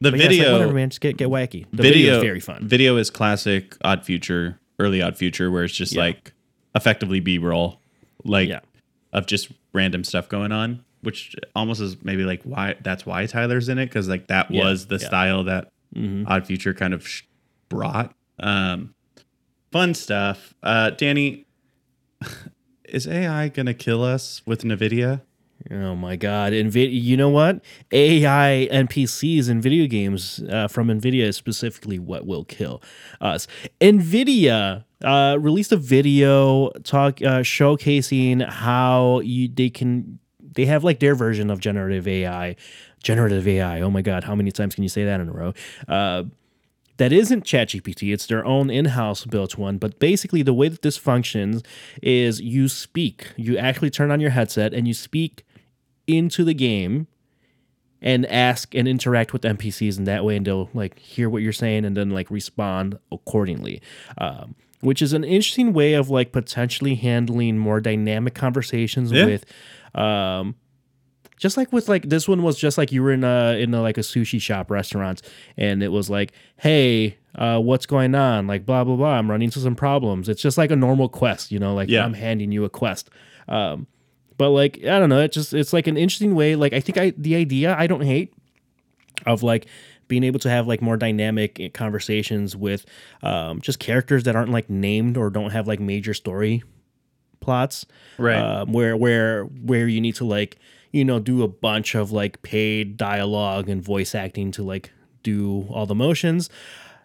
the 0.00 0.10
but 0.10 0.18
yeah, 0.20 0.24
like, 0.26 0.30
video 0.30 0.52
whatever, 0.52 0.72
man. 0.74 0.90
Just 0.90 1.00
get 1.00 1.16
get 1.16 1.28
wacky. 1.28 1.64
The 1.70 1.82
video, 1.82 1.92
video 1.92 2.16
is 2.18 2.22
very 2.22 2.40
fun. 2.40 2.68
Video 2.68 2.96
is 2.96 3.08
classic 3.10 3.76
Odd 3.82 4.04
Future, 4.04 4.60
early 4.78 5.00
Odd 5.00 5.16
Future, 5.16 5.50
where 5.50 5.64
it's 5.64 5.74
just 5.74 5.94
Yeah. 5.94 6.02
like 6.02 6.32
effectively 6.74 7.20
B 7.20 7.38
roll, 7.38 7.80
like 8.24 8.48
Yeah. 8.50 8.60
of 9.14 9.26
just 9.26 9.50
random 9.72 10.04
stuff 10.04 10.28
going 10.28 10.52
on, 10.52 10.84
which 11.00 11.34
almost 11.54 11.80
is 11.80 11.96
maybe 12.04 12.24
like 12.24 12.42
why 12.42 12.74
that's 12.82 13.06
why 13.06 13.24
Tyler's 13.24 13.70
in 13.70 13.78
it 13.78 13.86
because 13.86 14.08
like 14.08 14.26
that 14.26 14.50
Yeah, 14.50 14.64
was 14.64 14.86
the 14.88 14.96
yeah. 14.98 15.06
style 15.06 15.44
that 15.44 15.70
Mhm. 15.94 16.24
Odd 16.28 16.46
Future 16.46 16.74
kind 16.74 16.92
of 16.92 17.06
brought. 17.70 18.14
Um, 18.38 18.94
fun 19.72 19.94
stuff. 19.94 20.52
Uh, 20.62 20.90
Danny, 20.90 21.45
is 22.88 23.06
AI 23.06 23.48
gonna 23.48 23.74
kill 23.74 24.02
us 24.02 24.42
with 24.46 24.62
Nvidia? 24.62 25.22
Oh 25.70 25.96
my 25.96 26.16
god! 26.16 26.52
Nvidia, 26.52 26.90
you 26.92 27.16
know 27.16 27.30
what? 27.30 27.60
AI 27.90 28.68
NPCs 28.70 29.48
in 29.48 29.60
video 29.60 29.86
games 29.86 30.42
uh, 30.50 30.68
from 30.68 30.88
Nvidia 30.88 31.24
is 31.24 31.36
specifically 31.36 31.98
what 31.98 32.26
will 32.26 32.44
kill 32.44 32.82
us. 33.20 33.46
Nvidia 33.80 34.84
uh, 35.02 35.36
released 35.40 35.72
a 35.72 35.76
video 35.76 36.70
talk 36.84 37.20
uh, 37.22 37.40
showcasing 37.40 38.46
how 38.48 39.20
you 39.20 39.48
they 39.48 39.70
can 39.70 40.18
they 40.40 40.66
have 40.66 40.84
like 40.84 41.00
their 41.00 41.14
version 41.14 41.50
of 41.50 41.60
generative 41.60 42.06
AI. 42.06 42.56
Generative 43.02 43.46
AI. 43.46 43.80
Oh 43.80 43.90
my 43.90 44.02
god! 44.02 44.24
How 44.24 44.34
many 44.34 44.50
times 44.52 44.74
can 44.74 44.82
you 44.82 44.88
say 44.88 45.04
that 45.04 45.20
in 45.20 45.28
a 45.28 45.32
row? 45.32 45.54
That 46.98 47.12
isn't 47.12 47.44
ChatGPT. 47.44 48.12
It's 48.12 48.26
their 48.26 48.44
own 48.44 48.70
in-house 48.70 49.24
built 49.26 49.58
one. 49.58 49.76
But 49.78 49.98
basically, 49.98 50.42
the 50.42 50.54
way 50.54 50.68
that 50.68 50.82
this 50.82 50.96
functions 50.96 51.62
is 52.02 52.40
you 52.40 52.68
speak. 52.68 53.32
You 53.36 53.58
actually 53.58 53.90
turn 53.90 54.10
on 54.10 54.20
your 54.20 54.30
headset 54.30 54.72
and 54.72 54.88
you 54.88 54.94
speak 54.94 55.44
into 56.06 56.42
the 56.44 56.54
game 56.54 57.06
and 58.00 58.24
ask 58.26 58.74
and 58.74 58.86
interact 58.86 59.32
with 59.32 59.42
NPCs 59.42 59.98
in 59.98 60.04
that 60.04 60.24
way, 60.24 60.36
and 60.36 60.46
they'll 60.46 60.70
like 60.74 60.98
hear 60.98 61.28
what 61.28 61.42
you're 61.42 61.52
saying 61.52 61.84
and 61.84 61.96
then 61.96 62.10
like 62.10 62.30
respond 62.30 62.98
accordingly. 63.12 63.82
Um, 64.18 64.54
which 64.80 65.00
is 65.02 65.12
an 65.14 65.24
interesting 65.24 65.72
way 65.72 65.94
of 65.94 66.10
like 66.10 66.32
potentially 66.32 66.94
handling 66.94 67.56
more 67.58 67.80
dynamic 67.80 68.34
conversations 68.34 69.10
Yeah. 69.10 69.24
with 69.24 69.44
um 69.94 70.54
just 71.36 71.56
like 71.56 71.72
with 71.72 71.88
like 71.88 72.08
this 72.08 72.26
one 72.28 72.42
was 72.42 72.58
just 72.58 72.78
like 72.78 72.92
you 72.92 73.02
were 73.02 73.12
in 73.12 73.24
a 73.24 73.58
in 73.60 73.72
a, 73.74 73.82
like 73.82 73.98
a 73.98 74.02
sushi 74.02 74.40
shop 74.40 74.70
restaurant 74.70 75.22
and 75.56 75.82
it 75.82 75.88
was 75.88 76.08
like 76.08 76.32
hey 76.58 77.16
uh 77.34 77.58
what's 77.58 77.84
going 77.86 78.14
on 78.14 78.46
like 78.46 78.64
blah 78.64 78.82
blah 78.84 78.96
blah 78.96 79.12
i'm 79.14 79.30
running 79.30 79.46
into 79.46 79.58
some 79.58 79.74
problems 79.76 80.28
it's 80.28 80.40
just 80.40 80.56
like 80.56 80.70
a 80.70 80.76
normal 80.76 81.08
quest 81.08 81.52
you 81.52 81.58
know 81.58 81.74
like 81.74 81.88
Yeah. 81.90 82.04
i'm 82.04 82.14
handing 82.14 82.52
you 82.52 82.64
a 82.64 82.70
quest 82.70 83.10
um 83.48 83.86
but 84.38 84.50
like 84.50 84.78
i 84.78 84.98
don't 84.98 85.08
know 85.10 85.20
it 85.20 85.32
just 85.32 85.52
it's 85.54 85.72
like 85.72 85.86
an 85.86 85.96
interesting 85.96 86.34
way 86.34 86.56
like 86.56 86.72
i 86.72 86.80
think 86.80 86.96
i 86.98 87.12
the 87.18 87.36
idea 87.36 87.76
i 87.78 87.86
don't 87.86 88.02
hate 88.02 88.32
of 89.26 89.42
like 89.42 89.66
being 90.08 90.22
able 90.24 90.38
to 90.38 90.48
have 90.48 90.66
like 90.66 90.80
more 90.80 90.96
dynamic 90.96 91.72
conversations 91.74 92.56
with 92.56 92.86
um 93.22 93.60
just 93.60 93.78
characters 93.78 94.24
that 94.24 94.34
aren't 94.36 94.50
like 94.52 94.70
named 94.70 95.16
or 95.18 95.28
don't 95.30 95.50
have 95.50 95.66
like 95.68 95.80
major 95.80 96.14
story 96.14 96.62
plots 97.40 97.84
Right. 98.18 98.36
um, 98.38 98.72
where 98.72 98.96
where 98.96 99.44
where 99.44 99.86
you 99.86 100.00
need 100.00 100.14
to 100.16 100.24
like 100.24 100.56
you 100.92 101.04
know 101.04 101.18
do 101.18 101.42
a 101.42 101.48
bunch 101.48 101.94
of 101.94 102.12
like 102.12 102.42
paid 102.42 102.96
dialogue 102.96 103.68
and 103.68 103.82
voice 103.82 104.14
acting 104.14 104.50
to 104.52 104.62
like 104.62 104.90
do 105.22 105.66
all 105.70 105.86
the 105.86 105.94
motions. 105.94 106.48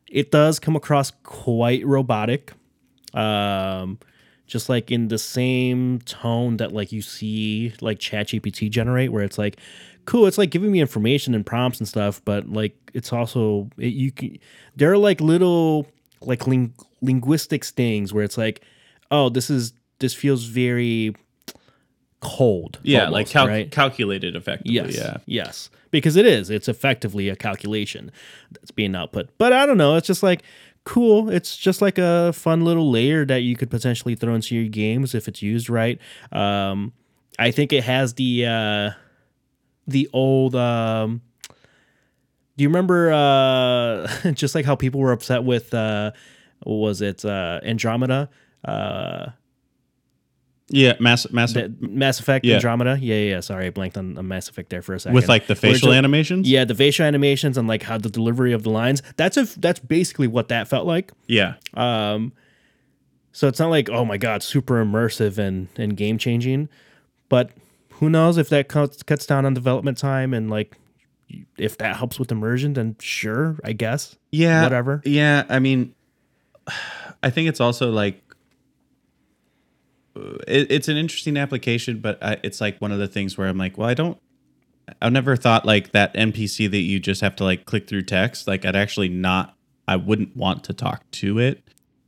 It 0.07 0.32
does 0.32 0.59
come 0.59 0.75
across 0.75 1.11
quite 1.23 1.86
robotic 1.86 2.53
um 3.13 3.99
just 4.47 4.67
like 4.67 4.91
in 4.91 5.07
the 5.07 5.17
same 5.17 5.99
tone 5.99 6.57
that 6.57 6.73
like 6.73 6.91
you 6.91 7.01
see 7.01 7.73
like 7.82 7.99
ChatGPT 7.99 8.69
generate 8.69 9.11
where 9.11 9.23
it's 9.23 9.38
like 9.38 9.57
cool 10.05 10.25
it's 10.27 10.38
like 10.38 10.49
giving 10.49 10.71
me 10.71 10.82
information 10.82 11.34
and 11.34 11.45
prompts 11.45 11.79
and 11.79 11.88
stuff 11.88 12.21
but 12.25 12.49
like 12.49 12.75
it's 12.93 13.13
also 13.13 13.69
it, 13.77 13.93
you 13.93 14.11
can 14.11 14.38
there 14.75 14.91
are 14.91 14.97
like 14.97 15.21
little 15.21 15.88
like 16.21 16.47
ling- 16.47 16.73
linguistics 17.01 17.71
things 17.71 18.13
where 18.13 18.23
it's 18.23 18.38
like 18.38 18.61
oh 19.09 19.29
this 19.29 19.49
is 19.49 19.73
this 19.99 20.13
feels 20.13 20.45
very 20.45 21.15
cold 22.22 22.80
yeah, 22.84 23.05
almost, 23.05 23.13
like 23.13 23.30
cal- 23.30 23.47
right? 23.47 23.72
calculated 23.72 24.36
effectively. 24.36 24.76
Yes. 24.76 24.95
Yeah. 24.95 25.17
Yes. 25.26 25.69
Because 25.89 26.15
it 26.15 26.26
is. 26.26 26.49
It's 26.49 26.69
effectively 26.69 27.28
a 27.28 27.36
calculation 27.36 28.11
that's 28.51 28.72
being 28.72 28.95
output. 28.95 29.30
But 29.38 29.51
I 29.51 29.65
don't 29.65 29.78
know. 29.78 29.97
It's 29.97 30.07
just 30.07 30.24
like 30.24 30.43
cool. 30.86 31.30
It's 31.30 31.57
just 31.57 31.82
like 31.82 31.97
a 31.97 32.32
fun 32.34 32.63
little 32.63 32.89
layer 32.89 33.26
that 33.26 33.41
you 33.41 33.55
could 33.55 33.69
potentially 33.69 34.15
throw 34.15 34.34
into 34.36 34.55
your 34.55 34.69
games 34.69 35.13
if 35.13 35.28
it's 35.28 35.41
used 35.41 35.69
right. 35.69 35.99
Um, 36.32 36.93
I 37.38 37.51
think 37.51 37.74
it 37.74 37.84
has 37.84 38.13
the 38.13 38.45
uh, 38.45 38.89
the 39.88 40.09
old. 40.13 40.55
Um, 40.55 41.22
do 42.57 42.63
you 42.63 42.69
remember 42.69 43.11
uh, 43.11 44.32
just 44.34 44.55
like 44.55 44.65
how 44.65 44.76
people 44.76 44.99
were 44.99 45.11
upset 45.11 45.43
with 45.43 45.74
uh, 45.74 46.11
what 46.63 46.76
was 46.76 47.01
it 47.01 47.26
uh, 47.26 47.59
Andromeda? 47.63 48.30
Yeah, 50.74 50.93
mass 50.99 51.30
mass 51.32 51.53
that 51.53 51.82
Mass 51.82 52.19
Effect 52.19 52.45
Yeah. 52.45 52.55
Andromeda. 52.55 52.97
Yeah, 52.99 53.15
yeah, 53.15 53.30
yeah. 53.32 53.39
Sorry, 53.41 53.67
I 53.67 53.69
blanked 53.72 53.97
on, 53.97 54.17
on 54.17 54.28
Mass 54.28 54.47
Effect 54.49 54.69
there 54.69 54.82
for 54.82 54.93
a 54.93 54.99
second. 54.99 55.15
with 55.15 55.28
like 55.28 55.47
the 55.47 55.55
facial 55.55 55.89
ju- 55.89 55.93
animations. 55.93 56.49
Yeah, 56.49 56.63
the 56.65 56.74
facial 56.76 57.05
animations 57.05 57.57
and 57.57 57.67
like 57.67 57.84
how 57.84 57.97
the 57.97 58.09
delivery 58.09 58.53
of 58.53 58.63
the 58.63 58.69
lines. 58.69 59.03
That's 59.17 59.36
a 59.38 59.43
that's 59.59 59.80
basically 59.80 60.28
what 60.28 60.47
that 60.47 60.67
felt 60.67 60.88
like. 60.88 61.11
Yeah. 61.28 61.55
Um, 61.74 62.32
so 63.34 63.47
it's 63.47 63.59
not 63.59 63.69
like 63.69 63.89
oh 63.89 64.05
my 64.05 64.17
god, 64.17 64.43
super 64.43 64.84
immersive 64.84 65.38
and 65.38 65.67
and 65.76 65.95
game 65.97 66.17
changing, 66.17 66.69
but 67.30 67.51
who 67.95 68.09
knows 68.09 68.38
if 68.38 68.49
that 68.49 68.67
cuts 68.69 69.03
cuts 69.03 69.26
down 69.26 69.45
on 69.45 69.53
development 69.53 69.97
time 69.97 70.34
and 70.34 70.49
like 70.49 70.78
if 71.57 71.78
that 71.78 71.95
helps 71.97 72.19
with 72.19 72.32
immersion, 72.32 72.74
then 72.74 72.95
sure, 72.99 73.57
I 73.63 73.74
guess. 73.74 74.17
Yeah. 74.32 74.63
Whatever. 74.63 75.01
Yeah, 75.05 75.43
I 75.49 75.59
mean, 75.59 75.93
I 77.24 77.30
think 77.30 77.47
it's 77.49 77.59
also 77.61 77.91
like 77.91 78.22
Uh, 80.16 80.36
it, 80.47 80.72
it's 80.72 80.88
an 80.88 80.97
interesting 80.97 81.38
application, 81.38 81.99
but 81.99 82.22
I, 82.24 82.38
it's 82.43 82.59
like 82.62 82.80
one 82.80 82.91
of 82.91 82.99
the 82.99 83.07
things 83.07 83.38
where 83.38 83.47
I'm 83.47 83.57
like, 83.57 83.78
well, 83.78 83.89
I 83.89 83.93
don't. 83.93 84.18
I've 85.01 85.14
never 85.14 85.36
thought 85.38 85.66
like 85.66 85.91
that 85.91 86.14
NPC 86.16 86.70
that 86.70 86.78
you 86.80 86.99
just 86.99 87.22
have 87.22 87.36
to 87.38 87.43
like 87.43 87.66
click 87.66 87.88
through 87.88 88.01
text. 88.03 88.47
Like, 88.47 88.66
I'd 88.66 88.76
actually 88.76 89.09
not. 89.09 89.55
I 89.88 89.95
wouldn't 89.95 90.36
want 90.36 90.64
to 90.66 90.74
talk 90.74 91.09
to 91.12 91.39
it 91.39 91.64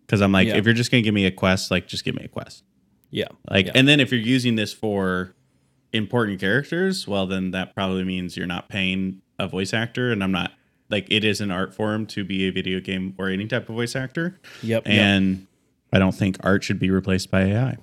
because 0.06 0.22
I'm 0.22 0.32
like, 0.32 0.48
Yeah. 0.48 0.56
if 0.58 0.66
you're 0.66 0.74
just 0.74 0.92
gonna 0.92 1.02
give 1.02 1.14
me 1.14 1.26
a 1.26 1.32
quest, 1.32 1.72
like, 1.72 1.88
just 1.88 2.04
give 2.04 2.16
me 2.16 2.24
a 2.24 2.28
quest. 2.28 2.64
Yeah. 3.10 3.28
Like, 3.50 3.68
yeah. 3.68 3.74
and 3.76 3.88
then 3.88 4.00
if 4.00 4.12
you're 4.12 4.20
using 4.22 4.56
this 4.56 4.74
for 4.74 5.34
important 5.94 6.40
characters, 6.40 7.08
well, 7.08 7.26
then 7.28 7.52
that 7.52 7.74
probably 7.76 8.04
means 8.04 8.36
you're 8.36 8.48
not 8.48 8.68
paying 8.70 9.22
a 9.40 9.48
voice 9.48 9.74
actor, 9.74 10.12
and 10.12 10.24
I'm 10.24 10.32
not 10.32 10.52
like 10.90 11.08
it 11.10 11.24
is 11.24 11.40
an 11.42 11.52
art 11.52 11.74
form 11.74 12.06
to 12.08 12.24
be 12.24 12.48
a 12.48 12.52
video 12.52 12.80
game 12.80 13.16
or 13.18 13.30
any 13.30 13.48
type 13.48 13.70
of 13.70 13.76
voice 13.76 13.96
actor, 13.96 14.40
Yep. 14.62 14.84
yep. 14.88 14.88
and 14.88 15.48
I 15.92 16.00
don't 16.00 16.14
think 16.16 16.38
art 16.42 16.64
should 16.64 16.80
be 16.80 16.90
replaced 16.90 17.32
by 17.32 17.44
AI. 17.44 17.78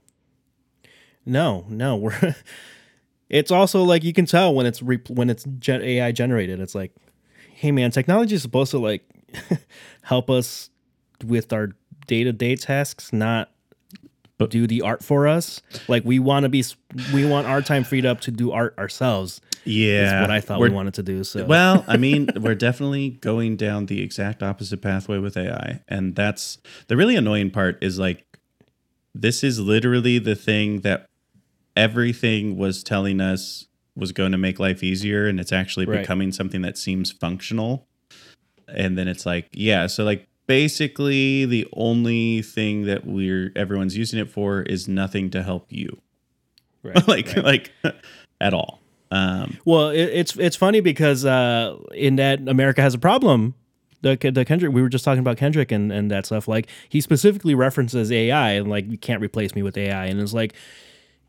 No, 1.31 1.65
no, 1.69 1.97
we're. 1.97 2.35
it's 3.29 3.51
also 3.51 3.83
like 3.85 4.05
you 4.05 4.13
can 4.13 4.27
tell 4.27 4.55
when 4.55 4.67
it's 4.67 4.83
re- 4.83 5.01
when 5.09 5.31
it's 5.31 5.45
gen- 5.59 5.83
AI 5.83 6.13
generated. 6.13 6.61
It's 6.61 6.75
like 6.75 6.93
hey 7.61 7.73
man, 7.73 7.91
technology 7.91 8.35
is 8.35 8.41
supposed 8.41 8.71
to 8.71 8.79
like 8.79 9.05
help 10.03 10.31
us 10.31 10.71
with 11.25 11.53
our 11.53 11.69
day 12.07 12.25
to 12.25 12.33
day 12.33 12.57
tasks, 12.57 13.13
not 13.13 13.51
do 14.49 14.67
the 14.67 14.81
art 14.81 15.05
for 15.05 15.29
us. 15.29 15.61
Like 15.87 16.03
we 16.03 16.19
want 16.19 16.45
to 16.45 16.49
be, 16.49 16.65
we 17.13 17.27
want 17.27 17.47
our 17.47 17.61
time 17.61 17.85
freed 17.85 18.07
up 18.07 18.23
to 18.23 18.31
do 18.31 18.51
art 18.53 18.75
ourselves. 18.79 19.43
Yeah, 19.65 20.17
Is 20.17 20.21
what 20.23 20.31
I 20.31 20.41
thought 20.41 20.61
we 20.61 20.71
wanted 20.71 20.95
to 20.95 21.03
do. 21.03 21.23
So 21.23 21.45
Well, 21.45 21.85
I 21.87 21.97
mean, 21.99 22.31
we're 22.37 22.55
definitely 22.55 23.11
going 23.11 23.57
down 23.57 23.85
the 23.85 24.01
exact 24.01 24.43
opposite 24.43 24.81
pathway 24.81 25.19
with 25.19 25.37
AI. 25.37 25.83
And 25.87 26.17
that's 26.17 26.57
the 26.89 26.97
really 26.97 27.17
annoying 27.17 27.51
part 27.51 27.77
is 27.85 27.99
like, 27.99 28.25
this 29.15 29.45
is 29.45 29.61
literally 29.61 30.19
the 30.19 30.35
thing 30.35 30.81
that 30.81 31.10
everything 31.81 32.57
was 32.57 32.83
telling 32.85 33.21
us 33.21 33.67
was 33.97 34.13
going 34.13 34.33
to 34.33 34.39
make 34.39 34.59
life 34.59 34.83
easier. 34.83 35.27
And 35.27 35.41
it's 35.41 35.53
actually 35.53 35.87
Right. 35.87 36.01
becoming 36.01 36.31
something 36.33 36.63
that 36.63 36.79
seems 36.79 37.11
functional. 37.11 37.87
And 38.69 38.97
then 38.97 39.09
it's 39.09 39.27
like, 39.27 39.49
yeah. 39.53 39.87
So, 39.89 40.05
like, 40.05 40.29
basically, 40.47 41.45
the 41.45 41.67
only 41.73 42.43
thing 42.43 42.85
that 42.85 43.05
we're 43.07 43.53
everyone's 43.57 43.97
using 43.97 44.19
it 44.21 44.31
for 44.31 44.63
is 44.63 44.87
nothing 44.87 45.31
to 45.31 45.43
help 45.43 45.67
you. 45.71 45.99
Right, 46.83 47.09
like, 47.15 47.27
right. 47.35 47.45
like 47.45 47.73
at 48.41 48.55
all. 48.55 48.81
Um, 49.11 49.59
Well, 49.65 49.89
it, 49.91 50.05
it's 50.05 50.37
it's 50.37 50.57
funny 50.57 50.81
because 50.81 51.25
uh, 51.25 51.77
in 51.93 52.17
that 52.17 52.47
America 52.49 52.81
has 52.83 52.95
a 52.95 52.99
problem. 52.99 53.55
The, 54.03 54.17
the 54.33 54.45
Kendrick 54.47 54.73
we 54.73 54.81
were 54.81 54.89
just 54.89 55.05
talking 55.05 55.19
about 55.21 55.37
Kendrick 55.37 55.71
and, 55.73 55.93
and 55.93 56.11
that 56.11 56.25
stuff. 56.27 56.49
Like 56.49 56.69
he 56.89 57.01
specifically 57.03 57.55
references 57.55 58.11
AI 58.11 58.53
and 58.53 58.71
like 58.71 58.89
you 58.91 58.97
can't 58.97 59.21
replace 59.21 59.55
me 59.55 59.63
with 59.63 59.77
AI. 59.77 60.07
And 60.07 60.21
it's 60.21 60.33
like, 60.33 60.55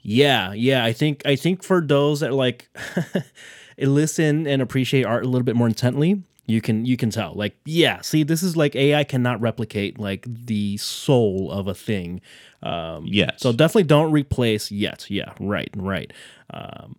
yeah, 0.02 0.54
yeah. 0.54 0.84
I 0.86 0.93
think 0.93 1.22
I 1.26 1.36
think 1.36 1.64
for 1.64 1.82
those 1.82 2.20
that 2.22 2.34
like 2.34 2.70
listen 3.78 4.47
and 4.47 4.62
appreciate 4.62 5.06
art 5.06 5.24
a 5.26 5.28
little 5.28 5.45
bit 5.45 5.56
more 5.56 5.68
intently, 5.68 6.24
you 6.47 6.62
can 6.62 6.86
you 6.86 6.97
can 6.97 7.10
tell. 7.10 7.34
Like, 7.36 7.56
yeah, 7.66 8.02
see, 8.02 8.24
this 8.24 8.43
is 8.43 8.58
like 8.58 8.76
AI 8.76 9.04
cannot 9.04 9.41
replicate 9.41 9.99
like 9.99 10.26
the 10.28 10.78
soul 10.78 11.52
of 11.52 11.68
a 11.68 11.74
thing. 11.74 12.22
Um, 12.64 13.06
yes. 13.08 13.36
so 13.38 13.52
definitely 13.52 13.84
don't 13.84 14.12
replace 14.12 14.72
yet. 14.72 15.10
Yeah, 15.10 15.34
right, 15.39 15.70
right. 15.76 16.14
Um, 16.52 16.95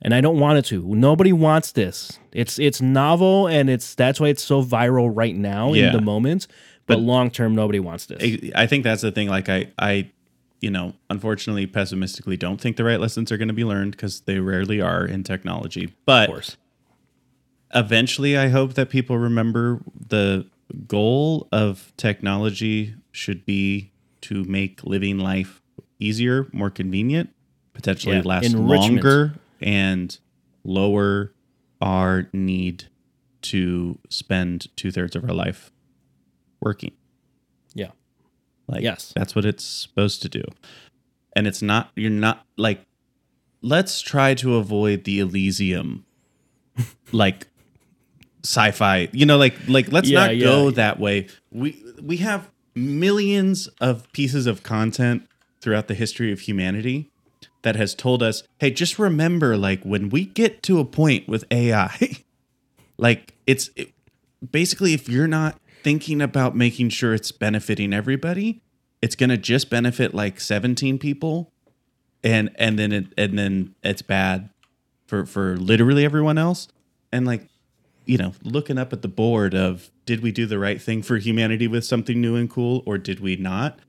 and 0.00 0.14
I 0.14 0.20
don't 0.20 0.38
want 0.40 0.58
it 0.58 0.64
to. 0.66 0.82
Nobody 0.94 1.32
wants 1.32 1.72
this. 1.72 2.18
It's 2.32 2.58
it's 2.58 2.80
novel 2.80 3.46
and 3.48 3.68
it's 3.70 3.94
that's 3.94 4.18
why 4.18 4.28
it's 4.28 4.42
so 4.42 4.62
viral 4.62 5.10
right 5.14 5.36
now 5.36 5.72
Yeah. 5.74 5.88
in 5.88 5.92
the 5.92 6.00
moment. 6.00 6.46
But, 6.86 6.96
But- 6.96 7.02
long 7.02 7.30
term, 7.30 7.54
nobody 7.54 7.80
wants 7.80 8.06
this. 8.06 8.22
I 8.22 8.62
I 8.62 8.66
think 8.66 8.84
that's 8.84 9.02
the 9.02 9.12
thing. 9.12 9.28
Like 9.28 9.48
I, 9.48 9.70
I, 9.78 10.10
you 10.62 10.70
know, 10.70 10.94
unfortunately, 11.10 11.66
pessimistically, 11.66 12.36
don't 12.36 12.60
think 12.60 12.76
the 12.76 12.84
right 12.84 13.00
lessons 13.00 13.32
are 13.32 13.36
going 13.36 13.48
to 13.48 13.54
be 13.54 13.64
learned 13.64 13.90
because 13.90 14.20
they 14.22 14.38
rarely 14.38 14.80
are 14.80 15.04
in 15.04 15.24
technology. 15.24 15.92
But 16.06 16.28
of 16.28 16.34
course. 16.34 16.56
eventually, 17.74 18.38
I 18.38 18.48
hope 18.48 18.74
that 18.74 18.88
people 18.88 19.18
remember 19.18 19.80
the 20.08 20.46
goal 20.86 21.48
of 21.50 21.92
technology 21.96 22.94
should 23.10 23.44
be 23.44 23.92
to 24.22 24.44
make 24.44 24.84
living 24.84 25.18
life 25.18 25.60
easier, 25.98 26.46
more 26.52 26.70
convenient, 26.70 27.30
potentially 27.74 28.16
Yeah, 28.16 28.22
last 28.24 28.54
longer, 28.54 29.34
and 29.60 30.16
lower 30.62 31.34
our 31.80 32.28
need 32.32 32.84
to 33.42 33.98
spend 34.08 34.68
two 34.76 34.92
thirds 34.92 35.16
of 35.16 35.24
our 35.24 35.34
life 35.34 35.72
working. 36.60 36.92
Like 38.68 38.82
Yes. 38.82 39.12
that's 39.14 39.34
what 39.34 39.44
it's 39.44 39.64
supposed 39.64 40.22
to 40.22 40.28
do. 40.28 40.42
And 41.34 41.46
it's 41.46 41.62
not 41.62 41.90
you're 41.96 42.10
not 42.10 42.44
like 42.56 42.80
let's 43.62 44.00
try 44.00 44.34
to 44.34 44.56
avoid 44.56 45.04
the 45.04 45.20
Elysium 45.20 46.04
like 47.12 47.48
sci-fi. 48.44 49.08
You 49.12 49.26
know 49.26 49.36
like 49.38 49.54
like 49.68 49.90
let's 49.92 50.08
Yeah, 50.08 50.26
not 50.26 50.36
yeah. 50.36 50.44
go 50.44 50.70
that 50.70 50.98
way. 50.98 51.28
We 51.50 51.82
we 52.02 52.18
have 52.18 52.50
millions 52.74 53.68
of 53.80 54.10
pieces 54.12 54.46
of 54.46 54.62
content 54.62 55.26
throughout 55.60 55.88
the 55.88 55.94
history 55.94 56.32
of 56.32 56.40
humanity 56.40 57.10
that 57.62 57.76
has 57.76 57.94
told 57.94 58.22
us, 58.22 58.42
"Hey, 58.58 58.70
just 58.70 58.98
remember 58.98 59.56
like 59.56 59.82
when 59.84 60.08
we 60.08 60.24
get 60.24 60.62
to 60.64 60.80
a 60.80 60.84
point 60.84 61.28
with 61.28 61.44
AI, 61.50 62.16
like 62.98 63.34
it's 63.46 63.70
it, 63.76 63.92
basically 64.50 64.92
if 64.94 65.08
you're 65.08 65.28
not 65.28 65.56
thinking 65.82 66.20
about 66.20 66.56
making 66.56 66.88
sure 66.88 67.14
it's 67.14 67.32
benefiting 67.32 67.92
everybody 67.92 68.62
it's 69.02 69.16
going 69.16 69.30
to 69.30 69.36
just 69.36 69.68
benefit 69.68 70.14
like 70.14 70.40
17 70.40 70.98
people 70.98 71.52
and 72.22 72.50
and 72.54 72.78
then 72.78 72.92
it 72.92 73.06
and 73.18 73.36
then 73.36 73.74
it's 73.82 74.00
bad 74.00 74.48
for 75.06 75.26
for 75.26 75.56
literally 75.56 76.04
everyone 76.04 76.38
else. 76.38 76.68
And 77.10 77.26
like 77.26 77.48
you 78.06 78.16
know 78.16 78.32
looking 78.44 78.78
up 78.78 78.92
at 78.92 79.02
the 79.02 79.08
board 79.08 79.54
of 79.54 79.90
did 80.06 80.22
we 80.22 80.30
do 80.30 80.46
the 80.46 80.58
right 80.58 80.80
thing 80.80 81.02
for 81.02 81.18
humanity 81.18 81.66
with 81.66 81.84
something 81.84 82.20
new 82.20 82.36
and 82.36 82.48
cool 82.48 82.82
or 82.86 82.96
did 82.96 83.18
we 83.20 83.36
not? 83.36 83.80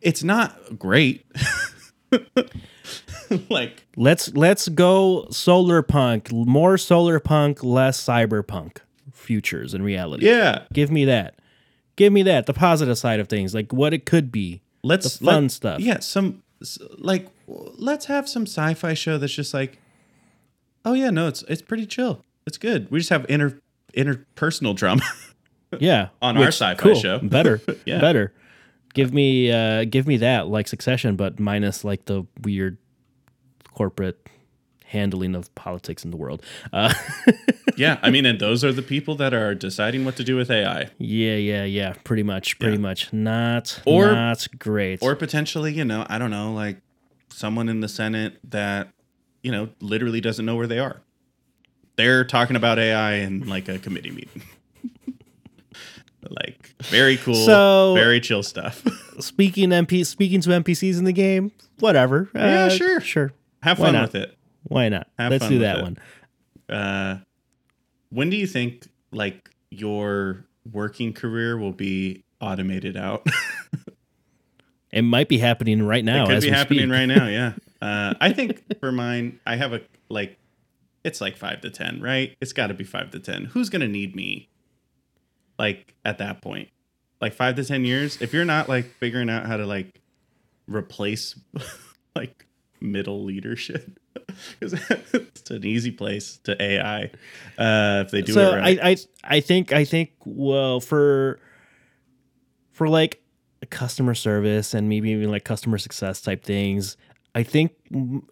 It's 0.00 0.24
not 0.24 0.78
great. 0.78 1.26
Like 3.48 3.86
Let's 3.96 4.34
let's 4.34 4.68
go 4.68 5.28
solar 5.30 5.82
punk. 5.82 6.32
More 6.32 6.76
solar 6.76 7.20
punk, 7.20 7.62
less 7.62 8.04
cyberpunk 8.04 8.78
futures 9.20 9.74
and 9.74 9.84
reality. 9.84 10.26
yeah 10.26 10.64
Give 10.72 10.90
me 10.90 11.04
that. 11.04 11.36
Give 11.96 12.12
me 12.12 12.22
that. 12.22 12.46
The 12.46 12.54
positive 12.54 12.96
side 12.96 13.20
of 13.20 13.28
things, 13.28 13.54
like 13.54 13.72
what 13.72 13.92
it 13.92 14.06
could 14.06 14.32
be. 14.32 14.62
let's 14.82 15.18
The 15.18 15.24
fun 15.26 15.44
let- 15.44 15.50
stuff. 15.50 15.80
Yeah, 15.80 15.98
some 16.00 16.42
like 16.98 17.28
let's 17.46 18.06
have 18.06 18.28
some 18.28 18.42
sci-fi 18.42 18.94
show 18.94 19.18
that's 19.18 19.32
just 19.34 19.52
like, 19.54 19.78
oh 20.84 20.94
yeah, 20.94 21.10
no, 21.10 21.28
it's 21.28 21.42
it's 21.42 21.62
pretty 21.62 21.86
chill. 21.86 22.24
It's 22.46 22.56
good. 22.58 22.90
We 22.90 22.98
just 23.00 23.10
have 23.10 23.26
inter 23.28 23.60
interpersonal 23.96 24.74
drama. 24.74 25.02
Yeah. 25.78 26.08
On 26.20 26.36
our 26.36 26.46
which- 26.46 26.56
sci-fi 26.56 26.94
show. 26.94 27.18
Better. 27.22 27.60
Yeah. 27.86 28.00
Better. 28.00 28.32
Give 28.92 29.14
me 29.14 29.52
uh 29.52 29.84
give 29.84 30.06
me 30.08 30.16
that 30.16 30.48
like 30.48 30.66
succession, 30.66 31.14
but 31.14 31.38
minus 31.38 31.84
like 31.84 32.06
the 32.06 32.24
weird 32.42 32.76
corporate 33.72 34.18
handling 34.90 35.34
of 35.34 35.54
politics 35.54 36.04
in 36.04 36.10
the 36.10 36.16
world. 36.16 36.42
Uh 36.72 36.92
yeah, 37.76 37.98
I 38.02 38.10
mean, 38.10 38.26
and 38.26 38.38
those 38.40 38.64
are 38.64 38.72
the 38.72 38.82
people 38.82 39.14
that 39.16 39.32
are 39.32 39.54
deciding 39.54 40.04
what 40.04 40.16
to 40.16 40.24
do 40.24 40.36
with 40.36 40.50
AI, 40.50 40.90
yeah, 40.98 41.36
yeah, 41.36 41.64
yeah. 41.64 41.94
Pretty 42.04 42.22
much. 42.24 42.58
Pretty 42.58 42.76
Yeah. 42.76 42.80
much. 42.82 43.12
Not 43.12 43.80
Or- 43.86 44.12
not 44.12 44.46
great. 44.58 44.98
or 45.02 45.14
potentially, 45.16 45.72
you 45.72 45.84
know, 45.84 46.04
I 46.08 46.18
don't 46.18 46.30
know, 46.30 46.52
like 46.52 46.78
someone 47.28 47.68
in 47.68 47.80
the 47.80 47.88
Senate 47.88 48.38
that 48.50 48.88
you 49.42 49.50
know 49.52 49.68
literally 49.80 50.20
doesn't 50.20 50.44
know 50.44 50.56
where 50.56 50.66
they 50.66 50.78
are. 50.78 51.00
They're 51.96 52.24
talking 52.24 52.56
about 52.56 52.78
AI 52.78 53.14
in 53.14 53.46
like 53.48 53.68
a 53.68 53.78
committee 53.78 54.10
meeting. 54.10 54.42
like 56.28 56.74
very 56.82 57.16
cool, 57.16 57.34
So- 57.34 57.94
very 57.94 58.20
chill 58.20 58.42
stuff. 58.42 58.84
speaking 59.20 59.70
MP 59.70 60.04
speaking 60.04 60.40
to 60.42 60.50
NPCs 60.50 60.98
in 60.98 61.04
the 61.04 61.12
game, 61.12 61.52
whatever. 61.78 62.28
Yeah, 62.34 62.64
Uh, 62.64 62.68
sure. 62.70 63.00
Sure. 63.00 63.32
Have 63.62 63.78
Why 63.78 63.86
fun 63.86 63.94
not? 63.94 64.02
with 64.02 64.14
it. 64.14 64.36
Why 64.64 64.88
not? 64.88 65.08
Have 65.18 65.32
Let's 65.32 65.48
do 65.48 65.60
that 65.60 65.78
it. 65.78 65.82
one. 65.82 65.98
uh, 66.68 67.18
when 68.10 68.30
do 68.30 68.36
you 68.36 68.46
think 68.46 68.86
like 69.12 69.50
your 69.70 70.44
working 70.70 71.12
career 71.12 71.56
will 71.58 71.72
be 71.72 72.24
automated 72.40 72.96
out? 72.96 73.26
It 74.92 75.02
might 75.02 75.28
be 75.28 75.38
happening 75.38 75.82
right 75.84 76.04
now. 76.04 76.24
it 76.24 76.28
could 76.28 76.42
be 76.42 76.50
happening 76.50 76.80
speak. 76.80 76.90
right 76.90 77.06
now. 77.06 77.26
Yeah. 77.28 77.52
Uh, 77.80 78.14
I 78.20 78.32
think 78.32 78.80
for 78.80 78.90
mine, 78.90 79.38
I 79.46 79.54
have 79.54 79.72
a 79.72 79.82
like, 80.08 80.36
it's 81.04 81.20
like 81.20 81.36
five 81.36 81.60
to 81.60 81.70
ten, 81.70 82.00
right? 82.02 82.36
It's 82.40 82.52
got 82.52 82.66
to 82.66 82.74
be 82.74 82.82
five 82.82 83.10
to 83.12 83.20
ten. 83.20 83.44
Who's 83.44 83.70
gonna 83.70 83.86
need 83.86 84.16
me? 84.16 84.48
Like 85.60 85.94
at 86.04 86.18
that 86.18 86.42
point, 86.42 86.70
like 87.20 87.32
five 87.34 87.54
to 87.54 87.64
ten 87.64 87.84
years. 87.84 88.20
If 88.20 88.32
you're 88.34 88.44
not 88.44 88.68
like 88.68 88.86
figuring 88.96 89.30
out 89.30 89.46
how 89.46 89.56
to 89.58 89.64
like 89.64 90.00
replace 90.66 91.38
like 92.16 92.46
middle 92.80 93.22
leadership. 93.24 93.99
It's 94.60 95.50
an 95.50 95.64
easy 95.64 95.90
place 95.90 96.38
to 96.44 96.60
AI 96.62 97.10
uh, 97.58 98.04
if 98.04 98.10
they 98.10 98.22
do 98.22 98.32
so 98.32 98.52
it 98.52 98.58
right. 98.58 98.78
I, 98.80 98.90
I 98.90 98.96
I 99.24 99.40
think 99.40 99.72
I 99.72 99.84
think 99.84 100.12
well 100.24 100.80
for 100.80 101.40
for 102.72 102.88
like 102.88 103.22
customer 103.70 104.14
service 104.14 104.74
and 104.74 104.88
maybe 104.88 105.10
even 105.10 105.30
like 105.30 105.44
customer 105.44 105.78
success 105.78 106.20
type 106.20 106.44
things, 106.44 106.96
I 107.34 107.42
think 107.42 107.72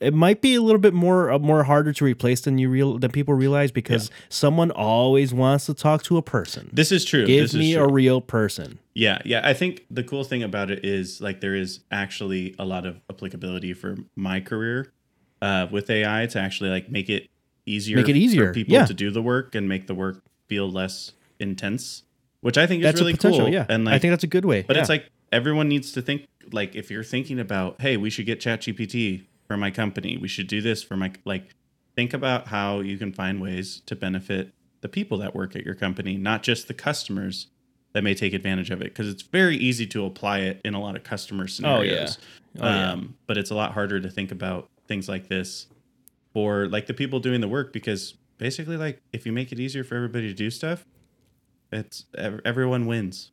it 0.01 0.14
might 0.14 0.41
be 0.41 0.55
a 0.55 0.62
little 0.62 0.81
bit 0.81 0.95
more 0.95 1.31
uh, 1.31 1.39
more 1.39 1.64
harder 1.64 1.93
to 1.93 2.05
replace 2.05 2.41
than 2.41 2.59
you 2.59 2.68
real 2.68 2.99
than 2.99 3.11
people 3.11 3.35
realize 3.35 3.70
because 3.70 4.11
someone 4.29 4.70
always 4.70 5.33
wants 5.33 5.66
to 5.66 5.74
talk 5.74 6.03
to 6.05 6.16
a 6.16 6.22
person. 6.22 6.70
this 6.72 6.91
is 6.91 7.05
true. 7.05 7.26
Give 7.26 7.45
this 7.45 7.55
is 7.55 7.61
me 7.61 7.74
true. 7.74 7.85
a 7.85 7.93
real 7.93 8.20
person. 8.20 8.79
Yeah, 8.95 9.20
yeah. 9.24 9.43
I 9.45 9.55
think 9.55 9.85
the 9.91 10.03
cool 10.03 10.24
thing 10.24 10.43
about 10.43 10.70
it 10.70 10.85
is 10.85 11.20
like 11.20 11.41
there 11.41 11.55
is 11.55 11.81
actually 11.91 12.57
a 12.59 12.64
lot 12.64 12.87
of 12.87 13.01
applicability 13.09 13.72
for 13.74 13.97
my 14.16 14.41
career 14.41 14.93
uh, 15.43 15.66
with 15.70 15.91
AI 15.91 16.26
to 16.26 16.39
actually 16.39 16.70
like 16.70 16.91
make 16.91 17.09
it 17.09 17.28
easier, 17.66 17.97
Make 17.97 18.09
it 18.09 18.16
easier, 18.16 18.49
for 18.49 18.55
people 18.55 18.74
yeah. 18.74 18.86
to 18.86 18.95
do 18.95 19.11
the 19.11 19.22
work 19.22 19.55
and 19.55 19.68
make 19.68 19.86
the 19.86 19.95
work 19.95 20.22
feel 20.49 20.70
less 20.70 21.12
intense, 21.39 22.05
which 22.41 22.59
I 22.59 22.66
think 22.66 22.82
is 22.82 22.84
That's 22.84 23.01
really 23.01 23.16
cool. 23.16 23.49
Yeah, 23.49 23.66
and 23.68 23.84
like, 23.84 23.95
I 23.95 23.99
think 23.99 24.12
that's 24.12 24.24
a 24.24 24.28
good 24.28 24.45
way. 24.45 24.62
but 24.62 24.76
yeah. 24.76 24.80
it's 24.80 24.89
like 24.89 25.11
everyone 25.32 25.68
needs 25.68 25.93
to 25.93 26.03
think 26.03 26.26
like 26.53 26.74
if 26.74 26.91
you're 26.91 27.05
thinking 27.05 27.39
about, 27.39 27.80
hey, 27.80 27.97
we 27.97 28.11
should 28.11 28.26
get 28.26 28.41
ChatGPT 28.41 29.24
for 29.47 29.57
my 29.57 29.70
company, 29.70 30.18
we 30.18 30.28
should 30.28 30.47
do 30.47 30.61
this 30.61 30.82
for 30.82 30.97
my 30.97 31.12
like. 31.24 31.55
Think 31.97 32.14
about 32.14 32.47
how 32.47 32.78
you 32.78 32.97
can 32.97 33.12
find 33.12 33.41
ways 33.41 33.82
to 33.86 33.97
benefit 33.97 34.53
the 34.82 34.89
people 34.89 35.18
that 35.18 35.34
work 35.34 35.57
at 35.57 35.64
your 35.64 35.74
company, 35.74 36.16
not 36.16 36.45
just 36.45 36.68
the 36.68 36.74
customers 36.74 37.49
that 37.93 38.05
may 38.05 38.14
take 38.14 38.32
advantage 38.34 38.70
of 38.70 38.80
it. 38.80 38.84
Because 38.84 39.09
it's 39.09 39.22
very 39.22 39.57
easy 39.57 39.84
to 39.89 40.05
apply 40.05 40.41
it 40.41 40.61
in 40.64 40.74
a 40.74 40.80
lot 40.80 40.95
of 40.95 41.03
customer 41.03 41.49
scenarios. 41.49 42.18
Oh, 42.61 42.64
yeah. 42.64 42.93
um, 42.93 43.16
but 43.26 43.36
it's 43.36 43.51
a 43.51 43.55
lot 43.57 43.72
harder 43.72 43.99
to 43.99 44.09
think 44.09 44.30
about 44.30 44.68
things 44.89 45.09
like 45.09 45.28
this 45.28 45.66
for 46.32 46.66
like 46.66 46.86
the 46.86 46.95
people 46.95 47.20
doing 47.20 47.41
the 47.41 47.49
work 47.49 47.72
because 47.72 48.14
basically, 48.39 48.76
like 48.76 49.01
if 49.12 49.26
you 49.26 49.32
make 49.32 49.53
it 49.53 49.61
easier 49.61 49.84
for 49.84 49.95
everybody 49.95 50.26
to 50.28 50.34
do 50.34 50.51
stuff, 50.51 50.84
it's 51.70 52.07
everyone 52.16 52.86
wins. 52.86 53.30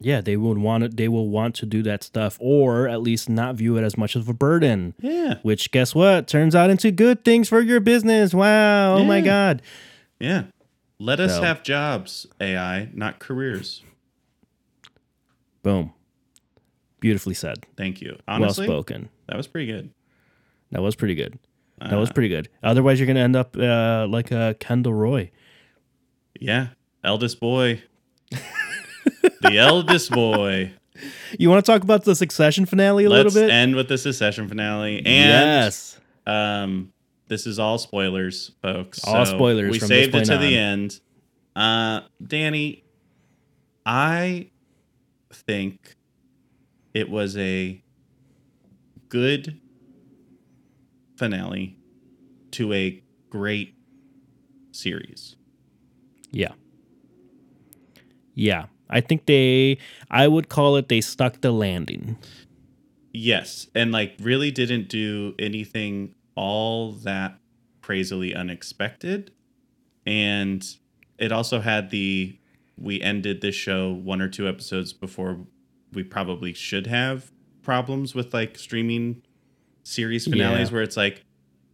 Yeah, 0.00 0.20
they 0.20 0.36
would 0.36 0.58
want 0.58 0.84
it. 0.84 0.96
They 0.96 1.08
will 1.08 1.28
want 1.28 1.56
to 1.56 1.66
do 1.66 1.82
that 1.82 2.04
stuff, 2.04 2.36
or 2.40 2.86
at 2.86 3.00
least 3.02 3.28
not 3.28 3.56
view 3.56 3.76
it 3.76 3.82
as 3.82 3.98
much 3.98 4.14
of 4.14 4.28
a 4.28 4.32
burden. 4.32 4.94
Yeah. 5.00 5.38
Which, 5.42 5.72
guess 5.72 5.92
what, 5.92 6.28
turns 6.28 6.54
out 6.54 6.70
into 6.70 6.92
good 6.92 7.24
things 7.24 7.48
for 7.48 7.60
your 7.60 7.80
business. 7.80 8.32
Wow! 8.32 8.94
Oh 8.98 9.04
my 9.04 9.20
God! 9.20 9.60
Yeah. 10.20 10.44
Let 11.00 11.18
us 11.18 11.32
So- 11.36 11.42
have 11.42 11.64
jobs, 11.64 12.26
AI, 12.40 12.90
not 12.92 13.18
careers. 13.18 13.82
Boom! 15.64 15.92
Beautifully 17.00 17.34
said. 17.34 17.66
Thank 17.76 18.00
you. 18.00 18.18
Honestly, 18.28 18.68
well 18.68 18.76
spoken 18.82 19.08
that 19.26 19.36
was 19.36 19.46
pretty 19.46 19.66
good. 19.66 19.90
That 20.70 20.82
was 20.82 20.94
pretty 20.96 21.14
good. 21.14 21.38
That 21.80 21.92
Uh, 21.94 22.00
was 22.00 22.10
pretty 22.10 22.28
good. 22.28 22.48
Otherwise, 22.62 22.98
you're 22.98 23.06
gonna 23.06 23.20
end 23.20 23.36
up 23.36 23.56
uh, 23.56 24.06
like 24.08 24.32
uh, 24.32 24.54
Kendall 24.60 24.94
Roy. 24.94 25.30
Yeah. 26.40 26.68
Eldest 27.04 27.40
boy. 27.40 27.82
the 29.42 29.56
eldest 29.58 30.10
boy. 30.10 30.72
You 31.38 31.48
want 31.48 31.64
to 31.64 31.70
talk 31.72 31.82
about 31.82 32.04
the 32.04 32.14
Succession 32.16 32.66
finale 32.66 33.04
a 33.04 33.08
Let's 33.08 33.34
little 33.34 33.48
bit? 33.48 33.52
end 33.54 33.76
with 33.76 33.88
the 33.88 33.96
Succession 33.98 34.48
finale. 34.48 34.96
And 34.98 35.04
yes. 35.06 35.98
um 36.26 36.92
this 37.28 37.46
is 37.46 37.58
all 37.58 37.78
spoilers, 37.78 38.52
folks. 38.62 39.04
All 39.04 39.24
So 39.24 39.36
spoilers 39.36 39.70
We 39.72 39.78
saved 39.78 40.14
it 40.14 40.24
to 40.26 40.38
the 40.38 40.56
end. 40.56 41.00
Uh 41.54 42.00
Danny, 42.24 42.84
I 43.86 44.50
think 45.32 45.94
it 46.94 47.08
was 47.08 47.36
a 47.36 47.80
good 49.08 49.60
finale 51.18 51.76
to 52.52 52.72
a 52.72 53.02
great 53.28 53.74
series. 54.72 55.36
Yeah. 56.30 56.52
Yeah. 58.34 58.66
I 58.90 59.00
think 59.00 59.26
they. 59.26 59.78
I 60.10 60.28
would 60.28 60.48
call 60.48 60.76
it 60.76 60.88
they 60.88 61.00
stuck 61.00 61.40
the 61.40 61.52
landing. 61.52 62.16
Yes, 63.12 63.66
and 63.74 63.92
like 63.92 64.14
really 64.20 64.50
didn't 64.50 64.88
do 64.88 65.34
anything 65.38 66.14
all 66.34 66.92
that 66.92 67.38
crazily 67.82 68.34
unexpected. 68.34 69.32
And 70.06 70.64
it 71.18 71.32
also 71.32 71.60
had 71.60 71.90
the 71.90 72.38
we 72.76 73.00
ended 73.00 73.40
this 73.40 73.54
show 73.54 73.92
one 73.92 74.22
or 74.22 74.28
two 74.28 74.48
episodes 74.48 74.92
before 74.92 75.40
we 75.92 76.02
probably 76.04 76.52
should 76.52 76.86
have 76.86 77.32
problems 77.62 78.14
with 78.14 78.32
like 78.32 78.56
streaming 78.56 79.22
series 79.88 80.24
finales 80.26 80.68
Yeah. 80.68 80.74
where 80.74 80.82
it's 80.82 80.96
like, 80.96 81.24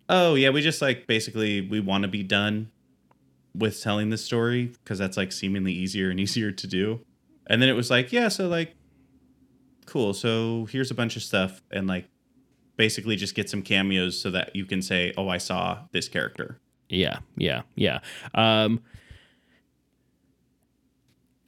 oh 0.09 0.35
yeah, 0.35 0.51
we 0.51 0.61
just 0.62 0.81
like 0.81 1.07
basically 1.07 1.61
we 1.61 1.81
want 1.81 2.03
to 2.03 2.09
be 2.09 2.23
done 2.23 2.71
with 3.55 3.81
telling 3.83 4.11
this 4.11 4.25
story 4.25 4.67
because 4.83 4.99
that's 4.99 5.17
like 5.17 5.33
seemingly 5.33 5.73
easier 5.73 6.11
and 6.11 6.19
easier 6.27 6.51
to 6.53 6.67
do. 6.67 7.01
And 7.47 7.61
then 7.61 7.69
it 7.69 7.75
was 7.75 7.91
like, 7.91 8.12
yeah, 8.12 8.29
so 8.29 8.49
like 8.49 8.75
cool. 9.87 10.15
So 10.15 10.67
here's 10.71 10.91
a 10.91 10.95
bunch 10.95 11.17
of 11.17 11.23
stuff 11.23 11.62
and 11.71 11.87
like 11.87 12.09
basically 12.77 13.17
just 13.17 13.35
get 13.35 13.49
some 13.51 13.62
cameos 13.62 14.19
so 14.21 14.31
that 14.31 14.57
you 14.57 14.65
can 14.65 14.83
say, 14.83 15.12
"Oh, 15.17 15.29
I 15.29 15.39
saw 15.39 15.81
this 15.93 16.09
character." 16.09 16.59
Yeah, 16.89 17.19
yeah, 17.37 17.62
yeah. 17.77 18.01
Um, 18.35 18.81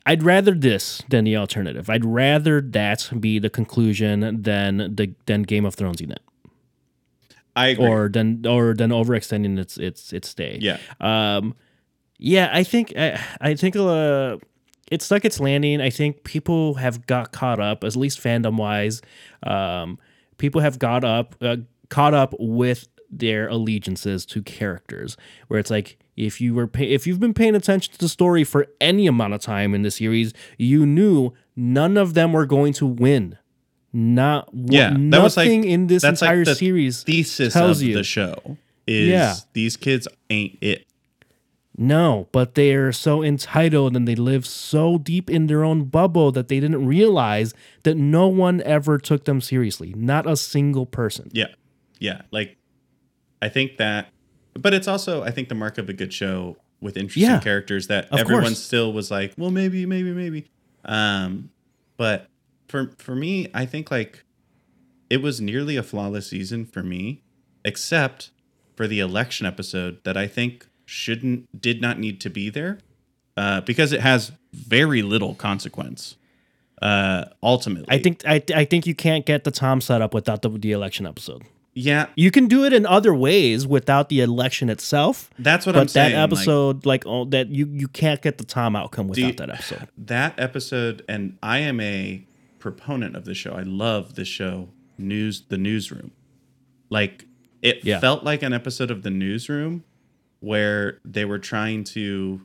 I'd 0.05 0.23
rather 0.23 0.55
this 0.55 1.03
than 1.09 1.25
the 1.25 1.37
alternative. 1.37 1.91
I'd 1.91 2.05
rather 2.05 2.61
that 2.61 3.11
be 3.19 3.39
the 3.39 3.51
conclusion 3.51 4.43
than 4.43 4.95
the 4.95 5.15
than 5.27 5.43
Game 5.43 5.65
of 5.65 5.75
Thrones 5.75 6.01
in 6.01 6.13
it, 6.13 6.21
I 7.57 7.69
agree. 7.69 7.87
or 7.87 8.09
then 8.09 8.45
or 8.47 8.75
than 8.75 8.91
overextending 8.91 9.59
its 9.59 9.79
its 9.79 10.13
its 10.13 10.29
stay. 10.29 10.59
yeah. 10.61 10.79
Um, 11.01 11.55
yeah, 12.19 12.51
I 12.53 12.63
think 12.63 12.93
I, 12.97 13.21
I 13.41 13.55
think 13.55 13.77
uh, 13.77 14.37
it 14.91 15.03
stuck 15.03 15.25
its 15.25 15.41
landing. 15.41 15.81
I 15.81 15.91
think 15.91 16.25
people 16.25 16.75
have 16.75 17.07
got 17.07 17.33
caught 17.33 17.61
up, 17.61 17.85
at 17.85 17.97
least 17.97 18.23
fandom 18.23 18.57
wise. 18.57 19.03
Um, 19.43 19.99
people 20.39 20.61
have 20.61 20.79
got 20.79 21.05
up, 21.05 21.35
uh, 21.41 21.57
caught 21.89 22.15
up 22.15 22.35
with 22.39 22.89
their 23.11 23.49
allegiances 23.49 24.25
to 24.27 24.43
characters. 24.43 25.17
Where 25.49 25.61
it's 25.61 25.71
like 25.71 25.99
if 26.17 26.41
you 26.41 26.55
were 26.55 26.67
pay- 26.67 26.93
if 26.93 27.07
you've 27.07 27.21
been 27.21 27.35
paying 27.35 27.55
attention 27.55 27.93
to 27.93 27.99
the 27.99 28.09
story 28.09 28.45
for 28.45 28.67
any 28.81 29.07
amount 29.07 29.35
of 29.35 29.41
time 29.41 29.75
in 29.75 29.83
the 29.83 29.91
series, 29.91 30.33
you 30.59 30.87
knew 30.87 31.33
none 31.55 31.97
of 31.97 32.15
them 32.15 32.33
were 32.33 32.47
going 32.47 32.73
to 32.75 32.87
win. 32.87 33.37
Not 33.93 34.53
one, 34.53 34.73
Yeah, 34.73 34.91
that 35.11 35.23
was 35.23 35.37
like- 35.37 35.47
nothing 35.49 35.65
in 35.65 35.87
this 35.87 36.03
that's 36.03 36.21
like 36.21 36.29
entire 36.31 36.45
the 36.45 36.55
series 36.55 37.03
Thesis 37.03 37.53
tells 37.55 37.81
of 37.81 37.89
you 37.89 37.95
the 37.95 38.05
show 38.05 38.57
is 38.87 39.09
Yeah. 39.09 39.35
these 39.55 39.77
kids 39.77 40.07
ain't 40.31 40.59
it. 40.61 40.85
No, 41.79 42.29
but 42.33 42.55
they 42.55 42.73
are 42.75 42.91
so 42.93 43.23
entitled 43.23 43.95
and 43.97 44.09
they 44.09 44.15
live 44.15 44.47
so 44.47 44.97
deep 44.97 45.29
in 45.29 45.47
their 45.47 45.63
own 45.63 45.85
bubble 45.85 46.33
that 46.33 46.49
they 46.49 46.59
didn't 46.59 46.87
realize 46.87 47.53
that 47.83 47.97
no 47.97 48.29
one 48.29 48.63
ever 48.63 48.97
took 48.99 49.27
them 49.27 49.43
seriously. 49.43 49.93
Not 49.95 50.27
a 50.29 50.37
single 50.37 50.87
person. 50.87 51.29
Yeah. 51.35 51.49
Yeah. 51.99 52.23
Like 52.31 52.57
I 53.43 53.49
think 53.51 53.77
that 53.77 54.09
but 54.55 54.73
it's 54.73 54.89
also 54.89 55.23
I 55.23 55.31
think 55.31 55.49
the 55.51 55.55
mark 55.55 55.77
of 55.77 55.89
a 55.91 55.93
good 55.93 56.13
show 56.15 56.57
with 56.81 56.97
interesting 56.97 57.31
Yeah, 57.31 57.41
characters 57.41 57.89
that 57.89 58.09
everyone 58.11 58.45
course. 58.45 58.63
still 58.63 58.93
was 58.93 59.11
like, 59.11 59.35
well 59.37 59.51
maybe, 59.51 59.85
maybe, 59.85 60.13
maybe. 60.13 60.47
Um 60.85 61.51
but 61.99 62.29
for 62.77 62.95
for 62.99 63.15
me, 63.15 63.49
I 63.55 63.65
think 63.67 63.91
like 63.91 64.25
it 65.09 65.23
was 65.23 65.41
nearly 65.41 65.77
a 65.77 65.83
flawless 65.83 66.29
season 66.29 66.67
for 66.67 66.83
me, 66.83 67.23
except 67.65 68.31
for 68.75 68.87
the 68.87 69.01
election 69.01 69.47
episode 69.47 70.03
that 70.05 70.17
I 70.17 70.27
think 70.27 70.67
shouldn't 70.85 71.61
did 71.61 71.81
not 71.81 71.99
need 71.99 72.21
to 72.23 72.31
be 72.31 72.51
there. 72.51 72.79
Uh, 73.37 73.61
because 73.61 73.93
it 73.93 74.01
has 74.01 74.33
very 74.53 75.03
little 75.03 75.35
consequence. 75.35 76.17
Uh 76.83 77.25
ultimately. 77.43 77.87
I 77.89 77.99
think 77.99 78.23
I, 78.27 78.43
I 78.55 78.65
think 78.67 78.87
you 78.87 78.95
can't 78.95 79.25
get 79.25 79.45
the 79.45 79.51
Tom 79.51 79.81
setup 79.81 80.13
without 80.13 80.43
the, 80.43 80.51
the 80.51 80.73
election 80.73 81.07
episode. 81.07 81.43
yeah, 81.73 82.07
You 82.17 82.31
can 82.31 82.49
do 82.49 82.65
it 82.65 82.73
in 82.75 82.85
other 82.85 83.15
ways 83.15 83.67
without 83.67 84.09
the 84.11 84.21
election 84.21 84.69
itself. 84.69 85.31
that's 85.39 85.65
what 85.67 85.73
but 85.75 85.81
I'm 85.83 85.89
saying. 85.89 86.13
that 86.13 86.23
episode, 86.23 86.85
like, 86.85 87.05
oh, 87.07 87.25
that 87.27 87.49
you 87.49 87.67
you 87.71 87.89
can't 87.89 88.21
get 88.21 88.37
the 88.39 88.45
Tom 88.45 88.77
outcome 88.77 89.09
without 89.09 89.37
that 89.39 89.51
episode. 89.51 89.89
that 89.97 90.35
episode 90.39 91.03
and 91.09 91.39
i 91.43 91.59
am 91.59 91.81
a 91.81 92.26
proponent 92.71 93.15
of 93.15 93.25
the 93.25 93.35
show. 93.35 93.53
I 93.53 93.63
love 93.63 94.17
the 94.17 94.25
show 94.25 94.69
news 94.99 95.43
the 95.49 95.57
newsroom. 95.59 96.11
Like 96.91 97.25
it 97.63 97.85
Yeah. 97.85 98.01
felt 98.01 98.25
like 98.25 98.43
an 98.43 98.53
episode 98.53 98.91
of 98.91 99.03
the 99.03 99.11
newsroom 99.11 99.85
where 100.41 100.99
they 101.05 101.25
were 101.25 101.39
trying 101.39 101.85
to 101.85 102.41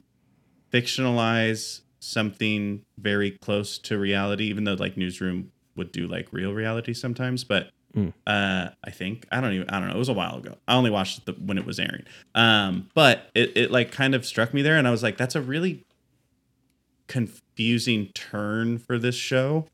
fictionalize 0.71 1.81
something 1.99 2.83
very 2.99 3.31
close 3.31 3.77
to 3.79 3.97
reality 3.97 4.45
even 4.45 4.63
though 4.63 4.73
like 4.73 4.95
newsroom 4.97 5.51
would 5.75 5.91
do 5.91 6.07
like 6.07 6.27
real 6.31 6.53
reality 6.53 6.93
sometimes 6.93 7.43
but 7.43 7.69
Mm. 7.93 8.13
uh 8.25 8.69
i 8.85 8.89
think 8.89 9.25
i 9.33 9.41
don't 9.41 9.51
even 9.51 9.69
i 9.69 9.77
don't 9.77 9.89
know 9.89 9.95
it 9.95 9.99
was 9.99 10.07
a 10.07 10.13
while 10.13 10.37
ago. 10.37 10.55
I 10.65 10.75
only 10.75 10.89
watched 10.89 11.17
it 11.19 11.25
the, 11.25 11.33
when 11.33 11.57
it 11.57 11.65
was 11.65 11.77
airing. 11.77 12.03
Um 12.35 12.87
but 12.93 13.29
it, 13.35 13.51
it 13.57 13.69
like 13.71 13.91
kind 13.91 14.15
of 14.15 14.25
struck 14.25 14.53
me 14.53 14.61
there 14.61 14.77
and 14.77 14.87
i 14.87 14.91
was 14.91 15.03
like 15.03 15.17
that's 15.17 15.35
a 15.35 15.41
really 15.41 15.83
confusing 17.07 18.07
turn 18.13 18.77
for 18.77 18.97
this 18.97 19.15
show 19.15 19.67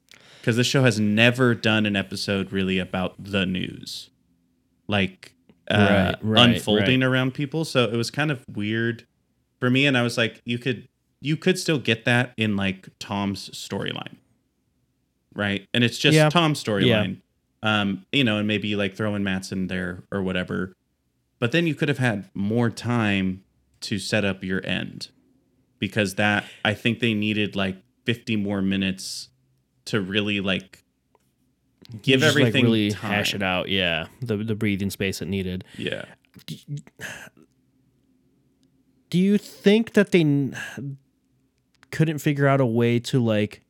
because 0.48 0.56
this 0.56 0.68
show 0.68 0.82
has 0.84 0.98
never 0.98 1.54
done 1.54 1.86
an 1.86 1.98
episode 1.98 2.54
really 2.54 2.80
about 2.80 3.22
the 3.22 3.46
news. 3.46 4.10
Like 4.88 5.34
uh, 5.70 5.76
Right, 5.76 6.16
right, 6.22 6.50
unfolding 6.56 7.04
around 7.04 7.34
people. 7.34 7.66
So 7.66 7.84
it 7.84 7.98
was 7.98 8.10
kind 8.10 8.32
of 8.32 8.46
weird 8.56 9.06
for 9.60 9.70
me 9.70 9.86
and 9.88 9.98
i 9.98 10.04
was 10.04 10.18
like 10.18 10.40
you 10.46 10.60
could 10.60 10.88
you 11.20 11.36
could 11.36 11.58
still 11.60 11.80
get 11.80 12.06
that 12.06 12.32
in 12.38 12.56
like 12.56 12.88
tom's 12.98 13.50
storyline. 13.50 14.16
Right? 15.36 15.68
And 15.74 15.84
it's 15.84 15.98
just 15.98 16.16
Yeah. 16.16 16.30
tom's 16.30 16.64
storyline. 16.64 17.22
Um 17.62 18.06
you 18.14 18.24
know 18.24 18.38
and 18.38 18.48
maybe 18.48 18.78
like 18.78 18.96
throwing 18.96 19.26
Matsson 19.26 19.64
in 19.64 19.68
there 19.68 20.06
or 20.14 20.22
whatever. 20.22 20.72
But 21.40 21.52
then 21.52 21.68
you 21.68 21.76
could 21.76 21.90
have 21.90 21.98
had 21.98 22.30
more 22.34 22.70
time 22.70 23.44
to 23.82 24.00
set 24.00 24.24
up 24.24 24.46
your 24.46 24.66
end 24.66 25.10
because 25.78 26.16
that 26.16 26.46
I 26.64 26.74
think 26.74 27.00
they 27.00 27.14
needed 27.14 27.54
like 27.58 27.76
50 28.06 28.38
more 28.38 28.62
minutes 28.62 29.28
to 29.88 30.02
really 30.02 30.40
like 30.42 30.84
give 32.02 32.22
Just, 32.22 32.36
like, 32.36 32.42
everything 32.42 32.66
really 32.66 32.92
time. 32.92 33.12
hash 33.12 33.34
it 33.34 33.44
out. 33.44 33.70
Yeah, 33.70 34.08
the 34.22 34.38
the 34.38 34.56
breathing 34.56 34.90
space 34.90 35.22
it 35.22 35.28
needed. 35.28 35.64
Yeah. 35.78 36.06
do 39.10 39.18
you 39.18 39.38
think 39.38 39.94
that 39.94 40.12
they 40.12 40.52
couldn't 41.92 42.20
figure 42.20 42.48
out 42.48 42.62
a 42.62 42.66
way 42.66 43.00
to 43.00 43.24
like 43.24 43.64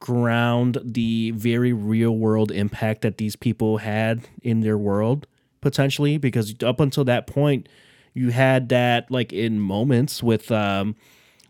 ground 0.00 0.78
the 0.84 1.30
very 1.32 1.72
real 1.72 2.12
world 2.16 2.50
impact 2.52 3.02
that 3.02 3.16
these 3.16 3.36
people 3.36 3.78
had 3.78 4.28
in 4.42 4.60
their 4.60 4.76
world 4.76 5.26
potentially 5.62 6.18
because 6.18 6.54
up 6.62 6.78
until 6.78 7.04
that 7.04 7.26
point 7.26 7.68
you 8.12 8.30
had 8.30 8.68
that 8.68 9.10
like 9.10 9.32
in 9.32 9.58
moments 9.58 10.22
with 10.22 10.52
um 10.52 10.94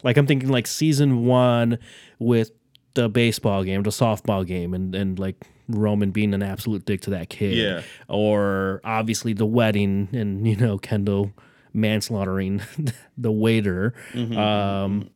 like 0.05 0.17
I'm 0.17 0.27
thinking 0.27 0.51
like 0.51 0.69
season 0.69 1.25
one 1.27 1.79
with 2.21 2.53
the 2.95 3.09
baseball 3.09 3.65
game, 3.65 3.83
the 3.83 3.91
softball 3.91 4.47
game, 4.47 4.73
and 4.75 4.95
and 4.95 5.19
like 5.19 5.45
Roman 5.69 6.11
being 6.11 6.35
an 6.35 6.43
absolute 6.43 6.85
dick 6.85 7.01
to 7.03 7.11
that 7.11 7.29
kid. 7.29 7.57
Yeah. 7.57 7.83
Or 8.09 8.81
obviously 8.85 9.33
the 9.33 9.47
wedding 9.47 10.09
and 10.13 10.47
you 10.47 10.57
know 10.57 10.79
Kendall 10.79 11.33
manslaughtering 11.73 12.63
the 13.19 13.33
waiter. 13.33 13.95
Um 14.15 15.11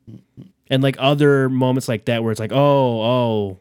and 0.71 0.83
like 0.83 0.97
other 0.99 1.49
moments 1.49 1.89
like 1.89 2.07
that 2.07 2.23
where 2.23 2.31
it's 2.31 2.41
like, 2.41 2.53
oh, 2.53 3.03
oh 3.03 3.59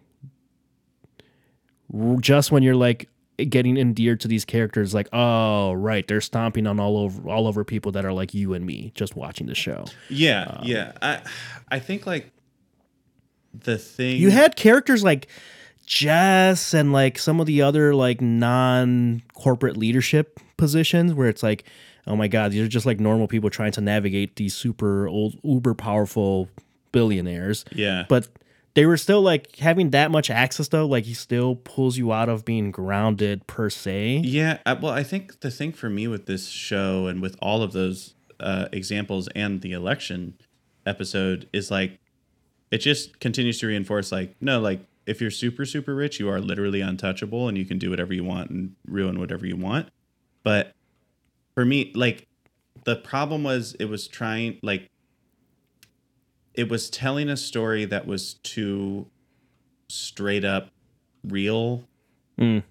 just 2.19 2.51
when 2.51 2.63
you're 2.63 2.75
like 2.75 3.09
getting 3.49 3.77
endeared 3.77 4.19
to 4.19 4.27
these 4.27 4.43
characters 4.43 4.93
like 4.95 5.07
oh 5.13 5.71
right 5.73 6.07
they're 6.07 6.19
stomping 6.19 6.65
on 6.65 6.79
all 6.79 6.97
over 6.97 7.29
all 7.29 7.47
over 7.47 7.63
people 7.63 7.91
that 7.91 8.03
are 8.03 8.11
like 8.11 8.33
you 8.33 8.53
and 8.53 8.65
me 8.65 8.91
just 8.95 9.15
watching 9.15 9.45
the 9.45 9.53
show 9.55 9.85
Yeah, 10.09 10.43
Um, 10.45 10.65
yeah. 10.65 10.91
I 11.01 11.21
I 11.69 11.79
think 11.79 12.07
like 12.07 12.31
the 13.63 13.77
thing 13.77 14.17
you 14.17 14.29
had 14.31 14.55
characters 14.55 15.03
like 15.03 15.27
Jess 15.87 16.73
and 16.73 16.91
like 16.91 17.17
some 17.17 17.39
of 17.39 17.47
the 17.47 17.61
other 17.61 17.95
like 17.95 18.21
non 18.21 19.23
corporate 19.33 19.77
leadership 19.77 20.39
positions 20.57 21.13
where 21.13 21.29
it's 21.29 21.41
like, 21.41 21.63
oh 22.05 22.15
my 22.15 22.27
god, 22.27 22.51
these 22.51 22.61
are 22.61 22.67
just 22.67 22.85
like 22.85 22.99
normal 22.99 23.27
people 23.27 23.49
trying 23.49 23.71
to 23.71 23.81
navigate 23.81 24.35
these 24.35 24.53
super 24.53 25.07
old 25.07 25.39
uber 25.43 25.73
powerful 25.73 26.49
billionaires. 26.91 27.63
Yeah. 27.71 28.05
But 28.09 28.27
they 28.73 28.85
were 28.85 28.97
still 28.97 29.21
like 29.21 29.55
having 29.55 29.91
that 29.91 30.11
much 30.11 30.29
access 30.29 30.67
though, 30.67 30.85
like 30.85 31.05
he 31.05 31.13
still 31.13 31.55
pulls 31.55 31.97
you 31.97 32.11
out 32.11 32.27
of 32.27 32.43
being 32.43 32.69
grounded 32.69 33.47
per 33.47 33.69
se. 33.69 34.21
Yeah, 34.25 34.59
well, 34.81 34.91
I 34.91 35.03
think 35.03 35.39
the 35.39 35.49
thing 35.49 35.71
for 35.71 35.89
me 35.89 36.07
with 36.07 36.25
this 36.25 36.47
show 36.49 37.07
and 37.07 37.21
with 37.21 37.37
all 37.41 37.63
of 37.63 37.71
those 37.71 38.13
uh, 38.41 38.67
examples 38.73 39.29
and 39.35 39.61
the 39.61 39.71
election 39.71 40.35
episode 40.85 41.49
is 41.53 41.71
like 41.71 41.99
it 42.71 42.79
just 42.79 43.19
continues 43.19 43.59
to 43.59 43.67
reinforce 43.67 44.11
like 44.11 44.35
no, 44.41 44.59
like 44.59 44.81
if 45.05 45.21
you're 45.21 45.31
super 45.31 45.65
super 45.65 45.95
rich, 45.95 46.19
you 46.19 46.29
are 46.29 46.39
literally 46.41 46.81
untouchable 46.81 47.47
and 47.47 47.57
you 47.57 47.65
can 47.65 47.77
do 47.79 47.89
whatever 47.89 48.13
you 48.13 48.23
want 48.23 48.49
and 48.49 48.75
ruin 48.85 49.19
whatever 49.19 49.45
you 49.45 49.55
want. 49.55 49.89
But 50.43 50.73
for 51.55 51.63
me, 51.65 51.91
like 51.95 52.27
the 52.83 52.95
problem 52.95 53.43
was 53.43 53.73
it 53.79 53.85
was 53.85 54.07
trying 54.07 54.59
like 54.61 54.89
it 56.53 56.69
was 56.69 56.89
telling 56.89 57.29
a 57.29 57.37
story 57.37 57.85
that 57.85 58.07
was 58.07 58.35
too 58.35 59.07
straight 59.89 60.43
up 60.45 60.69
real 61.23 61.87
Mm. 62.39 62.63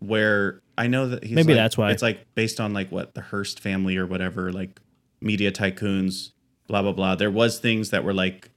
where 0.00 0.60
I 0.76 0.86
know 0.86 1.08
that 1.08 1.24
he's 1.24 1.34
Maybe 1.36 1.54
like- 1.54 1.56
that's 1.56 1.78
why. 1.78 1.90
it's 1.92 2.02
like 2.02 2.26
based 2.34 2.60
on 2.60 2.72
like 2.74 2.90
what 2.92 3.14
the 3.14 3.20
Hearst 3.22 3.58
family 3.60 3.96
or 3.96 4.06
whatever, 4.06 4.52
like 4.52 4.80
media 5.20 5.50
tycoons, 5.52 6.32
blah 6.66 6.82
blah 6.82 6.92
blah. 6.92 7.14
There 7.14 7.30
was 7.30 7.58
things 7.58 7.90
that 7.90 8.04
were 8.04 8.12
like 8.12 8.50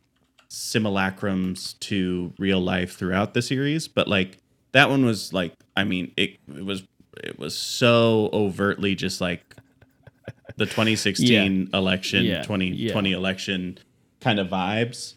simulacrums 0.50 1.78
to 1.80 2.34
real 2.40 2.60
life 2.62 2.96
throughout 2.98 3.34
the 3.34 3.42
series, 3.42 3.88
but 3.88 4.08
like 4.08 4.38
that 4.72 4.90
one 4.90 5.06
was 5.06 5.34
like, 5.34 5.54
I 5.76 5.84
mean, 5.84 6.12
it, 6.18 6.38
it 6.56 6.66
was 6.66 6.84
it 7.24 7.40
was 7.40 7.58
so 7.58 8.30
overtly 8.32 8.96
just 8.96 9.22
like 9.22 9.56
the 10.56 10.66
2016 10.68 11.70
election, 11.74 12.26
Yeah. 12.26 12.44
2020 12.44 13.12
election 13.12 13.78
kind 14.22 14.40
of 14.40 14.48
vibes 14.48 15.14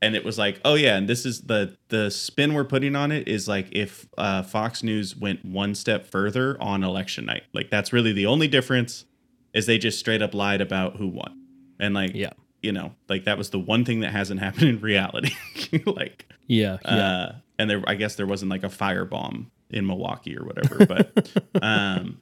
and 0.00 0.14
it 0.14 0.24
was 0.24 0.38
like 0.38 0.60
oh 0.64 0.74
yeah 0.74 0.96
and 0.96 1.08
this 1.08 1.26
is 1.26 1.42
the 1.42 1.76
the 1.88 2.08
spin 2.10 2.54
we're 2.54 2.62
putting 2.64 2.94
on 2.94 3.10
it 3.10 3.26
is 3.26 3.48
like 3.48 3.66
if 3.72 4.06
uh, 4.16 4.42
fox 4.44 4.82
news 4.82 5.16
went 5.16 5.44
one 5.44 5.74
step 5.74 6.06
further 6.06 6.56
on 6.62 6.84
election 6.84 7.24
night 7.26 7.42
like 7.52 7.68
that's 7.68 7.92
really 7.92 8.12
the 8.12 8.24
only 8.26 8.46
difference 8.46 9.06
is 9.54 9.66
they 9.66 9.76
just 9.76 9.98
straight 9.98 10.22
up 10.22 10.34
lied 10.34 10.60
about 10.60 10.96
who 10.96 11.08
won 11.08 11.36
and 11.80 11.94
like 11.94 12.12
Yeah. 12.14 12.30
You 12.64 12.72
know 12.72 12.94
like 13.08 13.24
that 13.24 13.36
was 13.38 13.50
the 13.50 13.58
one 13.58 13.84
thing 13.84 14.00
that 14.00 14.10
hasn't 14.12 14.40
happened 14.46 14.68
in 14.68 14.80
reality 14.80 15.32
like 15.86 16.26
Yeah. 16.46 16.78
Yeah. 16.84 16.90
uh 16.90 17.34
and 17.58 17.68
there 17.70 17.82
i 17.86 17.94
guess 17.94 18.14
there 18.16 18.26
wasn't 18.26 18.50
like 18.50 18.64
a 18.64 18.68
firebomb 18.68 19.46
in 19.70 19.86
milwaukee 19.86 20.36
or 20.36 20.44
whatever 20.44 20.86
but 20.86 21.30
um 21.62 22.20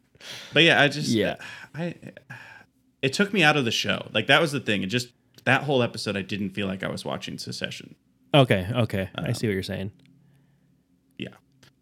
but 0.52 0.62
yeah 0.64 0.82
i 0.82 0.88
just 0.88 1.08
Yeah. 1.10 1.36
i 1.74 1.94
it 3.02 3.12
took 3.12 3.32
me 3.32 3.42
out 3.42 3.56
of 3.56 3.64
the 3.64 3.70
show 3.70 4.08
like 4.12 4.26
that 4.26 4.40
was 4.40 4.52
the 4.52 4.60
thing 4.60 4.82
it 4.82 4.86
just 4.88 5.08
that 5.44 5.62
whole 5.62 5.82
episode 5.82 6.16
i 6.16 6.22
didn't 6.22 6.50
feel 6.50 6.66
like 6.66 6.82
i 6.82 6.88
was 6.88 7.04
watching 7.04 7.38
Succession 7.38 7.94
okay. 8.34 8.66
Okay. 8.74 9.08
uh, 9.16 9.22
I 9.26 9.32
see 9.32 9.46
what 9.46 9.54
you're 9.54 9.62
saying. 9.62 9.90
yeah 11.18 11.34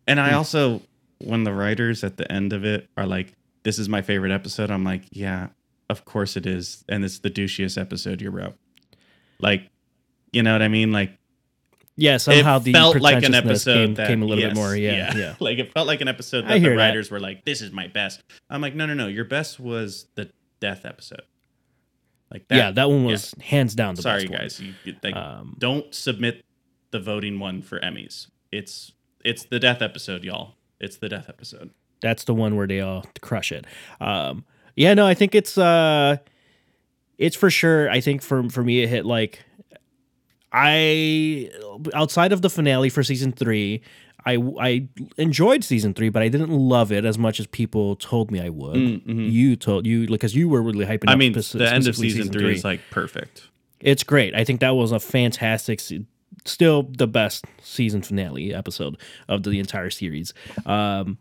and 0.07 0.19
Hmm. 0.19 0.27
i 0.27 0.33
also 0.35 0.83
when 1.19 1.45
the 1.45 1.53
writers 1.53 2.05
at 2.05 2.17
the 2.17 2.31
end 2.31 2.53
of 2.53 2.65
it 2.65 2.89
are 2.97 3.07
like 3.07 3.33
this 3.63 3.79
is 3.79 3.89
my 3.89 4.03
favorite 4.03 4.33
episode 4.33 4.71
i'm 4.71 4.85
like 4.85 5.03
yeah 5.11 5.49
of 5.91 6.05
course 6.05 6.37
it 6.37 6.47
is 6.47 6.85
and 6.89 7.05
it's 7.05 7.19
the 7.21 7.31
douchiest 7.31 7.77
episode 7.81 8.21
you 8.23 8.31
wrote 8.31 8.55
like 9.41 9.69
you 10.33 10.43
know 10.43 10.53
what 10.53 10.63
i 10.63 10.69
mean 10.69 10.93
like 10.93 11.13
Yeah. 11.97 12.17
Somehow 12.17 12.57
it 12.59 12.65
the 12.65 12.73
felt 12.73 12.97
like 13.01 13.23
an 13.25 13.35
episode 13.35 13.75
came, 13.75 13.95
that 13.97 14.07
came 14.09 14.23
a 14.23 14.25
little 14.25 14.43
yes, 14.43 14.55
bit 14.55 14.57
more. 14.57 14.75
Yeah. 14.75 15.15
Yeah. 15.15 15.35
like 15.47 15.59
it 15.59 15.73
felt 15.75 15.87
like 15.87 16.01
an 16.01 16.09
episode 16.09 16.47
that 16.49 16.55
the 16.63 16.69
that. 16.71 16.77
writers 16.77 17.11
were 17.11 17.21
like, 17.21 17.45
"This 17.45 17.61
is 17.61 17.73
my 17.73 17.89
best." 17.89 18.23
I'm 18.49 18.63
like, 18.63 18.75
"No, 18.75 18.87
no, 18.87 18.95
no. 18.95 19.07
Your 19.07 19.27
best 19.27 19.61
was 19.61 20.07
the 20.15 20.31
death 20.61 20.87
episode." 20.87 21.27
Like 22.33 22.49
that. 22.49 22.57
yeah. 22.57 22.71
That 22.71 22.89
one 22.89 23.05
was 23.05 23.35
hands 23.43 23.75
down 23.75 23.97
the 23.97 24.03
sorry, 24.03 24.21
best 24.23 24.31
one. 24.33 24.41
guys. 24.41 24.61
You, 24.61 24.73
you- 24.85 24.97
like, 25.03 25.15
Um, 25.17 25.57
don't 25.59 25.93
submit 25.95 26.43
the 26.91 27.01
voting 27.01 27.39
one 27.39 27.61
for 27.61 27.79
Emmys. 27.81 28.29
It's 28.51 28.93
it's 29.23 29.45
the 29.45 29.59
death 29.59 29.83
episode, 29.83 30.25
y'all. 30.25 30.55
It's 30.81 30.97
the 30.97 31.09
death 31.11 31.29
episode. 31.29 31.71
that's 32.01 32.25
the 32.25 32.33
one 32.35 32.57
where 32.57 32.67
they 32.67 32.81
all 32.81 33.05
crush 33.21 33.53
it. 33.53 33.67
Um, 34.01 34.45
yeah, 34.81 34.95
no, 34.95 35.07
I 35.07 35.13
think 35.13 35.35
it's 35.35 35.59
uh, 35.59 36.17
it's 37.19 37.37
for 37.37 37.51
sure. 37.51 37.91
I 37.91 38.01
think 38.01 38.23
for 38.23 38.49
for 38.49 38.65
me, 38.65 38.83
it 38.83 38.89
hit 38.89 39.05
like 39.05 39.45
I 40.53 41.51
outside 41.93 42.33
of 42.33 42.41
the 42.41 42.49
finale 42.49 42.89
for 42.89 43.03
season 43.03 43.33
three. 43.33 43.83
I, 44.25 44.37
I 44.59 44.89
enjoyed 45.17 45.65
season 45.65 45.93
three, 45.93 46.09
but 46.09 46.23
I 46.23 46.29
didn't 46.29 46.51
love 46.51 46.93
it 46.93 47.05
as 47.05 47.19
much 47.19 47.41
as 47.41 47.47
people 47.47 47.97
told 47.97 48.31
me 48.31 48.41
I 48.41 48.49
would. 48.49 49.03
You 49.07 49.55
told 49.57 49.87
you 49.87 50.07
because 50.07 50.35
you 50.35 50.49
were 50.49 50.63
really 50.63 50.87
hyping. 50.87 51.09
I 51.09 51.15
mean, 51.15 51.33
the 51.33 51.39
end 51.39 51.87
of 51.87 51.95
specifically 51.97 52.11
season, 52.11 52.33
three, 52.33 52.55
is 52.55 52.65
like 52.65 52.81
perfect. 52.91 53.49
it's 53.81 54.03
great. 54.03 54.35
I 54.35 54.45
think 54.45 54.61
that 54.61 54.71
was 54.71 54.93
a 54.93 55.01
fantastic, 55.01 55.81
still 56.47 56.83
the 56.85 57.07
best 57.07 57.45
season 57.63 58.01
finale 58.01 58.55
episode 58.55 58.97
of 59.29 59.43
the 59.43 59.59
entire 59.59 59.91
series. 59.91 60.33
Um, 60.65 61.19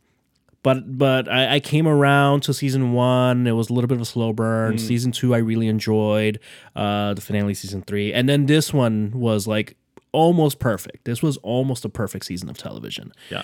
but 0.64 0.98
but 0.98 1.30
I, 1.30 1.56
I 1.56 1.60
came 1.60 1.88
around 1.88 2.44
to 2.44 2.54
season 2.54 2.94
one. 2.94 3.48
It 3.48 3.54
was 3.54 3.70
a 3.70 3.74
little 3.74 3.88
bit 3.88 3.96
of 3.96 4.02
a 4.02 4.06
slow 4.06 4.34
burn. 4.34 4.76
Mm. 4.76 4.80
Season 4.80 5.12
two, 5.12 5.34
I 5.34 5.38
really 5.40 5.68
enjoyed. 5.68 6.40
Uh, 6.76 7.14
the 7.14 7.22
finale, 7.22 7.54
season 7.54 7.82
three, 7.82 8.14
and 8.14 8.28
then 8.28 8.46
this 8.46 8.74
one 8.74 9.12
was 9.14 9.48
like 9.48 9.78
almost 10.12 10.60
perfect. 10.60 11.06
This 11.06 11.22
was 11.22 11.38
almost 11.38 11.86
a 11.86 11.90
perfect 11.90 12.26
season 12.26 12.50
of 12.50 12.58
television 12.58 13.12
Yeah. 13.30 13.44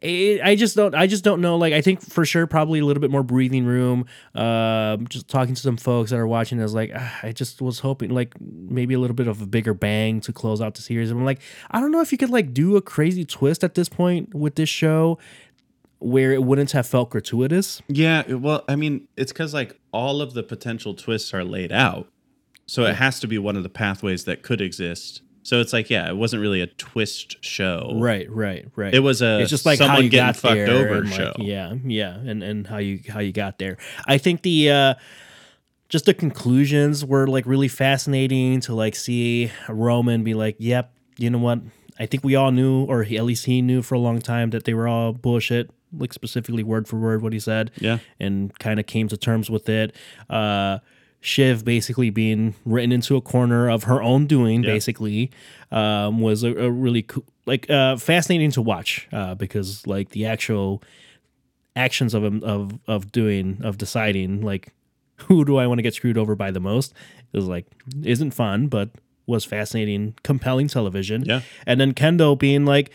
It, 0.00 0.40
I 0.42 0.54
just 0.54 0.76
don't. 0.76 0.94
I 0.94 1.06
just 1.06 1.24
don't 1.24 1.40
know. 1.40 1.56
Like, 1.56 1.72
I 1.72 1.80
think 1.80 2.00
for 2.00 2.24
sure, 2.24 2.46
probably 2.46 2.78
a 2.78 2.84
little 2.84 3.00
bit 3.00 3.10
more 3.10 3.22
breathing 3.22 3.64
room. 3.64 4.06
Um, 4.34 5.06
just 5.08 5.28
talking 5.28 5.54
to 5.54 5.60
some 5.60 5.76
folks 5.76 6.10
that 6.10 6.18
are 6.18 6.26
watching, 6.26 6.60
I 6.60 6.62
was 6.62 6.74
like, 6.74 6.92
ah, 6.94 7.18
I 7.22 7.32
just 7.32 7.60
was 7.60 7.80
hoping, 7.80 8.10
like, 8.10 8.34
maybe 8.40 8.94
a 8.94 8.98
little 8.98 9.16
bit 9.16 9.26
of 9.26 9.42
a 9.42 9.46
bigger 9.46 9.74
bang 9.74 10.20
to 10.20 10.32
close 10.32 10.60
out 10.60 10.74
the 10.74 10.82
series. 10.82 11.10
I'm 11.10 11.24
like, 11.24 11.40
I 11.70 11.80
don't 11.80 11.90
know 11.90 12.00
if 12.00 12.12
you 12.12 12.18
could 12.18 12.30
like 12.30 12.54
do 12.54 12.76
a 12.76 12.82
crazy 12.82 13.24
twist 13.24 13.64
at 13.64 13.74
this 13.74 13.88
point 13.88 14.34
with 14.34 14.54
this 14.54 14.68
show, 14.68 15.18
where 15.98 16.32
it 16.32 16.44
wouldn't 16.44 16.70
have 16.70 16.86
felt 16.86 17.10
gratuitous. 17.10 17.82
Yeah, 17.88 18.34
well, 18.34 18.64
I 18.68 18.76
mean, 18.76 19.08
it's 19.16 19.32
because 19.32 19.52
like 19.52 19.80
all 19.92 20.22
of 20.22 20.32
the 20.32 20.44
potential 20.44 20.94
twists 20.94 21.34
are 21.34 21.42
laid 21.42 21.72
out, 21.72 22.08
so 22.66 22.84
it 22.84 22.94
has 22.94 23.18
to 23.20 23.26
be 23.26 23.36
one 23.38 23.56
of 23.56 23.64
the 23.64 23.68
pathways 23.68 24.24
that 24.26 24.42
could 24.42 24.60
exist. 24.60 25.22
So 25.48 25.60
it's 25.62 25.72
like, 25.72 25.88
yeah, 25.88 26.10
it 26.10 26.14
wasn't 26.18 26.42
really 26.42 26.60
a 26.60 26.66
twist 26.66 27.42
show. 27.42 27.92
Right, 27.94 28.30
right, 28.30 28.68
right. 28.76 28.92
It 28.92 28.98
was 28.98 29.22
a 29.22 29.40
it's 29.40 29.48
just 29.48 29.64
like 29.64 29.78
how 29.78 29.86
someone 29.86 30.04
you 30.04 30.10
getting 30.10 30.26
got 30.26 30.36
fucked 30.36 30.68
over 30.68 31.04
like, 31.04 31.14
show. 31.14 31.32
yeah, 31.38 31.72
yeah, 31.86 32.16
and 32.16 32.42
and 32.42 32.66
how 32.66 32.76
you 32.76 33.00
how 33.08 33.20
you 33.20 33.32
got 33.32 33.58
there. 33.58 33.78
I 34.06 34.18
think 34.18 34.42
the 34.42 34.70
uh 34.70 34.94
just 35.88 36.04
the 36.04 36.12
conclusions 36.12 37.02
were 37.02 37.26
like 37.26 37.46
really 37.46 37.68
fascinating 37.68 38.60
to 38.60 38.74
like 38.74 38.94
see 38.94 39.50
Roman 39.70 40.22
be 40.22 40.34
like, 40.34 40.56
"Yep, 40.58 40.92
you 41.16 41.30
know 41.30 41.38
what? 41.38 41.60
I 41.98 42.04
think 42.04 42.24
we 42.24 42.34
all 42.36 42.50
knew, 42.52 42.84
or 42.84 43.04
he, 43.04 43.16
at 43.16 43.24
least 43.24 43.46
he 43.46 43.62
knew 43.62 43.80
for 43.80 43.94
a 43.94 43.98
long 43.98 44.20
time 44.20 44.50
that 44.50 44.64
they 44.66 44.74
were 44.74 44.86
all 44.86 45.14
bullshit." 45.14 45.70
Like 45.96 46.12
specifically 46.12 46.62
word 46.62 46.86
for 46.86 46.98
word 46.98 47.22
what 47.22 47.32
he 47.32 47.40
said, 47.40 47.70
Yeah. 47.80 48.00
and 48.20 48.52
kind 48.58 48.78
of 48.78 48.84
came 48.84 49.08
to 49.08 49.16
terms 49.16 49.48
with 49.48 49.70
it. 49.70 49.96
Uh, 50.28 50.80
Shiv 51.20 51.64
basically 51.64 52.10
being 52.10 52.54
written 52.64 52.92
into 52.92 53.16
a 53.16 53.20
corner 53.20 53.68
of 53.68 53.84
her 53.84 54.00
own 54.02 54.26
doing, 54.26 54.62
basically, 54.62 55.30
um, 55.72 56.20
was 56.20 56.44
a, 56.44 56.54
a 56.54 56.70
really 56.70 57.02
cool, 57.02 57.24
like 57.44 57.68
uh, 57.68 57.96
fascinating 57.96 58.50
to 58.52 58.62
watch 58.62 59.08
uh, 59.12 59.34
because 59.34 59.86
like 59.86 60.10
the 60.10 60.26
actual 60.26 60.82
actions 61.74 62.14
of 62.14 62.24
him 62.24 62.42
of 62.44 62.78
of 62.86 63.12
doing 63.12 63.58
of 63.62 63.78
deciding 63.78 64.42
like 64.42 64.72
who 65.26 65.44
do 65.44 65.56
I 65.56 65.66
want 65.66 65.78
to 65.78 65.82
get 65.82 65.94
screwed 65.94 66.18
over 66.18 66.34
by 66.34 66.50
the 66.50 66.60
most 66.60 66.94
is 67.32 67.46
like 67.46 67.66
isn't 68.04 68.32
fun, 68.32 68.68
but 68.68 68.90
was 69.26 69.44
fascinating, 69.44 70.14
compelling 70.22 70.68
television. 70.68 71.24
Yeah. 71.24 71.42
and 71.66 71.80
then 71.80 71.92
Kendall 71.92 72.36
being 72.36 72.64
like 72.64 72.90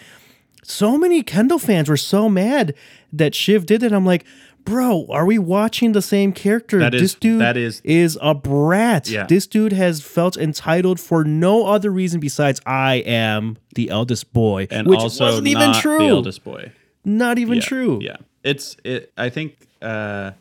so 0.64 0.98
many 0.98 1.22
Kendall 1.24 1.60
fans 1.60 1.90
were 1.90 1.98
so 1.98 2.30
mad 2.30 2.74
that 3.12 3.36
Shiv 3.36 3.66
did 3.66 3.84
it. 3.84 3.92
I'm 3.92 4.06
like, 4.06 4.26
bro, 4.66 5.06
are 5.10 5.26
we 5.26 5.38
watching 5.38 5.92
the 5.92 6.02
same 6.02 6.32
character? 6.32 6.80
That 6.80 6.96
is- 6.96 7.02
this 7.02 7.16
dude 7.16 7.42
that 7.42 7.58
is- 7.58 7.82
is 7.84 8.18
a 8.22 8.34
brat. 8.34 9.10
Yeah. 9.10 9.26
This 9.28 9.46
dude 9.46 9.74
has 9.74 10.02
felt 10.02 10.38
entitled 10.38 11.00
for 11.00 11.24
no 11.24 11.66
other 11.68 11.92
reason 11.92 12.20
besides 12.20 12.62
I 12.66 12.96
am 13.06 13.58
the 13.76 13.90
eldest 13.90 14.32
boy, 14.34 14.68
and 14.72 14.88
which 14.88 15.00
also 15.00 15.26
wasn't 15.26 15.52
not 15.52 15.62
even 15.62 15.82
true. 15.82 15.98
the 16.00 16.06
eldest 16.08 16.44
boy. 16.44 16.72
Not 17.04 17.38
even 17.38 17.56
yeah, 17.58 17.62
true. 17.64 18.00
Yeah, 18.02 18.16
it's 18.44 18.78
it. 18.86 19.12
I 19.18 19.30
think. 19.30 19.58
uh 19.82 20.32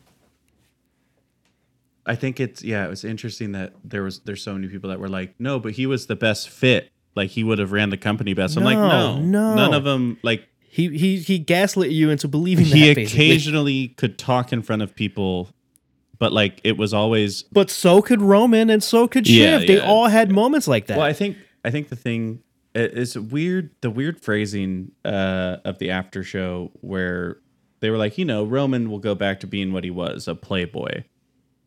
I 2.06 2.14
think 2.14 2.38
it's 2.38 2.62
yeah. 2.62 2.84
It 2.84 2.90
was 2.90 3.04
interesting 3.04 3.52
that 3.52 3.72
there 3.84 4.02
was 4.04 4.20
there's 4.20 4.42
so 4.42 4.52
many 4.54 4.68
people 4.68 4.90
that 4.90 5.00
were 5.00 5.08
like, 5.08 5.34
no, 5.40 5.58
but 5.58 5.72
he 5.72 5.86
was 5.86 6.06
the 6.06 6.14
best 6.16 6.48
fit. 6.48 6.90
Like 7.14 7.30
he 7.30 7.44
would 7.44 7.58
have 7.58 7.72
ran 7.72 7.90
the 7.90 7.96
company 7.98 8.34
best. 8.34 8.56
I'm 8.56 8.64
like, 8.64 8.76
No, 8.76 9.16
no, 9.16 9.20
no. 9.20 9.54
none 9.54 9.74
of 9.74 9.84
them. 9.84 10.18
Like 10.22 10.46
He 10.60 10.88
he 10.96 11.18
he 11.18 11.38
gaslit 11.38 11.90
you 11.90 12.10
into 12.10 12.28
believing 12.28 12.64
he 12.64 12.88
that. 12.88 12.96
basically. 12.96 13.26
occasionally 13.26 13.88
could 13.88 14.18
talk 14.18 14.52
in 14.52 14.62
front 14.62 14.82
of 14.82 14.94
people, 14.94 15.48
but 16.18 16.32
like 16.32 16.60
it 16.64 16.76
was 16.78 16.94
always. 16.94 17.42
But 17.44 17.70
so 17.70 18.00
could 18.02 18.22
Roman 18.22 18.70
and 18.70 18.82
so 18.82 19.06
could 19.08 19.26
Shiv. 19.26 19.36
Yeah, 19.36 19.58
they 19.58 19.76
yeah. 19.76 19.86
all 19.86 20.06
had 20.08 20.30
moments 20.32 20.66
like 20.68 20.86
that. 20.86 20.96
Well, 20.96 21.06
I 21.06 21.12
think 21.12 21.36
I 21.64 21.70
think 21.70 21.88
the 21.90 21.96
thing 21.96 22.42
it- 22.74 22.96
it's 22.96 23.16
weird. 23.16 23.70
The 23.82 23.90
weird 23.90 24.20
phrasing 24.22 24.92
uh, 25.04 25.58
of 25.64 25.78
the 25.78 25.90
after 25.90 26.22
show 26.24 26.70
where 26.80 27.38
they 27.80 27.90
were 27.90 27.98
like, 27.98 28.16
you 28.16 28.24
know, 28.24 28.44
Roman 28.44 28.88
will 28.90 29.00
go 29.00 29.14
back 29.14 29.40
to 29.40 29.46
being 29.46 29.72
what 29.72 29.84
he 29.84 29.90
was, 29.90 30.26
a 30.28 30.34
playboy. 30.34 31.02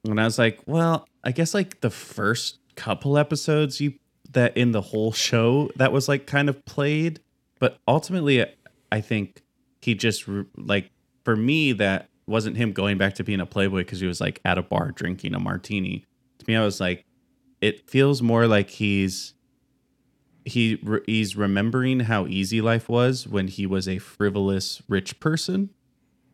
And 0.06 0.20
I 0.20 0.24
was 0.24 0.40
like, 0.40 0.60
well, 0.66 1.08
I 1.24 1.32
guess 1.32 1.54
like 1.54 1.82
the 1.82 1.90
first 1.90 2.58
couple 2.76 3.18
episodes 3.18 3.80
you 3.82 3.94
that 4.36 4.56
in 4.56 4.72
the 4.72 4.82
whole 4.82 5.12
show 5.12 5.70
that 5.76 5.92
was 5.92 6.08
like 6.08 6.26
kind 6.28 6.48
of 6.48 6.64
played, 6.66 7.20
but 7.60 7.80
ultimately 7.88 8.46
I 8.92 9.02
think 9.02 9.42
he 9.82 9.96
just 9.96 10.26
like 10.56 10.92
for 11.24 11.36
me 11.36 11.72
that 11.74 12.10
wasn't 12.28 12.58
him 12.58 12.72
going 12.72 12.98
back 12.98 13.16
to 13.16 13.24
being 13.24 13.40
a 13.42 13.46
playboy 13.46 13.80
because 13.80 14.00
he 14.00 14.08
was 14.08 14.22
like 14.22 14.40
at 14.46 14.58
a 14.58 14.62
bar 14.64 14.92
drinking 14.92 15.34
a 15.36 15.40
martini. 15.40 16.06
To 16.40 16.46
me, 16.48 16.56
I 16.56 16.64
was 16.64 16.80
like, 16.80 17.06
it 17.62 17.90
feels 17.90 18.22
more 18.22 18.48
like 18.48 18.70
he's 18.70 19.34
he 20.44 20.80
he's 21.08 21.36
remembering 21.36 22.02
how 22.02 22.28
easy 22.28 22.62
life 22.62 22.88
was 22.88 23.28
when 23.28 23.48
he 23.48 23.66
was 23.66 23.88
a 23.88 23.98
frivolous 23.98 24.82
rich 24.88 25.20
person 25.20 25.72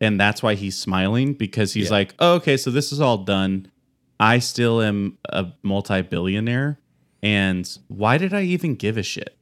and 0.02 0.20
that's 0.20 0.43
why 0.43 0.54
he's 0.56 0.78
smiling 0.78 1.34
because 1.34 1.74
he's 1.74 1.86
Yeah. 1.86 1.91
like 1.91 2.16
oh, 2.20 2.34
okay 2.36 2.58
so 2.58 2.72
this 2.72 2.91
is 2.91 2.99
all 2.99 3.20
done 3.20 3.72
i 4.20 4.39
still 4.39 4.82
am 4.82 5.18
a 5.30 5.47
multi-billionaire 5.64 6.78
and 7.24 7.78
why 7.88 8.17
did 8.17 8.34
i 8.34 8.41
even 8.43 8.76
give 8.76 8.97
a 8.97 9.03
shit? 9.03 9.36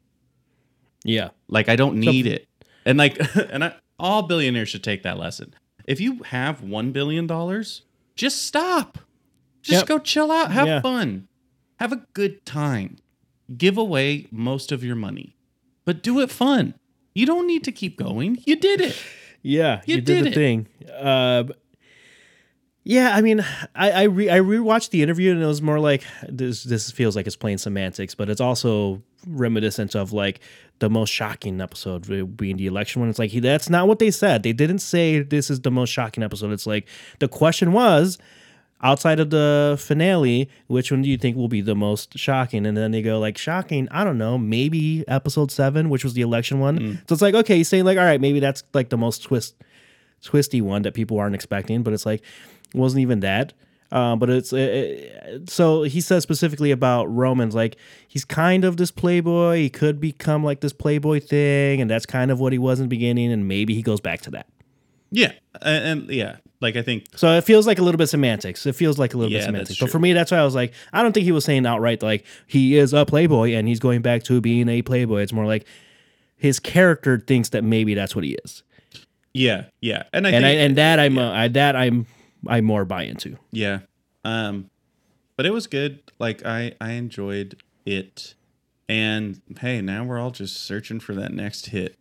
Yeah. 1.04 1.30
like 1.48 1.70
i 1.70 1.76
don't 1.76 1.96
need 1.98 2.26
it. 2.28 2.48
And 2.86 2.98
like 2.98 3.18
and 3.52 3.64
I, 3.64 3.76
all 4.00 4.24
billionaires 4.24 4.70
should 4.70 4.84
take 4.84 5.04
that 5.04 5.18
lesson. 5.18 5.54
If 5.86 6.00
you 6.00 6.24
have 6.24 6.62
one 6.62 6.92
billion 6.92 7.28
dollars 7.28 7.84
just 8.16 8.44
stop. 8.46 8.98
Just 9.62 9.82
Yep. 9.82 9.88
go 9.88 10.00
chill 10.00 10.32
out. 10.32 10.52
Have 10.52 10.68
Yeah. 10.68 10.82
fun. 10.82 11.28
Have 11.78 11.92
a 11.94 12.06
good 12.14 12.46
time. 12.46 12.98
Give 13.58 13.78
away 13.78 14.28
most 14.32 14.72
of 14.74 14.84
your 14.84 14.96
money. 14.96 15.36
But 15.86 16.04
do 16.04 16.20
it 16.20 16.30
fun. 16.30 16.74
You 17.16 17.26
don't 17.26 17.48
need 17.48 17.64
to 17.64 17.72
keep 17.72 17.98
going. 17.98 18.40
You 18.46 18.56
did 18.58 18.82
it. 18.82 18.96
Yeah, 19.42 19.82
You 19.86 19.96
you, 19.96 20.02
did, 20.02 20.06
did 20.06 20.24
the 20.26 20.30
it. 20.30 20.34
thing. 20.36 20.68
Uh, 20.94 21.44
yeah, 22.84 23.16
I 23.16 23.22
mean, 23.22 23.46
I 23.76 23.92
I, 23.92 24.04
re- 24.04 24.30
I 24.30 24.40
rewatched 24.40 24.90
the 24.90 25.04
interview 25.04 25.32
and 25.32 25.42
it 25.42 25.46
was 25.46 25.62
more 25.62 25.80
like 25.80 26.04
this. 26.28 26.64
This 26.64 26.92
feels 26.92 27.16
like 27.16 27.28
it's 27.28 27.36
playing 27.36 27.58
semantics, 27.58 28.16
but 28.16 28.30
it's 28.30 28.42
also 28.42 29.02
reminiscent 29.28 29.96
of 29.96 30.14
like 30.14 30.40
the 30.80 30.90
most 30.90 31.10
shocking 31.10 31.60
episode 31.60 32.38
being 32.38 32.58
the 32.58 32.68
election 32.68 33.02
one. 33.02 33.10
It's 33.10 33.20
like 33.20 33.32
he, 33.32 33.40
that's 33.40 33.70
not 33.70 33.88
what 33.88 34.00
they 34.00 34.12
said. 34.12 34.44
They 34.44 34.54
didn't 34.54 34.80
say 34.80 35.22
this 35.22 35.50
is 35.50 35.62
the 35.62 35.72
most 35.72 35.90
shocking 35.90 36.24
episode. 36.24 36.52
It's 36.52 36.66
like 36.66 36.88
the 37.20 37.28
question 37.28 37.74
was 37.74 38.18
outside 38.82 39.20
of 39.20 39.30
the 39.30 39.78
finale, 39.80 40.50
which 40.68 40.90
one 40.90 41.02
do 41.02 41.10
you 41.10 41.18
think 41.18 41.36
will 41.36 41.50
be 41.50 41.62
the 41.62 41.76
most 41.76 42.18
shocking? 42.18 42.66
And 42.66 42.78
then 42.78 42.92
they 42.92 43.02
go 43.02 43.20
like 43.20 43.38
shocking. 43.38 43.90
I 43.92 44.04
don't 44.04 44.18
know, 44.18 44.38
maybe 44.38 45.04
episode 45.08 45.52
seven, 45.52 45.90
which 45.90 46.04
was 46.04 46.14
the 46.14 46.22
election 46.22 46.60
one. 46.60 46.80
Mm. 46.80 47.10
So 47.10 47.14
it's 47.14 47.22
like 47.22 47.36
okay, 47.36 47.58
he's 47.58 47.68
saying 47.68 47.84
like 47.84 47.98
all 47.98 48.06
right, 48.06 48.22
maybe 48.22 48.40
that's 48.40 48.64
like 48.74 48.90
the 48.90 48.98
most 48.98 49.24
twist 49.24 49.56
twisty 50.24 50.62
one 50.62 50.84
that 50.84 50.94
people 50.94 51.20
aren't 51.20 51.36
expecting, 51.36 51.84
but 51.84 51.94
it's 51.94 52.06
like 52.06 52.24
wasn't 52.74 53.02
even 53.02 53.20
that. 53.22 53.54
Um, 53.92 54.20
but 54.20 54.30
it's 54.30 54.54
uh, 54.54 55.40
so 55.48 55.82
he 55.84 56.00
says 56.00 56.22
specifically 56.22 56.70
about 56.70 57.06
Romans, 57.06 57.56
like 57.56 57.76
he's 58.08 58.24
kind 58.24 58.64
of 58.64 58.78
this 58.78 58.92
playboy. 58.92 59.58
He 59.58 59.70
could 59.72 60.00
become 60.00 60.44
like 60.44 60.60
this 60.60 60.74
playboy 60.74 61.20
thing, 61.22 61.82
and 61.82 61.90
that's 61.90 62.06
kind 62.06 62.30
of 62.30 62.40
what 62.40 62.54
he 62.54 62.60
was 62.60 62.80
in 62.80 62.86
the 62.86 62.90
beginning, 62.90 63.32
and 63.32 63.48
maybe 63.48 63.74
he 63.74 63.82
goes 63.82 64.00
back 64.00 64.22
to 64.22 64.32
that. 64.32 64.46
yeah 65.12 65.32
and, 65.64 66.02
and 66.02 66.10
yeah 66.12 66.36
like 66.62 66.76
i 66.76 66.84
think 66.84 67.06
So 67.16 67.32
it 67.36 67.44
feels 67.46 67.66
like 67.66 67.80
a 67.80 67.82
little 67.82 67.98
bit 67.98 68.10
semantics. 68.10 68.66
It 68.68 68.76
feels 68.76 69.00
like 69.00 69.16
a 69.16 69.18
little 69.18 69.32
Yeah, 69.32 69.40
bit 69.40 69.46
semantics. 69.46 69.80
But 69.80 69.90
for 69.90 69.98
me, 69.98 70.14
that's 70.14 70.30
why 70.30 70.38
I 70.38 70.44
was 70.44 70.54
like, 70.54 70.72
I 70.94 71.02
don't 71.02 71.14
think 71.14 71.24
he 71.24 71.32
was 71.32 71.44
saying 71.46 71.66
outright 71.66 72.04
like 72.04 72.26
he 72.46 72.78
is 72.78 72.94
a 72.94 73.06
playboy 73.08 73.54
and 73.54 73.68
he's 73.68 73.80
going 73.80 74.04
back 74.04 74.22
to 74.26 74.40
being 74.40 74.70
a 74.70 74.84
playboy. 74.84 75.22
It's 75.24 75.34
more 75.34 75.48
like 75.48 75.66
his 76.38 76.60
character 76.60 77.18
thinks 77.18 77.50
that 77.50 77.64
maybe 77.64 77.96
that's 77.96 78.14
what 78.16 78.24
he 78.24 78.38
is, 78.46 78.62
yeah 79.34 79.66
yeah 79.82 80.04
and 80.14 80.28
i 80.28 80.30
and 80.32 80.46
I, 80.46 80.50
and 80.52 80.76
that 80.78 81.00
I'm 81.00 81.18
uh, 81.18 81.32
I, 81.32 81.48
that 81.50 81.76
I'm 81.76 82.06
I 82.48 82.62
more 82.62 82.86
buy 82.86 83.04
into. 83.04 83.38
Yeah. 83.52 83.80
Um 84.24 84.70
but 85.38 85.46
it 85.46 85.52
was 85.52 85.68
good. 85.68 86.02
Like 86.20 86.46
I 86.46 86.74
I 86.82 86.92
enjoyed 86.92 87.62
it. 87.86 88.36
And 88.88 89.42
hey, 89.60 89.82
now 89.82 90.04
we're 90.04 90.20
all 90.20 90.32
just 90.32 90.58
searching 90.64 91.00
for 91.00 91.14
that 91.16 91.32
next 91.32 91.68
hit. 91.68 91.96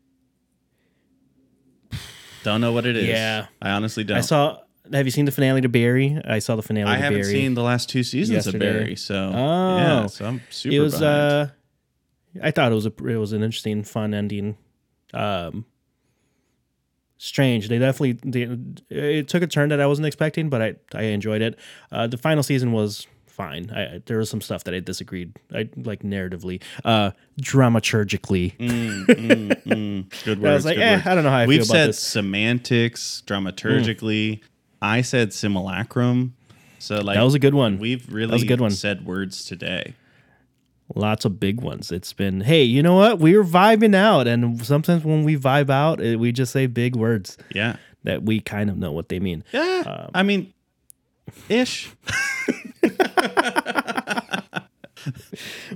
Don't 2.45 2.61
know 2.61 2.73
what 2.73 2.87
it 2.87 2.97
is. 2.97 3.07
Yeah. 3.09 3.47
I 3.61 3.71
honestly 3.71 4.05
don't. 4.05 4.17
I 4.19 4.21
saw. 4.23 4.59
Have 4.93 5.05
you 5.07 5.11
seen 5.11 5.27
the 5.27 5.33
finale 5.33 5.61
to 5.61 5.69
Barry? 5.69 6.19
I 6.25 6.39
saw 6.39 6.57
the 6.57 6.63
finale. 6.63 6.91
I 6.91 6.97
to 6.97 7.03
haven't 7.03 7.21
Barry. 7.21 7.33
seen 7.33 7.55
the 7.55 7.63
last 7.63 7.91
two 7.91 8.03
seasons 8.03 8.47
yesterday. 8.47 8.69
of 8.69 8.75
Barry, 8.75 8.97
so 8.97 9.33
Oh. 9.35 9.77
yeah, 9.77 10.07
so 10.07 10.25
I'm 10.25 10.41
super 10.51 10.75
It 10.77 10.79
was. 10.81 10.99
behind. 10.99 11.07
uh 11.33 11.47
I 12.43 12.51
thought 12.53 12.71
it 12.73 12.75
was 12.75 12.87
a. 12.87 12.93
It 13.07 13.17
was 13.19 13.33
an 13.33 13.43
interesting, 13.43 13.83
fun 13.83 14.15
ending. 14.15 14.57
Um. 15.13 15.67
Strange. 17.19 17.69
They 17.69 17.79
definitely. 17.79 18.13
They, 18.25 18.49
it 18.91 19.29
took 19.29 19.43
a 19.43 19.47
turn 19.47 19.69
that 19.71 19.81
I 19.81 19.87
wasn't 19.87 20.07
expecting, 20.07 20.49
but 20.49 20.63
I 20.63 20.75
I 20.95 21.03
enjoyed 21.03 21.43
it. 21.43 21.59
Uh, 21.91 22.07
the 22.07 22.17
final 22.17 22.43
season 22.43 22.73
was 22.73 23.07
fine. 23.27 23.71
I, 23.71 24.03
there 24.07 24.19
was 24.19 24.31
some 24.31 24.41
stuff 24.41 24.65
that 24.65 24.75
I 24.75 24.81
disagreed. 24.81 25.37
I 25.55 25.69
like 25.77 26.03
narratively, 26.03 26.63
uh, 26.85 27.13
dramaturgically. 27.41 28.57
Mm, 28.59 29.07
mm, 29.07 29.65
mm. 29.65 30.25
Good 30.25 30.41
words. 30.41 30.51
I 30.51 30.55
was 30.55 30.65
like, 30.65 30.79
eh, 30.79 30.97
words. 30.97 31.07
I 31.07 31.15
don't 31.15 31.25
know 31.25 31.31
how 31.31 31.39
I 31.39 31.47
We've 31.47 31.65
said 31.65 31.91
this. 31.91 32.01
semantics, 32.01 33.23
dramaturgically. 33.27 34.43
I 34.83 35.03
said 35.03 35.33
simulacrum. 35.33 36.35
So 36.79 37.01
like 37.01 37.17
That 37.17 37.23
was 37.25 37.35
a 37.35 37.39
good 37.41 37.55
one. 37.55 37.79
We've 37.79 38.07
really 38.13 38.29
that 38.29 38.35
was 38.35 38.43
a 38.43 38.47
good 38.47 38.61
one. 38.61 38.71
said 38.71 39.05
words 39.05 39.45
today. 39.45 39.95
Lots 40.95 41.25
of 41.25 41.39
big 41.39 41.61
ones. 41.61 41.93
It's 41.93 42.13
been, 42.13 42.41
hey, 42.41 42.63
you 42.63 42.83
know 42.83 42.95
what? 42.97 43.19
We 43.19 43.37
were 43.37 43.45
vibing 43.45 43.95
out, 43.95 44.27
and 44.27 44.65
sometimes 44.65 45.05
when 45.05 45.23
we 45.25 45.37
vibe 45.37 45.69
out, 45.71 46.01
it, 46.01 46.19
we 46.19 46.33
just 46.33 46.53
say 46.53 46.67
big 46.67 46.97
words 46.97 47.37
Yeah. 47.55 47.77
that 48.05 48.23
we 48.23 48.41
kind 48.41 48.71
of 48.71 48.79
know 48.79 48.91
what 48.93 49.09
they 49.11 49.21
mean. 49.21 49.45
Yeah. 49.53 49.83
Um, 49.87 50.11
I 50.15 50.23
mean, 50.23 50.53
ish. 51.49 51.91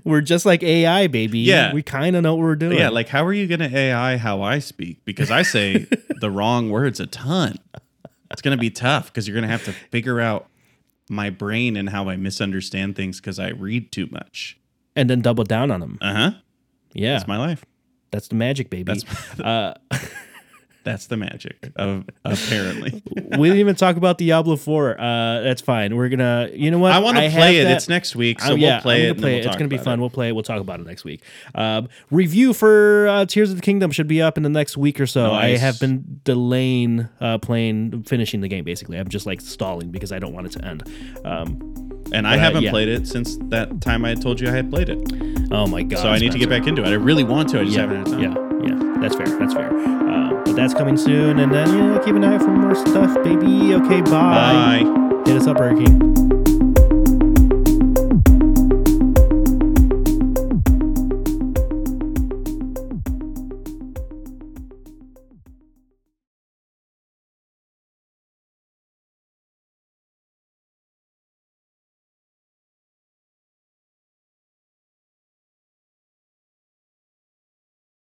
We're 0.04 0.20
just 0.20 0.44
like 0.44 0.62
AI, 0.62 1.06
baby. 1.06 1.38
Yeah. 1.40 1.72
we 1.72 1.82
kind 1.82 2.16
of 2.16 2.22
know 2.22 2.34
what 2.34 2.42
we're 2.42 2.56
doing. 2.56 2.76
yeah. 2.78 2.88
Like, 2.88 3.08
how 3.08 3.24
are 3.24 3.32
you 3.32 3.46
going 3.46 3.60
to 3.60 3.74
AI 3.76 4.16
how 4.16 4.42
I 4.42 4.58
speak? 4.58 5.04
Because 5.04 5.30
I 5.30 5.42
say 5.42 5.86
the 6.20 6.30
wrong 6.30 6.70
words 6.70 7.00
a 7.00 7.06
ton. 7.06 7.56
It's 8.30 8.42
going 8.42 8.56
to 8.56 8.60
be 8.60 8.70
tough 8.70 9.06
because 9.06 9.26
you're 9.28 9.34
going 9.34 9.44
to 9.44 9.48
have 9.48 9.64
to 9.66 9.72
figure 9.72 10.20
out 10.20 10.48
my 11.08 11.30
brain 11.30 11.76
and 11.76 11.90
how 11.90 12.08
I 12.08 12.16
misunderstand 12.16 12.96
things 12.96 13.20
because 13.20 13.38
I 13.38 13.48
read 13.50 13.92
too 13.92 14.08
much. 14.10 14.58
And 14.96 15.08
then 15.10 15.20
double 15.20 15.44
down 15.44 15.70
on 15.70 15.80
them. 15.80 15.98
Uh 16.00 16.14
huh. 16.14 16.30
Yeah, 16.94 17.14
That's 17.14 17.26
my 17.28 17.38
life. 17.38 17.64
that's 18.10 18.28
the 18.28 18.34
magic, 18.34 18.68
baby. 18.70 18.92
uh, 19.44 19.74
That's 20.84 21.06
the 21.06 21.16
magic 21.16 21.70
of 21.76 22.06
apparently. 22.24 23.04
we 23.38 23.46
didn't 23.48 23.60
even 23.60 23.76
talk 23.76 23.94
about 23.96 24.18
Diablo 24.18 24.56
Four. 24.56 25.00
Uh, 25.00 25.40
that's 25.40 25.62
fine. 25.62 25.94
We're 25.94 26.08
gonna, 26.08 26.50
you 26.52 26.72
know 26.72 26.78
what? 26.80 26.90
I 26.90 26.98
want 26.98 27.16
to 27.18 27.30
play 27.30 27.58
it. 27.58 27.64
that- 27.64 27.76
It's 27.76 27.88
next 27.88 28.16
week, 28.16 28.40
so 28.40 28.54
Oh, 28.54 28.54
yeah, 28.56 28.74
we'll 28.74 28.80
play 28.82 28.96
it. 28.96 28.98
gonna 29.02 29.10
and 29.10 29.18
then 29.18 29.22
play 29.22 29.30
we'll 29.34 29.38
it. 29.42 29.46
It's 29.46 29.56
gonna 29.56 29.68
be 29.68 29.78
fun. 29.78 29.98
it. 29.98 30.00
We'll 30.00 30.10
play 30.10 30.28
it. 30.30 30.32
We'll 30.32 30.42
talk 30.42 30.60
about 30.60 30.80
it 30.80 30.86
next 30.86 31.04
week. 31.04 31.22
Um, 31.54 31.88
review 32.10 32.52
for 32.52 33.06
uh, 33.06 33.26
Tears 33.26 33.50
of 33.50 33.56
the 33.56 33.62
Kingdom 33.62 33.92
should 33.92 34.08
be 34.08 34.20
up 34.20 34.36
in 34.36 34.42
the 34.42 34.48
next 34.48 34.76
week 34.76 35.00
or 35.00 35.06
so. 35.06 35.30
I 35.30 35.56
have 35.56 35.78
been 35.78 36.20
delaying 36.24 37.08
uh, 37.20 37.38
playing, 37.38 38.02
finishing 38.02 38.40
the 38.40 38.48
game. 38.48 38.64
Basically, 38.64 38.98
I'm 38.98 39.06
just 39.08 39.24
like 39.24 39.40
stalling 39.40 39.92
because 39.92 40.10
I 40.10 40.18
don't 40.18 40.32
want 40.32 40.48
it 40.48 40.52
to 40.60 40.64
end. 40.64 40.82
Um, 41.24 41.71
And 42.12 42.26
I 42.26 42.32
But, 42.36 42.40
haven't 42.40 42.62
yeah. 42.64 42.70
played 42.70 42.88
it 42.88 43.06
since 43.08 43.36
that 43.48 43.80
time 43.80 44.04
I 44.04 44.14
told 44.14 44.40
you 44.40 44.48
I 44.48 44.52
had 44.52 44.70
played 44.70 44.88
it. 44.88 44.98
oh 45.50 45.66
my 45.66 45.82
god! 45.82 45.98
So 46.00 46.08
I 46.10 46.18
need 46.18 46.32
to 46.32 46.38
get 46.38 46.48
back 46.50 46.66
into 46.66 46.82
it. 46.82 46.88
I 46.88 46.92
really 46.94 47.24
want 47.24 47.48
to. 47.50 47.60
I 47.60 47.64
just 47.64 47.74
Yeah, 47.76 47.82
haven't 47.82 47.96
had 47.96 48.06
time. 48.06 48.22
yeah, 48.22 48.68
yeah. 48.76 49.00
That's 49.00 49.14
fair. 49.16 49.26
That's 49.38 49.54
fair. 49.54 49.70
Uh, 49.76 50.42
but 50.44 50.54
that's 50.54 50.74
coming 50.74 50.96
soon, 50.96 51.38
and 51.40 51.52
then 51.52 51.68
you 51.70 51.78
know, 51.82 51.98
keep 52.04 52.14
an 52.14 52.24
eye 52.24 52.34
out 52.34 52.42
for 52.42 52.50
more 52.50 52.74
stuff, 52.74 53.14
baby. 53.24 53.74
Okay, 53.74 54.00
bye. 54.02 54.82
Bye. 54.84 55.22
Hit 55.26 55.36
us 55.36 55.46
up, 55.46 55.56
King. 55.58 56.31